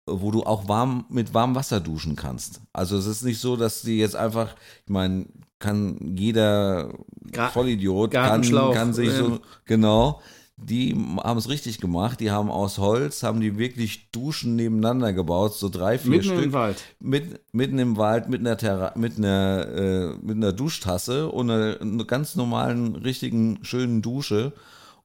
wo 0.07 0.31
du 0.31 0.43
auch 0.43 0.67
warm 0.67 1.05
mit 1.09 1.33
warmem 1.33 1.55
Wasser 1.55 1.79
duschen 1.79 2.15
kannst. 2.15 2.61
Also 2.73 2.97
es 2.97 3.05
ist 3.05 3.23
nicht 3.23 3.39
so, 3.39 3.55
dass 3.55 3.81
die 3.81 3.97
jetzt 3.97 4.15
einfach, 4.15 4.55
ich 4.85 4.91
meine, 4.91 5.25
kann 5.59 6.15
jeder 6.15 6.93
Gra 7.31 7.49
Vollidiot 7.49 8.11
kann, 8.11 8.41
kann 8.41 8.93
sich 8.93 9.11
so 9.11 9.39
genau 9.65 10.21
die 10.61 10.95
haben 11.23 11.37
es 11.37 11.49
richtig 11.49 11.79
gemacht. 11.79 12.19
Die 12.19 12.31
haben 12.31 12.49
aus 12.49 12.77
Holz, 12.77 13.23
haben 13.23 13.39
die 13.39 13.57
wirklich 13.57 14.11
Duschen 14.11 14.55
nebeneinander 14.55 15.13
gebaut, 15.13 15.55
so 15.55 15.69
drei, 15.69 15.97
vier 15.97 16.11
mitten 16.11 16.23
Stück. 16.23 16.35
Mitten 16.35 16.49
im 16.49 16.53
Wald. 16.53 16.83
Mit, 16.99 17.53
mitten 17.53 17.79
im 17.79 17.97
Wald 17.97 18.29
mit 18.29 18.41
einer, 18.41 18.57
Terra 18.57 18.93
mit 18.95 19.17
einer, 19.17 19.67
äh, 19.67 20.07
mit 20.21 20.37
einer 20.37 20.53
Duschtasse 20.53 21.29
und 21.29 21.49
einer, 21.49 21.79
einer, 21.81 22.05
ganz 22.05 22.35
normalen, 22.35 22.95
richtigen, 22.95 23.59
schönen 23.61 24.01
Dusche. 24.01 24.53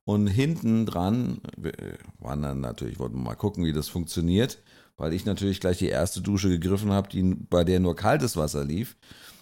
Und 0.05 0.27
hinten 0.27 0.85
dran 0.85 1.39
waren 2.19 2.43
dann 2.43 2.61
natürlich, 2.61 2.99
wollten 2.99 3.17
wir 3.17 3.23
mal 3.23 3.37
gucken, 3.37 3.65
wie 3.65 3.73
das 3.73 3.89
funktioniert, 3.89 4.59
weil 4.99 5.15
ich 5.15 5.25
natürlich 5.25 5.61
gleich 5.61 5.79
die 5.79 5.89
erste 5.89 6.21
Dusche 6.21 6.51
gegriffen 6.51 6.93
habe, 6.93 7.09
bei 7.49 7.65
der 7.65 7.81
nur 7.81 7.97
kaltes 7.97 8.37
Wasser 8.37 8.65
lief. 8.65 8.97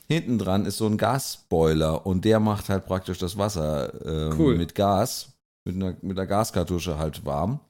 Hinten 0.06 0.38
dran 0.38 0.64
ist 0.64 0.76
so 0.76 0.86
ein 0.86 0.98
Gasboiler 0.98 2.06
und 2.06 2.24
der 2.24 2.38
macht 2.38 2.68
halt 2.68 2.86
praktisch 2.86 3.18
das 3.18 3.38
Wasser 3.38 4.30
äh, 4.30 4.34
cool. 4.38 4.56
mit 4.56 4.76
Gas 4.76 5.31
mit 5.64 5.76
einer, 5.76 5.96
mit 6.02 6.18
einer 6.18 6.26
Gaskartusche 6.26 6.98
halt 6.98 7.24
warm. 7.24 7.60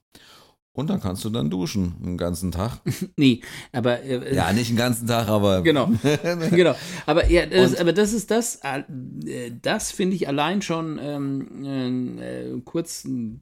Und 0.75 0.89
dann 0.89 1.01
kannst 1.01 1.23
du 1.25 1.31
dann 1.31 1.51
duschen 1.51 1.97
den 2.03 2.17
ganzen 2.17 2.51
Tag. 2.51 2.81
nee, 3.17 3.43
aber. 3.73 4.03
Äh, 4.03 4.35
ja, 4.35 4.53
nicht 4.53 4.71
den 4.71 4.77
ganzen 4.77 5.07
Tag, 5.07 5.29
aber. 5.29 5.63
Genau. 5.63 5.91
genau. 6.51 6.75
Aber, 7.05 7.31
ja, 7.31 7.45
das, 7.47 7.77
aber 7.77 7.93
das 7.93 8.13
ist 8.13 8.31
das, 8.31 8.61
äh, 8.63 9.53
das 9.61 9.93
finde 9.93 10.17
ich 10.17 10.29
allein 10.29 10.63
schon 10.63 10.99
ähm, 11.03 12.19
äh, 12.19 12.61
kurz, 12.65 13.03
sagen 13.03 13.41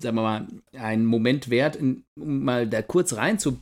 wir 0.00 0.12
mal, 0.12 0.48
einen 0.72 1.04
Moment 1.04 1.50
wert, 1.50 1.78
um 1.78 2.04
mal 2.16 2.66
da 2.66 2.80
kurz 2.80 3.12
reinzuhauen 3.12 3.60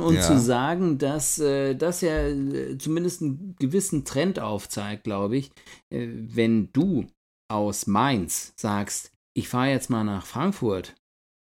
und 0.00 0.14
ja. 0.14 0.22
zu 0.22 0.40
sagen, 0.40 0.98
dass 0.98 1.38
äh, 1.38 1.76
das 1.76 2.00
ja 2.00 2.26
äh, 2.26 2.76
zumindest 2.78 3.22
einen 3.22 3.54
gewissen 3.60 4.04
Trend 4.04 4.40
aufzeigt, 4.40 5.04
glaube 5.04 5.36
ich. 5.36 5.52
Äh, 5.90 6.08
wenn 6.10 6.72
du 6.72 7.06
aus 7.48 7.86
Mainz 7.86 8.52
sagst, 8.56 9.12
ich 9.34 9.48
fahre 9.48 9.70
jetzt 9.70 9.90
mal 9.90 10.04
nach 10.04 10.26
Frankfurt, 10.26 10.94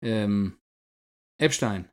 ähm, 0.03 0.59
Epstein, 1.39 1.89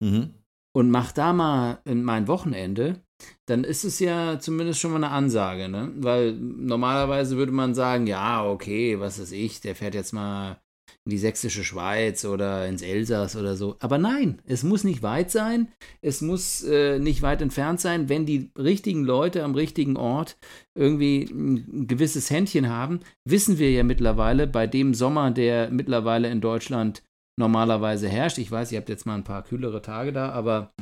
mhm. 0.00 0.34
und 0.74 0.90
mach 0.90 1.12
da 1.12 1.32
mal 1.32 1.80
mein 1.84 2.28
Wochenende, 2.28 3.02
dann 3.46 3.64
ist 3.64 3.84
es 3.84 3.98
ja 3.98 4.38
zumindest 4.38 4.80
schon 4.80 4.90
mal 4.90 4.98
eine 4.98 5.10
Ansage, 5.10 5.68
ne? 5.68 5.92
Weil 5.96 6.32
normalerweise 6.34 7.36
würde 7.36 7.52
man 7.52 7.74
sagen, 7.74 8.06
ja, 8.06 8.44
okay, 8.44 9.00
was 9.00 9.18
ist 9.18 9.32
ich, 9.32 9.60
der 9.60 9.74
fährt 9.74 9.94
jetzt 9.94 10.12
mal 10.12 10.60
in 11.06 11.10
die 11.10 11.18
sächsische 11.18 11.62
Schweiz 11.62 12.24
oder 12.24 12.66
ins 12.66 12.82
Elsass 12.82 13.36
oder 13.36 13.56
so. 13.56 13.76
Aber 13.78 13.96
nein, 13.96 14.42
es 14.44 14.64
muss 14.64 14.82
nicht 14.82 15.02
weit 15.02 15.30
sein, 15.30 15.68
es 16.02 16.20
muss 16.20 16.64
äh, 16.64 16.98
nicht 16.98 17.22
weit 17.22 17.40
entfernt 17.40 17.80
sein, 17.80 18.08
wenn 18.08 18.26
die 18.26 18.50
richtigen 18.58 19.04
Leute 19.04 19.44
am 19.44 19.54
richtigen 19.54 19.96
Ort 19.96 20.36
irgendwie 20.74 21.22
ein 21.30 21.86
gewisses 21.86 22.28
Händchen 22.28 22.68
haben, 22.68 23.00
wissen 23.24 23.58
wir 23.58 23.70
ja 23.70 23.84
mittlerweile 23.84 24.48
bei 24.48 24.66
dem 24.66 24.94
Sommer, 24.94 25.30
der 25.30 25.70
mittlerweile 25.70 26.28
in 26.28 26.40
Deutschland 26.40 27.04
normalerweise 27.38 28.08
herrscht. 28.08 28.38
Ich 28.38 28.50
weiß, 28.50 28.72
ihr 28.72 28.78
habt 28.78 28.88
jetzt 28.88 29.06
mal 29.06 29.14
ein 29.14 29.24
paar 29.24 29.44
kühlere 29.44 29.82
Tage 29.82 30.12
da, 30.12 30.30
aber 30.30 30.72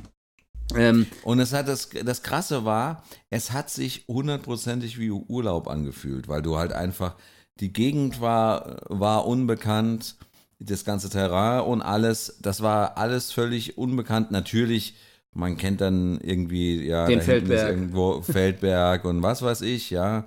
ähm, 0.75 1.07
und 1.23 1.39
es 1.39 1.53
hat 1.53 1.69
das, 1.69 1.91
das 1.91 2.23
Krasse 2.23 2.65
war, 2.65 3.05
es 3.29 3.53
hat 3.53 3.69
sich 3.69 4.07
hundertprozentig 4.09 4.99
wie 4.99 5.11
Urlaub 5.11 5.69
angefühlt, 5.69 6.29
weil 6.29 6.41
du 6.41 6.57
halt 6.57 6.73
einfach 6.73 7.17
die 7.61 7.73
Gegend 7.73 8.21
war, 8.21 8.81
war 8.89 9.27
unbekannt, 9.27 10.17
das 10.59 10.85
ganze 10.85 11.11
Terrain 11.11 11.63
und 11.63 11.83
alles, 11.83 12.39
das 12.41 12.63
war 12.63 12.97
alles 12.97 13.33
völlig 13.33 13.77
unbekannt. 13.79 14.31
Natürlich, 14.31 14.95
man 15.33 15.57
kennt 15.57 15.81
dann 15.81 16.21
irgendwie, 16.21 16.85
ja, 16.87 17.07
den 17.07 17.21
Feldberg. 17.21 17.69
irgendwo 17.69 18.23
Feldberg 18.23 19.05
und 19.05 19.23
was 19.23 19.43
weiß 19.43 19.63
ich, 19.63 19.91
ja. 19.91 20.25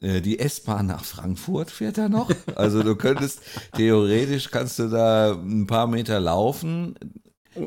Äh, 0.00 0.20
die 0.20 0.38
S-Bahn 0.38 0.86
nach 0.86 1.04
Frankfurt 1.04 1.70
fährt 1.70 1.98
da 1.98 2.08
noch. 2.08 2.30
Also 2.54 2.82
du 2.82 2.96
könntest, 2.96 3.40
theoretisch 3.76 4.50
kannst 4.50 4.78
du 4.78 4.88
da 4.88 5.32
ein 5.32 5.66
paar 5.66 5.86
Meter 5.86 6.20
laufen. 6.20 6.94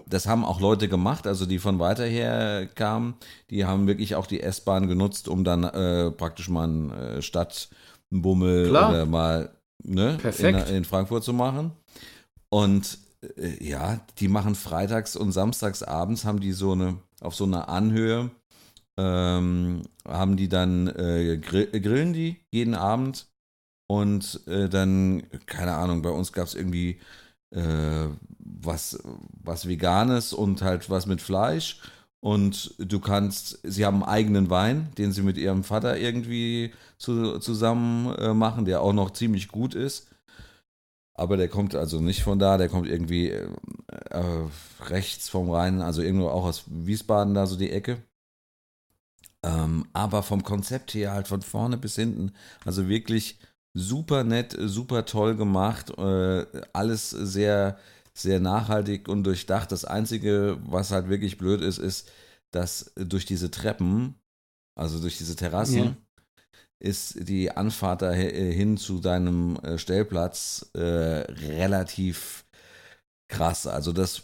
Das 0.08 0.26
haben 0.26 0.46
auch 0.46 0.62
Leute 0.62 0.88
gemacht, 0.88 1.28
also 1.28 1.46
die 1.46 1.60
von 1.60 1.80
weiter 1.80 2.06
her 2.06 2.68
kamen, 2.76 3.16
die 3.50 3.66
haben 3.66 3.88
wirklich 3.88 4.16
auch 4.16 4.26
die 4.26 4.42
S-Bahn 4.42 4.88
genutzt, 4.88 5.28
um 5.28 5.44
dann 5.44 5.66
äh, 5.66 6.12
praktisch 6.12 6.48
mal 6.48 6.64
eine 6.64 7.18
äh, 7.18 7.22
Stadt 7.22 7.70
einen 8.12 8.22
Bummel 8.22 8.70
Klar. 8.70 8.90
oder 8.90 9.06
mal 9.06 9.50
ne. 9.84 10.18
In, 10.40 10.56
in 10.56 10.86
Frankfurt 10.86 11.24
zu 11.24 11.34
machen. 11.34 11.72
Und 12.50 12.98
äh, 13.38 13.64
ja, 13.64 14.00
die 14.20 14.28
machen 14.28 14.56
freitags 14.56 15.16
und 15.16 15.32
samstags 15.32 15.84
abends 15.84 16.26
haben 16.26 16.40
die 16.40 16.52
so 16.52 16.74
eine, 16.74 16.98
auf 17.22 17.36
so 17.36 17.46
einer 17.46 17.70
Anhöhe, 17.70 18.32
ähm, 18.98 19.84
haben 20.08 20.38
die 20.38 20.50
dann, 20.50 20.88
äh, 20.88 21.38
grill, 21.38 21.68
grillen 21.68 22.14
die 22.14 22.38
jeden 22.52 22.76
Abend 22.76 23.28
und 23.88 24.42
äh, 24.48 24.70
dann, 24.70 25.24
keine 25.46 25.74
Ahnung, 25.74 26.02
bei 26.02 26.10
uns 26.10 26.34
gab 26.34 26.48
es 26.48 26.56
irgendwie 26.56 27.00
äh, 27.52 28.08
was, 28.40 29.02
was 29.44 29.68
Veganes 29.68 30.34
und 30.34 30.62
halt 30.62 30.90
was 30.90 31.06
mit 31.06 31.22
Fleisch 31.22 31.80
und 32.22 32.76
du 32.78 33.00
kannst, 33.00 33.60
sie 33.64 33.84
haben 33.86 34.04
einen 34.04 34.12
eigenen 34.12 34.50
Wein, 34.52 34.92
den 34.98 35.12
sie 35.12 35.24
mit 35.24 35.38
ihrem 35.38 35.64
Vater 35.64 35.98
irgendwie 35.98 36.72
zu, 36.98 37.40
zusammen 37.40 38.16
äh, 38.16 38.34
machen, 38.34 38.66
der 38.66 38.82
auch 38.82 38.94
noch 38.94 39.10
ziemlich 39.12 39.48
gut 39.48 39.74
ist. 39.74 40.08
Aber 41.16 41.36
der 41.36 41.50
kommt 41.50 41.76
also 41.76 42.00
nicht 42.00 42.22
von 42.22 42.38
da, 42.40 42.58
der 42.58 42.70
kommt 42.70 42.88
irgendwie 42.88 43.30
äh, 43.30 43.48
äh, 44.12 44.48
rechts 44.82 45.30
vom 45.30 45.50
Rhein, 45.50 45.82
also 45.82 46.04
irgendwo 46.04 46.30
auch 46.30 46.46
aus 46.46 46.64
Wiesbaden 46.68 47.34
da 47.34 47.48
so 47.48 47.58
die 47.58 47.72
Ecke. 47.72 48.04
Ähm, 49.44 49.88
aber 49.92 50.22
vom 50.22 50.44
Konzept 50.44 50.94
her 50.94 51.14
halt 51.14 51.28
von 51.28 51.42
vorne 51.42 51.78
bis 51.78 51.96
hinten, 51.96 52.34
also 52.64 52.88
wirklich 52.88 53.40
super 53.74 54.24
nett, 54.24 54.56
super 54.60 55.06
toll 55.06 55.36
gemacht, 55.36 55.90
äh, 55.98 56.46
alles 56.74 57.10
sehr 57.10 57.80
sehr 58.14 58.40
nachhaltig 58.40 59.08
und 59.08 59.24
durchdacht. 59.24 59.72
Das 59.72 59.86
Einzige, 59.86 60.58
was 60.64 60.92
halt 60.92 61.10
wirklich 61.10 61.38
blöd 61.38 61.62
ist, 61.62 61.78
ist, 61.78 62.10
dass 62.52 62.92
durch 62.96 63.26
diese 63.26 63.52
Treppen, 63.52 64.16
also 64.78 65.00
durch 65.00 65.18
diese 65.18 65.36
Terrassen, 65.36 65.84
ja. 65.84 65.96
ist 66.80 67.28
die 67.28 67.52
Anfahrt 67.52 68.02
dahin 68.02 68.78
zu 68.78 69.00
deinem 69.00 69.56
äh, 69.58 69.78
Stellplatz 69.78 70.70
äh, 70.74 70.80
relativ 70.80 72.46
krass. 73.30 73.68
Also 73.68 73.94
das 73.94 74.24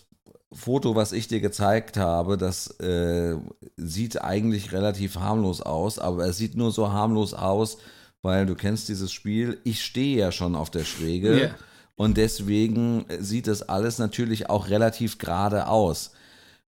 Foto, 0.53 0.95
was 0.95 1.11
ich 1.11 1.27
dir 1.27 1.41
gezeigt 1.41 1.97
habe, 1.97 2.37
das 2.37 2.67
äh, 2.79 3.35
sieht 3.75 4.21
eigentlich 4.21 4.71
relativ 4.71 5.15
harmlos 5.17 5.61
aus, 5.61 5.99
aber 5.99 6.25
es 6.25 6.37
sieht 6.37 6.55
nur 6.55 6.71
so 6.71 6.91
harmlos 6.91 7.33
aus, 7.33 7.77
weil 8.21 8.45
du 8.45 8.55
kennst 8.55 8.87
dieses 8.87 9.11
Spiel. 9.11 9.59
Ich 9.63 9.83
stehe 9.83 10.17
ja 10.17 10.31
schon 10.31 10.55
auf 10.55 10.69
der 10.69 10.85
Schräge. 10.85 11.37
Yeah. 11.37 11.55
Und 11.97 12.15
deswegen 12.17 13.05
sieht 13.19 13.47
das 13.47 13.63
alles 13.63 13.97
natürlich 13.97 14.49
auch 14.49 14.69
relativ 14.69 15.17
gerade 15.17 15.67
aus. 15.67 16.11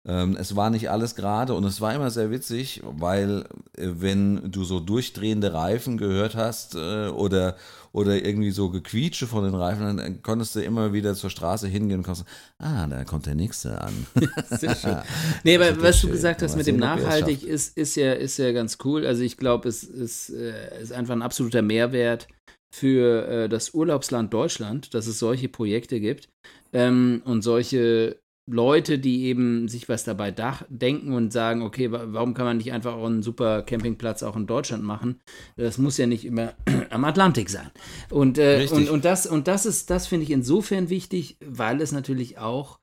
Ähm, 0.08 0.38
es 0.40 0.56
war 0.56 0.70
nicht 0.70 0.90
alles 0.90 1.16
gerade 1.16 1.54
und 1.54 1.66
es 1.66 1.82
war 1.82 1.94
immer 1.94 2.10
sehr 2.10 2.32
witzig, 2.32 2.82
weil 2.84 3.44
äh, 3.74 3.90
wenn 3.98 4.50
du 4.50 4.64
so 4.64 4.80
durchdrehende 4.80 5.54
Reifen 5.54 5.98
gehört 5.98 6.34
hast 6.34 6.76
äh, 6.76 7.08
oder, 7.10 7.58
oder 7.92 8.26
irgendwie 8.26 8.52
so 8.52 8.70
Gequietsche 8.70 9.28
von 9.28 9.44
den 9.44 9.54
Reifen, 9.54 9.98
dann 9.98 10.22
konntest 10.22 10.56
du 10.56 10.64
immer 10.64 10.94
wieder 10.94 11.14
zur 11.14 11.30
Straße 11.30 11.68
hingehen 11.68 11.98
und 11.98 12.04
konntest, 12.04 12.26
ah, 12.58 12.88
da 12.88 13.04
kommt 13.04 13.26
der 13.26 13.36
nächste 13.36 13.82
an. 13.82 14.08
sehr 14.50 14.76
schön. 14.76 14.98
Nee, 15.44 15.58
aber 15.58 15.82
was 15.82 16.00
du 16.00 16.08
gesagt 16.08 16.42
hast 16.42 16.56
mit 16.56 16.68
dem 16.68 16.78
Nachhaltig 16.78 17.44
ist, 17.44 17.78
ist, 17.78 17.96
ja, 17.96 18.14
ist 18.14 18.38
ja 18.38 18.54
ganz 18.54 18.78
cool. 18.86 19.06
Also 19.06 19.24
ich 19.24 19.36
glaube, 19.36 19.68
es 19.68 19.84
ist, 19.84 20.30
äh, 20.30 20.82
ist 20.82 20.94
einfach 20.94 21.16
ein 21.16 21.22
absoluter 21.22 21.62
Mehrwert 21.62 22.30
für 22.74 23.28
äh, 23.28 23.50
das 23.50 23.74
Urlaubsland 23.74 24.34
Deutschland, 24.34 24.94
dass 24.94 25.08
es 25.08 25.20
solche 25.20 25.50
Projekte 25.50 26.00
gibt 26.00 26.30
ähm, 26.74 27.22
und 27.26 27.42
solche 27.42 28.20
Leute, 28.50 28.98
die 28.98 29.26
eben 29.26 29.68
sich 29.68 29.90
was 29.90 30.06
dabei 30.06 30.32
denken 30.70 31.12
und 31.12 31.34
sagen, 31.34 31.62
okay, 31.62 31.92
warum 31.92 32.34
kann 32.34 32.46
man 32.46 32.58
nicht 32.58 32.72
einfach 32.72 32.94
auch 32.94 33.06
einen 33.06 33.22
super 33.22 33.62
Campingplatz 33.62 34.24
auch 34.24 34.38
in 34.38 34.48
Deutschland 34.48 34.84
machen? 34.84 35.20
Das 35.58 35.78
muss 35.78 35.98
ja 35.98 36.08
nicht 36.08 36.24
immer 36.24 36.54
am 36.90 37.04
Atlantik 37.04 37.50
sein. 37.50 37.70
Und, 38.10 38.38
äh, 38.38 38.66
und, 38.72 38.90
und 38.90 39.04
das, 39.04 39.28
und 39.28 39.48
das 39.48 39.66
ist, 39.66 39.90
das 39.90 40.08
finde 40.08 40.24
ich 40.24 40.32
insofern 40.32 40.90
wichtig, 40.90 41.38
weil 41.46 41.82
es 41.82 41.92
natürlich 41.92 42.38
auch 42.38 42.80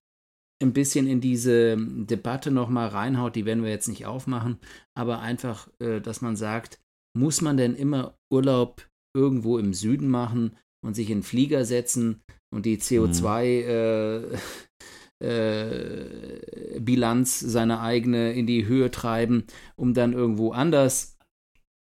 ein 0.62 0.74
bisschen 0.74 1.06
in 1.06 1.20
diese 1.20 1.76
Debatte 1.78 2.50
nochmal 2.50 2.88
reinhaut, 2.88 3.34
die 3.34 3.46
werden 3.46 3.64
wir 3.64 3.70
jetzt 3.70 3.88
nicht 3.88 4.06
aufmachen, 4.06 4.58
aber 4.94 5.20
einfach, 5.20 5.68
äh, 5.80 6.00
dass 6.00 6.20
man 6.20 6.36
sagt, 6.36 6.78
muss 7.16 7.40
man 7.40 7.56
denn 7.56 7.74
immer 7.74 8.18
Urlaub 8.30 8.86
irgendwo 9.14 9.58
im 9.58 9.72
Süden 9.72 10.08
machen 10.08 10.56
und 10.84 10.94
sich 10.94 11.10
in 11.10 11.22
Flieger 11.22 11.64
setzen 11.64 12.20
und 12.52 12.66
die 12.66 12.78
CO2 12.78 14.26
mhm. 14.26 14.38
äh, 15.22 15.24
äh, 15.24 16.80
Bilanz, 16.80 17.40
seine 17.40 17.80
eigene 17.80 18.32
in 18.32 18.46
die 18.46 18.66
Höhe 18.66 18.90
treiben, 18.90 19.44
um 19.76 19.94
dann 19.94 20.12
irgendwo 20.12 20.52
anders 20.52 21.16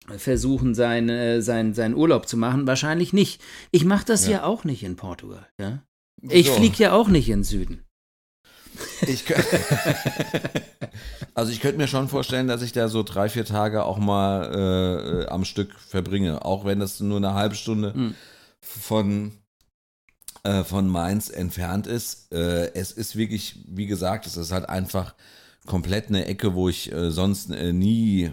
versuchen, 0.08 0.74
sein, 0.74 1.08
äh, 1.08 1.40
sein, 1.42 1.74
seinen 1.74 1.94
Urlaub 1.94 2.28
zu 2.28 2.36
machen? 2.36 2.66
Wahrscheinlich 2.66 3.12
nicht. 3.12 3.42
Ich 3.70 3.84
mache 3.84 4.04
das 4.04 4.26
ja. 4.26 4.32
ja. 4.32 4.44
auch 4.44 4.64
nicht 4.64 4.82
in 4.82 4.96
Portugal. 4.96 5.48
Ja? 5.60 5.82
Ich 6.28 6.48
so. 6.48 6.54
fliege 6.54 6.76
ja 6.78 6.92
auch 6.92 7.08
nicht 7.08 7.28
in 7.28 7.38
den 7.38 7.44
Süden. 7.44 7.84
Ich 9.06 9.24
also 11.34 11.52
ich 11.52 11.60
könnte 11.60 11.78
mir 11.78 11.88
schon 11.88 12.08
vorstellen, 12.08 12.48
dass 12.48 12.62
ich 12.62 12.72
da 12.72 12.88
so 12.88 13.02
drei, 13.02 13.28
vier 13.28 13.44
Tage 13.44 13.84
auch 13.84 13.98
mal 13.98 15.24
äh, 15.24 15.28
am 15.28 15.44
Stück 15.44 15.78
verbringe, 15.78 16.44
auch 16.44 16.64
wenn 16.64 16.80
das 16.80 17.00
nur 17.00 17.16
eine 17.16 17.34
halbe 17.34 17.54
Stunde 17.54 17.92
mhm. 17.94 18.14
von, 18.60 19.32
äh, 20.44 20.64
von 20.64 20.88
Mainz 20.88 21.30
entfernt 21.30 21.86
ist. 21.86 22.32
Äh, 22.32 22.72
es 22.74 22.92
ist 22.92 23.16
wirklich, 23.16 23.60
wie 23.66 23.86
gesagt, 23.86 24.26
es 24.26 24.36
ist 24.36 24.52
halt 24.52 24.68
einfach 24.68 25.14
komplett 25.66 26.08
eine 26.08 26.26
Ecke, 26.26 26.54
wo 26.54 26.68
ich 26.68 26.92
äh, 26.92 27.10
sonst 27.10 27.50
äh, 27.50 27.72
nie 27.72 28.32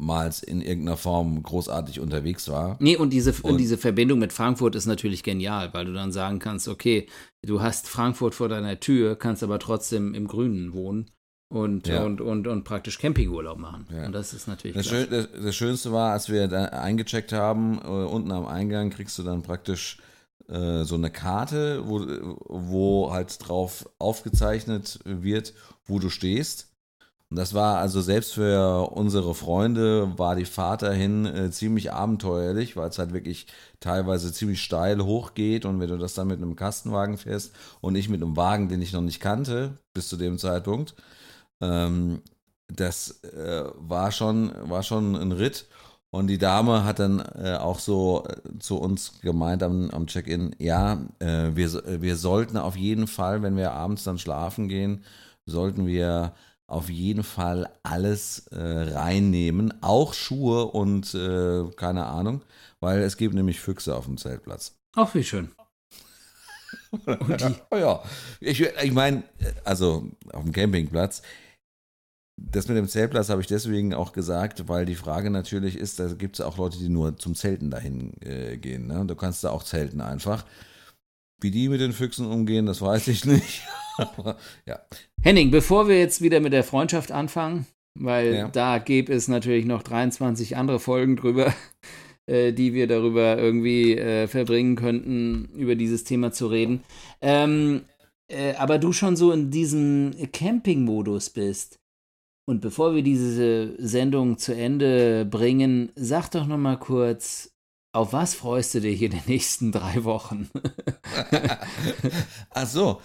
niemals 0.00 0.42
in 0.42 0.62
irgendeiner 0.62 0.96
Form 0.96 1.42
großartig 1.42 2.00
unterwegs 2.00 2.48
war. 2.48 2.76
Nee, 2.80 2.96
und 2.96 3.12
diese, 3.12 3.34
und, 3.42 3.58
diese 3.58 3.76
Verbindung 3.76 4.18
mit 4.18 4.32
Frankfurt 4.32 4.74
ist 4.74 4.86
natürlich 4.86 5.22
genial, 5.22 5.72
weil 5.72 5.84
du 5.84 5.92
dann 5.92 6.12
sagen 6.12 6.38
kannst, 6.38 6.68
okay, 6.68 7.06
du 7.42 7.60
hast 7.60 7.88
Frankfurt 7.88 8.34
vor 8.34 8.48
deiner 8.48 8.80
Tür, 8.80 9.16
kannst 9.16 9.42
aber 9.42 9.58
trotzdem 9.58 10.14
im 10.14 10.26
Grünen 10.26 10.72
wohnen 10.72 11.10
und, 11.48 11.86
ja. 11.86 12.02
und, 12.02 12.20
und, 12.20 12.46
und 12.46 12.64
praktisch 12.64 12.98
Campingurlaub 12.98 13.58
machen. 13.58 13.86
Ja. 13.92 14.06
Und 14.06 14.12
das 14.12 14.32
ist 14.32 14.48
natürlich. 14.48 14.76
Das, 14.76 14.86
Schön, 14.86 15.08
das, 15.10 15.28
das, 15.32 15.54
Schönste 15.54 15.92
war, 15.92 16.12
als 16.12 16.30
wir 16.30 16.48
da 16.48 16.64
eingecheckt 16.66 17.32
haben, 17.32 17.78
äh, 17.78 17.86
unten 17.86 18.32
am 18.32 18.46
Eingang 18.46 18.90
kriegst 18.90 19.18
du 19.18 19.22
dann 19.22 19.42
praktisch 19.42 19.98
äh, 20.48 20.84
so 20.84 20.94
eine 20.94 21.10
Karte, 21.10 21.82
wo, 21.86 22.06
wo 22.48 23.12
halt 23.12 23.36
drauf 23.46 23.88
aufgezeichnet 23.98 25.00
wird, 25.04 25.54
wo 25.84 25.98
du 25.98 26.08
stehst. 26.08 26.69
Und 27.30 27.36
das 27.38 27.54
war 27.54 27.78
also 27.78 28.00
selbst 28.00 28.34
für 28.34 28.90
unsere 28.90 29.34
Freunde 29.36 30.18
war 30.18 30.34
die 30.34 30.44
Fahrt 30.44 30.82
dahin 30.82 31.26
äh, 31.26 31.50
ziemlich 31.52 31.92
abenteuerlich, 31.92 32.76
weil 32.76 32.88
es 32.88 32.98
halt 32.98 33.12
wirklich 33.12 33.46
teilweise 33.78 34.32
ziemlich 34.32 34.60
steil 34.62 35.00
hochgeht 35.04 35.64
und 35.64 35.78
wenn 35.78 35.88
du 35.88 35.96
das 35.96 36.14
dann 36.14 36.26
mit 36.26 36.38
einem 36.38 36.56
Kastenwagen 36.56 37.18
fährst 37.18 37.54
und 37.80 37.94
ich 37.94 38.08
mit 38.08 38.20
einem 38.22 38.36
Wagen, 38.36 38.68
den 38.68 38.82
ich 38.82 38.92
noch 38.92 39.00
nicht 39.00 39.20
kannte 39.20 39.78
bis 39.94 40.08
zu 40.08 40.16
dem 40.16 40.38
Zeitpunkt, 40.38 40.96
ähm, 41.60 42.22
das 42.68 43.22
äh, 43.24 43.64
war 43.76 44.12
schon 44.12 44.52
war 44.68 44.82
schon 44.82 45.14
ein 45.16 45.32
Ritt. 45.32 45.66
Und 46.12 46.26
die 46.26 46.38
Dame 46.38 46.84
hat 46.84 46.98
dann 46.98 47.20
äh, 47.20 47.56
auch 47.60 47.78
so 47.78 48.24
äh, 48.28 48.58
zu 48.58 48.78
uns 48.78 49.20
gemeint 49.20 49.62
am, 49.62 49.90
am 49.90 50.06
Check-in, 50.08 50.56
ja, 50.58 50.94
äh, 51.20 51.50
wir, 51.54 52.02
wir 52.02 52.16
sollten 52.16 52.56
auf 52.56 52.76
jeden 52.76 53.06
Fall, 53.06 53.42
wenn 53.42 53.56
wir 53.56 53.72
abends 53.72 54.02
dann 54.04 54.18
schlafen 54.18 54.68
gehen, 54.68 55.04
sollten 55.46 55.86
wir 55.86 56.34
auf 56.70 56.88
jeden 56.88 57.24
Fall 57.24 57.68
alles 57.82 58.46
äh, 58.48 58.58
reinnehmen, 58.58 59.74
auch 59.82 60.14
Schuhe 60.14 60.66
und 60.66 61.12
äh, 61.14 61.64
keine 61.76 62.06
Ahnung, 62.06 62.42
weil 62.78 63.00
es 63.00 63.16
gibt 63.16 63.34
nämlich 63.34 63.60
Füchse 63.60 63.96
auf 63.96 64.04
dem 64.04 64.16
Zeltplatz. 64.16 64.76
Ach, 64.94 65.12
wie 65.14 65.24
schön. 65.24 65.50
oh 67.70 67.76
ja, 67.76 68.02
ich, 68.40 68.60
ich 68.60 68.92
meine, 68.92 69.24
also 69.64 70.08
auf 70.32 70.44
dem 70.44 70.52
Campingplatz, 70.52 71.22
das 72.36 72.68
mit 72.68 72.76
dem 72.76 72.88
Zeltplatz 72.88 73.28
habe 73.28 73.40
ich 73.40 73.48
deswegen 73.48 73.92
auch 73.92 74.12
gesagt, 74.12 74.68
weil 74.68 74.86
die 74.86 74.94
Frage 74.94 75.30
natürlich 75.30 75.76
ist, 75.76 75.98
da 75.98 76.06
gibt 76.12 76.38
es 76.38 76.44
auch 76.44 76.56
Leute, 76.56 76.78
die 76.78 76.88
nur 76.88 77.16
zum 77.16 77.34
Zelten 77.34 77.70
dahin 77.70 78.12
äh, 78.22 78.56
gehen. 78.56 78.86
Ne? 78.86 79.04
Du 79.06 79.16
kannst 79.16 79.42
da 79.42 79.50
auch 79.50 79.64
zelten 79.64 80.00
einfach. 80.00 80.46
Wie 81.40 81.50
die 81.50 81.68
mit 81.68 81.80
den 81.80 81.92
Füchsen 81.92 82.26
umgehen, 82.26 82.66
das 82.66 82.80
weiß 82.80 83.08
ich 83.08 83.24
nicht. 83.24 83.62
ja. 84.66 84.80
Henning, 85.22 85.50
bevor 85.50 85.88
wir 85.88 85.98
jetzt 85.98 86.22
wieder 86.22 86.40
mit 86.40 86.52
der 86.52 86.64
Freundschaft 86.64 87.12
anfangen, 87.12 87.66
weil 87.98 88.34
ja. 88.34 88.48
da 88.48 88.78
gäbe 88.78 89.12
es 89.12 89.28
natürlich 89.28 89.64
noch 89.64 89.82
23 89.82 90.56
andere 90.56 90.80
Folgen 90.80 91.16
drüber, 91.16 91.52
äh, 92.26 92.52
die 92.52 92.74
wir 92.74 92.86
darüber 92.86 93.38
irgendwie 93.38 93.96
äh, 93.96 94.26
verbringen 94.26 94.76
könnten, 94.76 95.50
über 95.54 95.74
dieses 95.74 96.04
Thema 96.04 96.32
zu 96.32 96.46
reden. 96.46 96.82
Ähm, 97.20 97.82
äh, 98.30 98.54
aber 98.54 98.78
du 98.78 98.92
schon 98.92 99.16
so 99.16 99.32
in 99.32 99.50
diesem 99.50 100.14
Camping-Modus 100.32 101.30
bist. 101.30 101.78
Und 102.48 102.60
bevor 102.60 102.94
wir 102.94 103.02
diese 103.02 103.74
Sendung 103.78 104.38
zu 104.38 104.54
Ende 104.54 105.24
bringen, 105.24 105.92
sag 105.94 106.30
doch 106.30 106.46
noch 106.46 106.58
mal 106.58 106.78
kurz, 106.78 107.52
auf 107.92 108.12
was 108.12 108.34
freust 108.34 108.74
du 108.74 108.80
dich 108.80 109.02
in 109.02 109.10
den 109.10 109.22
nächsten 109.26 109.72
drei 109.72 110.04
Wochen? 110.04 110.48
Ach 112.50 112.66
so. 112.66 113.00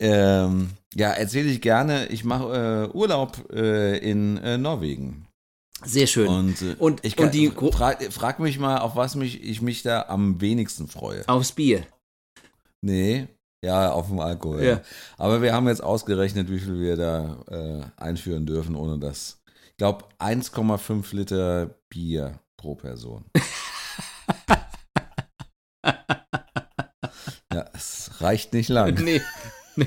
Ähm, 0.00 0.70
ja, 0.94 1.10
erzähle 1.10 1.50
ich 1.50 1.60
gerne. 1.60 2.06
Ich 2.06 2.24
mache 2.24 2.88
äh, 2.92 2.96
Urlaub 2.96 3.52
äh, 3.52 3.98
in 3.98 4.38
äh, 4.38 4.58
Norwegen. 4.58 5.26
Sehr 5.84 6.06
schön. 6.06 6.28
Und, 6.28 6.62
äh, 6.62 6.74
und 6.78 7.04
ich 7.04 7.16
kann, 7.16 7.26
und 7.26 7.34
die 7.34 7.48
frag, 7.48 8.02
frag, 8.12 8.40
mich 8.40 8.58
mal, 8.58 8.78
auf 8.78 8.96
was 8.96 9.14
mich, 9.14 9.42
ich 9.42 9.62
mich 9.62 9.82
da 9.82 10.06
am 10.08 10.40
wenigsten 10.40 10.88
freue. 10.88 11.26
Aufs 11.28 11.52
Bier. 11.52 11.86
Nee, 12.82 13.28
ja, 13.62 13.92
auf 13.92 14.08
dem 14.08 14.20
Alkohol. 14.20 14.62
Ja. 14.62 14.80
Aber 15.18 15.42
wir 15.42 15.52
haben 15.52 15.68
jetzt 15.68 15.82
ausgerechnet, 15.82 16.50
wie 16.50 16.58
viel 16.58 16.80
wir 16.80 16.96
da 16.96 17.44
äh, 17.50 17.82
einführen 17.96 18.46
dürfen, 18.46 18.74
ohne 18.74 18.98
das. 18.98 19.42
Ich 19.70 19.76
glaube, 19.76 20.06
1,5 20.18 21.14
Liter 21.14 21.74
Bier 21.88 22.40
pro 22.56 22.74
Person. 22.74 23.26
ja, 27.52 27.66
es 27.74 28.10
reicht 28.20 28.54
nicht 28.54 28.70
lang. 28.70 28.94
Nee. 29.02 29.20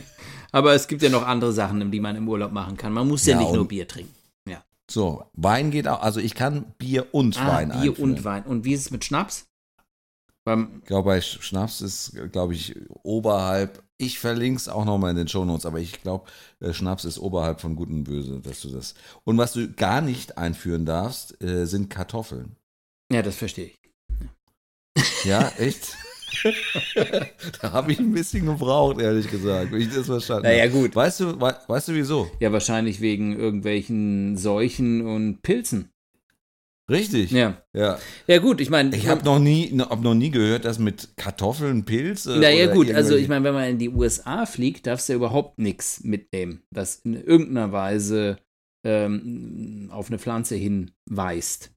Aber 0.51 0.73
es 0.73 0.87
gibt 0.87 1.01
ja 1.01 1.09
noch 1.09 1.25
andere 1.25 1.51
Sachen, 1.51 1.91
die 1.91 1.99
man 1.99 2.15
im 2.15 2.29
Urlaub 2.29 2.51
machen 2.51 2.77
kann. 2.77 2.93
Man 2.93 3.07
muss 3.07 3.25
ja, 3.25 3.35
ja 3.35 3.41
nicht 3.41 3.53
nur 3.53 3.67
Bier 3.67 3.87
trinken. 3.87 4.13
Ja. 4.47 4.63
So, 4.89 5.25
Wein 5.33 5.71
geht 5.71 5.87
auch. 5.87 6.01
Also 6.01 6.19
ich 6.19 6.35
kann 6.35 6.73
Bier 6.77 7.07
und 7.11 7.39
ah, 7.39 7.47
Wein 7.47 7.69
Bier 7.69 7.91
einführen. 7.91 8.11
und 8.11 8.23
Wein. 8.23 8.43
Und 8.43 8.63
wie 8.63 8.73
ist 8.73 8.81
es 8.81 8.91
mit 8.91 9.03
Schnaps? 9.03 9.47
Beim 10.45 10.79
ich 10.81 10.87
glaube, 10.87 11.09
bei 11.09 11.21
Schnaps 11.21 11.81
ist, 11.81 12.17
glaube 12.31 12.53
ich, 12.53 12.75
oberhalb. 13.03 13.81
Ich 13.97 14.19
verlinke 14.19 14.57
es 14.57 14.67
auch 14.67 14.85
nochmal 14.85 15.11
in 15.11 15.15
den 15.15 15.27
Shownotes, 15.27 15.65
aber 15.65 15.79
ich 15.79 16.01
glaube, 16.01 16.25
äh, 16.59 16.73
Schnaps 16.73 17.05
ist 17.05 17.17
oberhalb 17.17 17.61
von 17.61 17.75
Gut 17.75 17.89
und 17.89 18.03
Böse, 18.03 18.39
dass 18.41 18.61
du 18.61 18.69
das. 18.69 18.95
Und 19.23 19.37
was 19.37 19.53
du 19.53 19.71
gar 19.71 20.01
nicht 20.01 20.37
einführen 20.37 20.85
darfst, 20.85 21.41
äh, 21.41 21.65
sind 21.65 21.89
Kartoffeln. 21.89 22.57
Ja, 23.11 23.21
das 23.21 23.35
verstehe 23.35 23.67
ich. 23.67 23.79
Ja, 25.23 25.47
echt? 25.57 25.95
da 27.61 27.71
habe 27.71 27.91
ich 27.91 27.99
ein 27.99 28.11
bisschen 28.11 28.45
gebraucht, 28.45 28.99
ehrlich 28.99 29.29
gesagt, 29.29 29.71
wie 29.71 29.83
ich 29.83 29.93
das 29.93 30.05
verstanden 30.05 30.43
Naja, 30.43 30.67
gut. 30.67 30.95
Weißt 30.95 31.19
du, 31.19 31.39
we 31.39 31.55
weißt 31.67 31.87
du 31.89 31.93
wieso? 31.93 32.29
Ja, 32.39 32.51
wahrscheinlich 32.51 33.01
wegen 33.01 33.37
irgendwelchen 33.37 34.37
Seuchen 34.37 35.05
und 35.05 35.41
Pilzen. 35.41 35.89
Richtig. 36.89 37.31
Ja. 37.31 37.61
Ja, 37.73 37.97
ja 38.27 38.39
gut, 38.39 38.59
ich 38.59 38.69
meine. 38.69 38.95
Ich 38.95 39.07
habe 39.07 39.23
noch, 39.23 39.39
nie, 39.39 39.71
hab 39.79 40.01
noch 40.01 40.13
nie 40.13 40.31
gehört, 40.31 40.65
dass 40.65 40.79
mit 40.79 41.15
Kartoffeln 41.15 41.85
Pilze. 41.85 42.37
Naja, 42.39 42.73
gut, 42.73 42.91
also 42.91 43.15
ich 43.15 43.29
meine, 43.29 43.45
wenn 43.45 43.53
man 43.53 43.69
in 43.69 43.79
die 43.79 43.89
USA 43.89 44.45
fliegt, 44.45 44.85
darfst 44.85 45.07
du 45.07 45.13
ja 45.13 45.17
überhaupt 45.17 45.59
nichts 45.59 46.03
mitnehmen, 46.03 46.63
das 46.71 46.97
in 46.97 47.15
irgendeiner 47.15 47.71
Weise 47.71 48.37
ähm, 48.85 49.89
auf 49.91 50.07
eine 50.07 50.19
Pflanze 50.19 50.55
hinweist. 50.55 51.71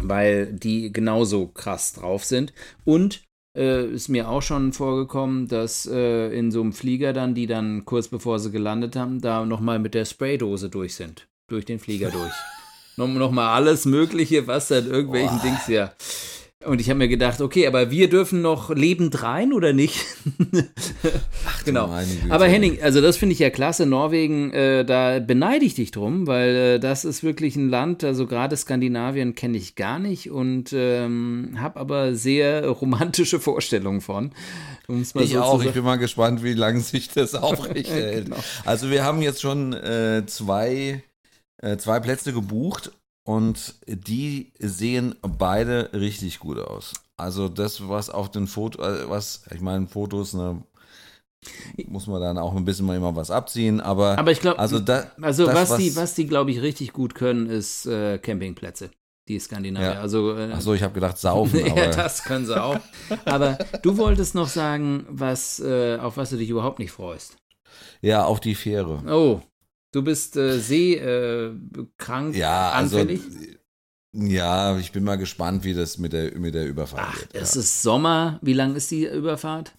Weil 0.00 0.52
die 0.52 0.92
genauso 0.92 1.48
krass 1.48 1.92
drauf 1.92 2.24
sind. 2.24 2.52
Und 2.84 3.24
äh, 3.56 3.86
ist 3.86 4.08
mir 4.08 4.28
auch 4.28 4.42
schon 4.42 4.72
vorgekommen, 4.72 5.48
dass 5.48 5.86
äh, 5.86 6.28
in 6.36 6.50
so 6.50 6.60
einem 6.60 6.72
Flieger 6.72 7.12
dann, 7.12 7.34
die 7.34 7.46
dann 7.46 7.84
kurz 7.84 8.08
bevor 8.08 8.38
sie 8.38 8.50
gelandet 8.50 8.96
haben, 8.96 9.20
da 9.20 9.44
nochmal 9.44 9.78
mit 9.78 9.94
der 9.94 10.04
Spraydose 10.04 10.68
durch 10.68 10.94
sind. 10.94 11.28
Durch 11.48 11.64
den 11.64 11.78
Flieger 11.78 12.10
durch. 12.10 12.32
nochmal 12.96 13.48
alles 13.48 13.86
Mögliche, 13.86 14.46
was 14.46 14.68
dann 14.68 14.86
irgendwelchen 14.86 15.38
Boah. 15.38 15.44
Dings 15.44 15.66
ja. 15.68 15.92
Und 16.62 16.78
ich 16.78 16.90
habe 16.90 16.98
mir 16.98 17.08
gedacht, 17.08 17.40
okay, 17.40 17.66
aber 17.66 17.90
wir 17.90 18.10
dürfen 18.10 18.42
noch 18.42 18.68
lebend 18.68 19.22
rein 19.22 19.54
oder 19.54 19.72
nicht? 19.72 20.04
Ach, 21.46 21.64
genau. 21.64 21.90
Aber 22.28 22.46
Henning, 22.46 22.82
also 22.82 23.00
das 23.00 23.16
finde 23.16 23.32
ich 23.32 23.38
ja 23.38 23.48
klasse. 23.48 23.86
Norwegen, 23.86 24.52
äh, 24.52 24.84
da 24.84 25.20
beneide 25.20 25.64
ich 25.64 25.74
dich 25.74 25.90
drum, 25.90 26.26
weil 26.26 26.54
äh, 26.54 26.78
das 26.78 27.06
ist 27.06 27.22
wirklich 27.22 27.56
ein 27.56 27.70
Land, 27.70 28.04
also 28.04 28.26
gerade 28.26 28.58
Skandinavien 28.58 29.34
kenne 29.34 29.56
ich 29.56 29.74
gar 29.74 29.98
nicht 29.98 30.30
und 30.30 30.74
ähm, 30.74 31.56
habe 31.56 31.80
aber 31.80 32.14
sehr 32.14 32.68
romantische 32.68 33.40
Vorstellungen 33.40 34.02
von. 34.02 34.32
ich 35.24 35.32
so 35.32 35.40
auch. 35.40 35.64
Ich 35.64 35.72
bin 35.72 35.84
mal 35.84 35.96
gespannt, 35.96 36.44
wie 36.44 36.52
lange 36.52 36.80
sich 36.80 37.08
das 37.08 37.34
aufrechterhält. 37.36 38.26
genau. 38.26 38.36
Also 38.66 38.90
wir 38.90 39.02
haben 39.02 39.22
jetzt 39.22 39.40
schon 39.40 39.72
äh, 39.72 40.24
zwei, 40.26 41.02
äh, 41.62 41.78
zwei 41.78 42.00
Plätze 42.00 42.34
gebucht 42.34 42.92
und 43.30 43.76
die 43.86 44.52
sehen 44.58 45.14
beide 45.22 45.90
richtig 45.92 46.40
gut 46.40 46.58
aus. 46.58 46.92
Also 47.16 47.48
das, 47.48 47.88
was 47.88 48.10
auf 48.10 48.28
den 48.28 48.48
Fotos, 48.48 48.84
äh, 48.84 49.08
was, 49.08 49.44
ich 49.54 49.60
meine, 49.60 49.86
Fotos, 49.86 50.34
ne, 50.34 50.64
muss 51.86 52.08
man 52.08 52.20
dann 52.20 52.38
auch 52.38 52.56
ein 52.56 52.64
bisschen 52.64 52.86
mal 52.86 52.96
immer 52.96 53.14
was 53.14 53.30
abziehen, 53.30 53.80
aber, 53.80 54.18
aber 54.18 54.32
ich 54.32 54.40
glaube, 54.40 54.58
also, 54.58 54.80
da, 54.80 55.12
also 55.22 55.46
das, 55.46 55.54
was, 55.54 55.70
was, 55.70 55.78
die, 55.78 55.94
was 55.94 56.14
die, 56.14 56.26
glaube 56.26 56.50
ich, 56.50 56.60
richtig 56.60 56.92
gut 56.92 57.14
können, 57.14 57.48
ist 57.48 57.86
äh, 57.86 58.18
Campingplätze, 58.18 58.90
die 59.28 59.38
Skandinavier. 59.38 59.92
Ja. 59.92 60.00
Also, 60.00 60.36
äh, 60.36 60.50
Achso, 60.52 60.74
ich 60.74 60.82
habe 60.82 60.94
gedacht, 60.94 61.16
saufen. 61.16 61.64
ja, 61.76 61.86
das 61.86 62.24
können 62.24 62.46
sie 62.46 62.60
auch. 62.60 62.80
aber 63.26 63.58
du 63.82 63.96
wolltest 63.96 64.34
noch 64.34 64.48
sagen, 64.48 65.06
was, 65.08 65.60
äh, 65.60 65.98
auf 65.98 66.16
was 66.16 66.30
du 66.30 66.36
dich 66.36 66.50
überhaupt 66.50 66.80
nicht 66.80 66.90
freust. 66.90 67.36
Ja, 68.02 68.24
auf 68.24 68.40
die 68.40 68.56
Fähre. 68.56 69.04
Oh, 69.08 69.40
du 69.92 70.02
bist 70.02 70.36
äh, 70.36 70.58
seekrank, 70.58 72.34
Ja, 72.36 72.70
also, 72.70 72.98
anfällig? 72.98 73.20
ja, 74.12 74.76
ich 74.78 74.92
bin 74.92 75.04
mal 75.04 75.16
gespannt, 75.16 75.64
wie 75.64 75.74
das 75.74 75.98
mit 75.98 76.12
der, 76.12 76.36
mit 76.38 76.54
der 76.54 76.66
Überfahrt 76.66 77.02
Ach, 77.08 77.18
wird. 77.20 77.34
es 77.34 77.56
ist 77.56 77.82
Sommer. 77.82 78.38
Wie 78.42 78.52
lang 78.54 78.74
ist 78.74 78.90
die 78.90 79.06
Überfahrt? 79.06 79.72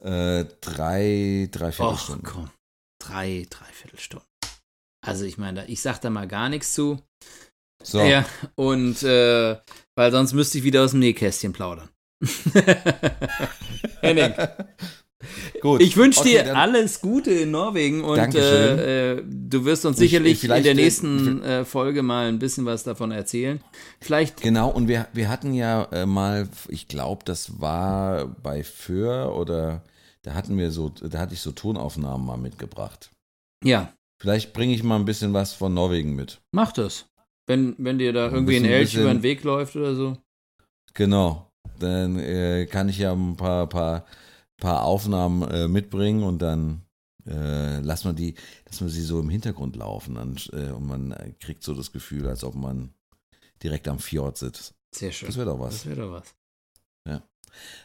Äh, 0.00 0.44
drei, 0.60 1.48
drei 1.52 1.68
Och, 1.68 1.74
Viertelstunden. 1.74 2.24
komm. 2.24 2.50
Drei, 2.98 3.46
dreiviertel 3.50 3.98
Stunden. 3.98 4.26
Also 5.04 5.24
ich 5.24 5.38
meine, 5.38 5.66
ich 5.66 5.80
sag 5.82 5.98
da 6.00 6.10
mal 6.10 6.28
gar 6.28 6.48
nichts 6.48 6.74
zu. 6.74 7.00
So, 7.82 8.00
Ja, 8.04 8.24
und 8.54 9.02
äh, 9.02 9.56
weil 9.96 10.12
sonst 10.12 10.32
müsste 10.34 10.58
ich 10.58 10.64
wieder 10.64 10.84
aus 10.84 10.92
dem 10.92 11.00
Nähkästchen 11.00 11.52
plaudern. 11.52 11.88
Henning, 14.00 14.34
gut. 15.60 15.80
ich 15.80 15.96
wünsche 15.96 16.20
Okay, 16.20 16.42
dir 16.44 16.56
alles 16.56 17.00
Gute 17.00 17.30
in 17.30 17.50
Norwegen 17.50 18.02
und 18.04 18.18
äh, 18.34 19.12
äh, 19.18 19.22
du 19.24 19.64
wirst 19.64 19.84
uns 19.86 19.96
Ich- 20.00 20.10
sicherlich 20.10 20.32
in 20.34 20.38
vielleicht, 20.40 20.64
der 20.66 20.72
äh, 20.72 20.76
nächsten 20.76 21.42
äh, 21.42 21.64
Folge 21.64 22.02
mal 22.02 22.28
ein 22.28 22.38
bisschen 22.38 22.64
was 22.64 22.84
davon 22.84 23.10
erzählen. 23.10 23.60
Vielleicht, 24.00 24.40
Genau, 24.42 24.68
und 24.70 24.88
wir, 24.88 25.08
wir 25.12 25.28
hatten 25.28 25.54
ja 25.54 25.84
äh, 25.92 26.06
mal, 26.06 26.48
ich 26.68 26.88
glaube, 26.88 27.22
das 27.24 27.60
war 27.60 28.26
bei 28.42 28.62
Föhr 28.64 29.34
oder 29.36 29.82
da 30.22 30.34
hatten 30.34 30.56
wir 30.58 30.70
so, 30.70 30.88
da 30.88 31.18
hatte 31.18 31.34
ich 31.34 31.40
so 31.40 31.52
Tonaufnahmen 31.52 32.26
mal 32.26 32.36
mitgebracht. 32.36 33.10
ja, 33.64 33.92
Vielleicht 34.20 34.52
bringe 34.52 34.72
ich 34.72 34.84
mal 34.84 34.96
ein 34.96 35.04
bisschen 35.04 35.32
was 35.32 35.52
von 35.52 35.74
Norwegen 35.74 36.14
mit. 36.14 36.40
mach 36.52 36.70
das. 36.72 37.06
Wenn, 37.48 37.74
wenn 37.78 37.98
dir 37.98 38.12
da 38.12 38.28
Ein 38.28 38.34
irgendwie 38.34 38.56
ein 38.56 38.64
Elch 38.64 38.94
über 38.94 39.12
den 39.12 39.24
Weg 39.24 39.42
läuft 39.42 39.74
oder 39.74 39.96
so. 39.96 40.16
Genau. 40.94 41.48
Dann 41.80 42.18
äh, 42.20 42.66
kann 42.66 42.88
ich 42.88 42.98
ja 42.98 43.12
ein 43.12 43.36
paar, 43.36 43.66
paar, 43.68 44.04
paar 44.62 44.84
Aufnahmen 44.84 45.42
äh, 45.50 45.68
mitbringen 45.68 46.22
und 46.22 46.40
dann 46.40 46.82
äh, 47.26 47.80
lass 47.80 48.04
man 48.04 48.16
die, 48.16 48.34
lass 48.66 48.80
man 48.80 48.90
sie 48.90 49.02
so 49.02 49.20
im 49.20 49.28
Hintergrund 49.28 49.76
laufen 49.76 50.14
dann, 50.16 50.36
äh, 50.52 50.70
und 50.72 50.86
man 50.86 51.14
kriegt 51.40 51.62
so 51.62 51.74
das 51.74 51.92
Gefühl, 51.92 52.26
als 52.28 52.44
ob 52.44 52.54
man 52.54 52.94
direkt 53.62 53.88
am 53.88 53.98
Fjord 53.98 54.38
sitzt. 54.38 54.74
Sehr 54.94 55.12
schön. 55.12 55.28
Das 55.28 55.36
wäre 55.36 55.46
doch 55.46 55.60
was. 55.60 55.74
Das 55.74 55.86
wäre 55.86 56.00
doch 56.02 56.12
was. 56.12 56.34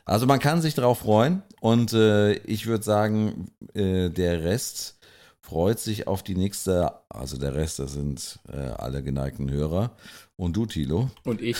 Also 0.05 0.25
man 0.25 0.39
kann 0.39 0.61
sich 0.61 0.73
darauf 0.73 0.99
freuen 0.99 1.43
und 1.59 1.93
äh, 1.93 2.33
ich 2.33 2.67
würde 2.67 2.83
sagen, 2.83 3.51
äh, 3.73 4.09
der 4.09 4.43
Rest 4.43 4.99
freut 5.41 5.79
sich 5.79 6.07
auf 6.07 6.23
die 6.23 6.35
nächste, 6.35 6.91
also 7.09 7.37
der 7.37 7.55
Rest, 7.55 7.79
das 7.79 7.93
sind 7.93 8.39
äh, 8.51 8.57
alle 8.57 9.03
geneigten 9.03 9.49
Hörer 9.49 9.95
und 10.35 10.55
du, 10.55 10.65
Thilo, 10.65 11.09
Und 11.23 11.41
ich, 11.41 11.57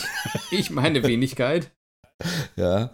ich 0.52 0.70
meine 0.70 1.04
Wenigkeit. 1.04 1.72
ja, 2.56 2.92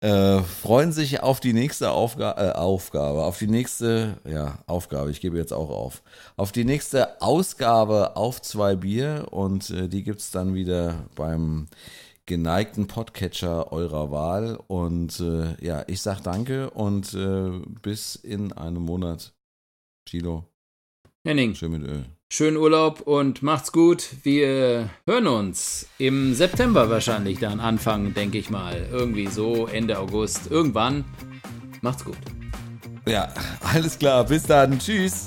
äh, 0.00 0.42
freuen 0.42 0.92
sich 0.92 1.20
auf 1.22 1.40
die 1.40 1.52
nächste 1.52 1.92
Aufga 1.92 2.32
äh, 2.36 2.52
Aufgabe, 2.52 3.24
auf 3.24 3.38
die 3.38 3.46
nächste, 3.46 4.20
ja, 4.28 4.58
Aufgabe, 4.66 5.10
ich 5.10 5.20
gebe 5.20 5.38
jetzt 5.38 5.52
auch 5.52 5.70
auf, 5.70 6.02
auf 6.36 6.52
die 6.52 6.64
nächste 6.64 7.20
Ausgabe 7.22 8.16
auf 8.16 8.42
zwei 8.42 8.74
Bier 8.76 9.28
und 9.30 9.70
äh, 9.70 9.88
die 9.88 10.02
gibt 10.02 10.20
es 10.20 10.30
dann 10.30 10.54
wieder 10.54 11.06
beim 11.14 11.68
geneigten 12.26 12.86
Podcatcher 12.86 13.72
eurer 13.72 14.10
Wahl 14.10 14.58
und 14.68 15.20
äh, 15.20 15.54
ja, 15.64 15.84
ich 15.86 16.02
sag 16.02 16.20
danke 16.22 16.70
und 16.70 17.14
äh, 17.14 17.50
bis 17.82 18.16
in 18.16 18.52
einem 18.52 18.82
Monat. 18.82 19.34
Chilo, 20.08 20.51
Henning, 21.24 21.54
schön 21.54 21.70
mit 21.70 21.82
Öl. 21.82 22.04
schönen 22.32 22.56
Urlaub 22.56 23.02
und 23.02 23.44
macht's 23.44 23.70
gut. 23.70 24.08
Wir 24.24 24.90
hören 25.06 25.28
uns 25.28 25.86
im 25.98 26.34
September 26.34 26.90
wahrscheinlich 26.90 27.38
dann 27.38 27.60
Anfang, 27.60 28.12
denke 28.12 28.38
ich 28.38 28.50
mal. 28.50 28.88
Irgendwie 28.90 29.28
so 29.28 29.68
Ende 29.68 30.00
August. 30.00 30.50
Irgendwann. 30.50 31.04
Macht's 31.80 32.04
gut. 32.04 32.16
Ja, 33.06 33.32
alles 33.60 34.00
klar, 34.00 34.24
bis 34.24 34.42
dann, 34.42 34.80
tschüss. 34.80 35.26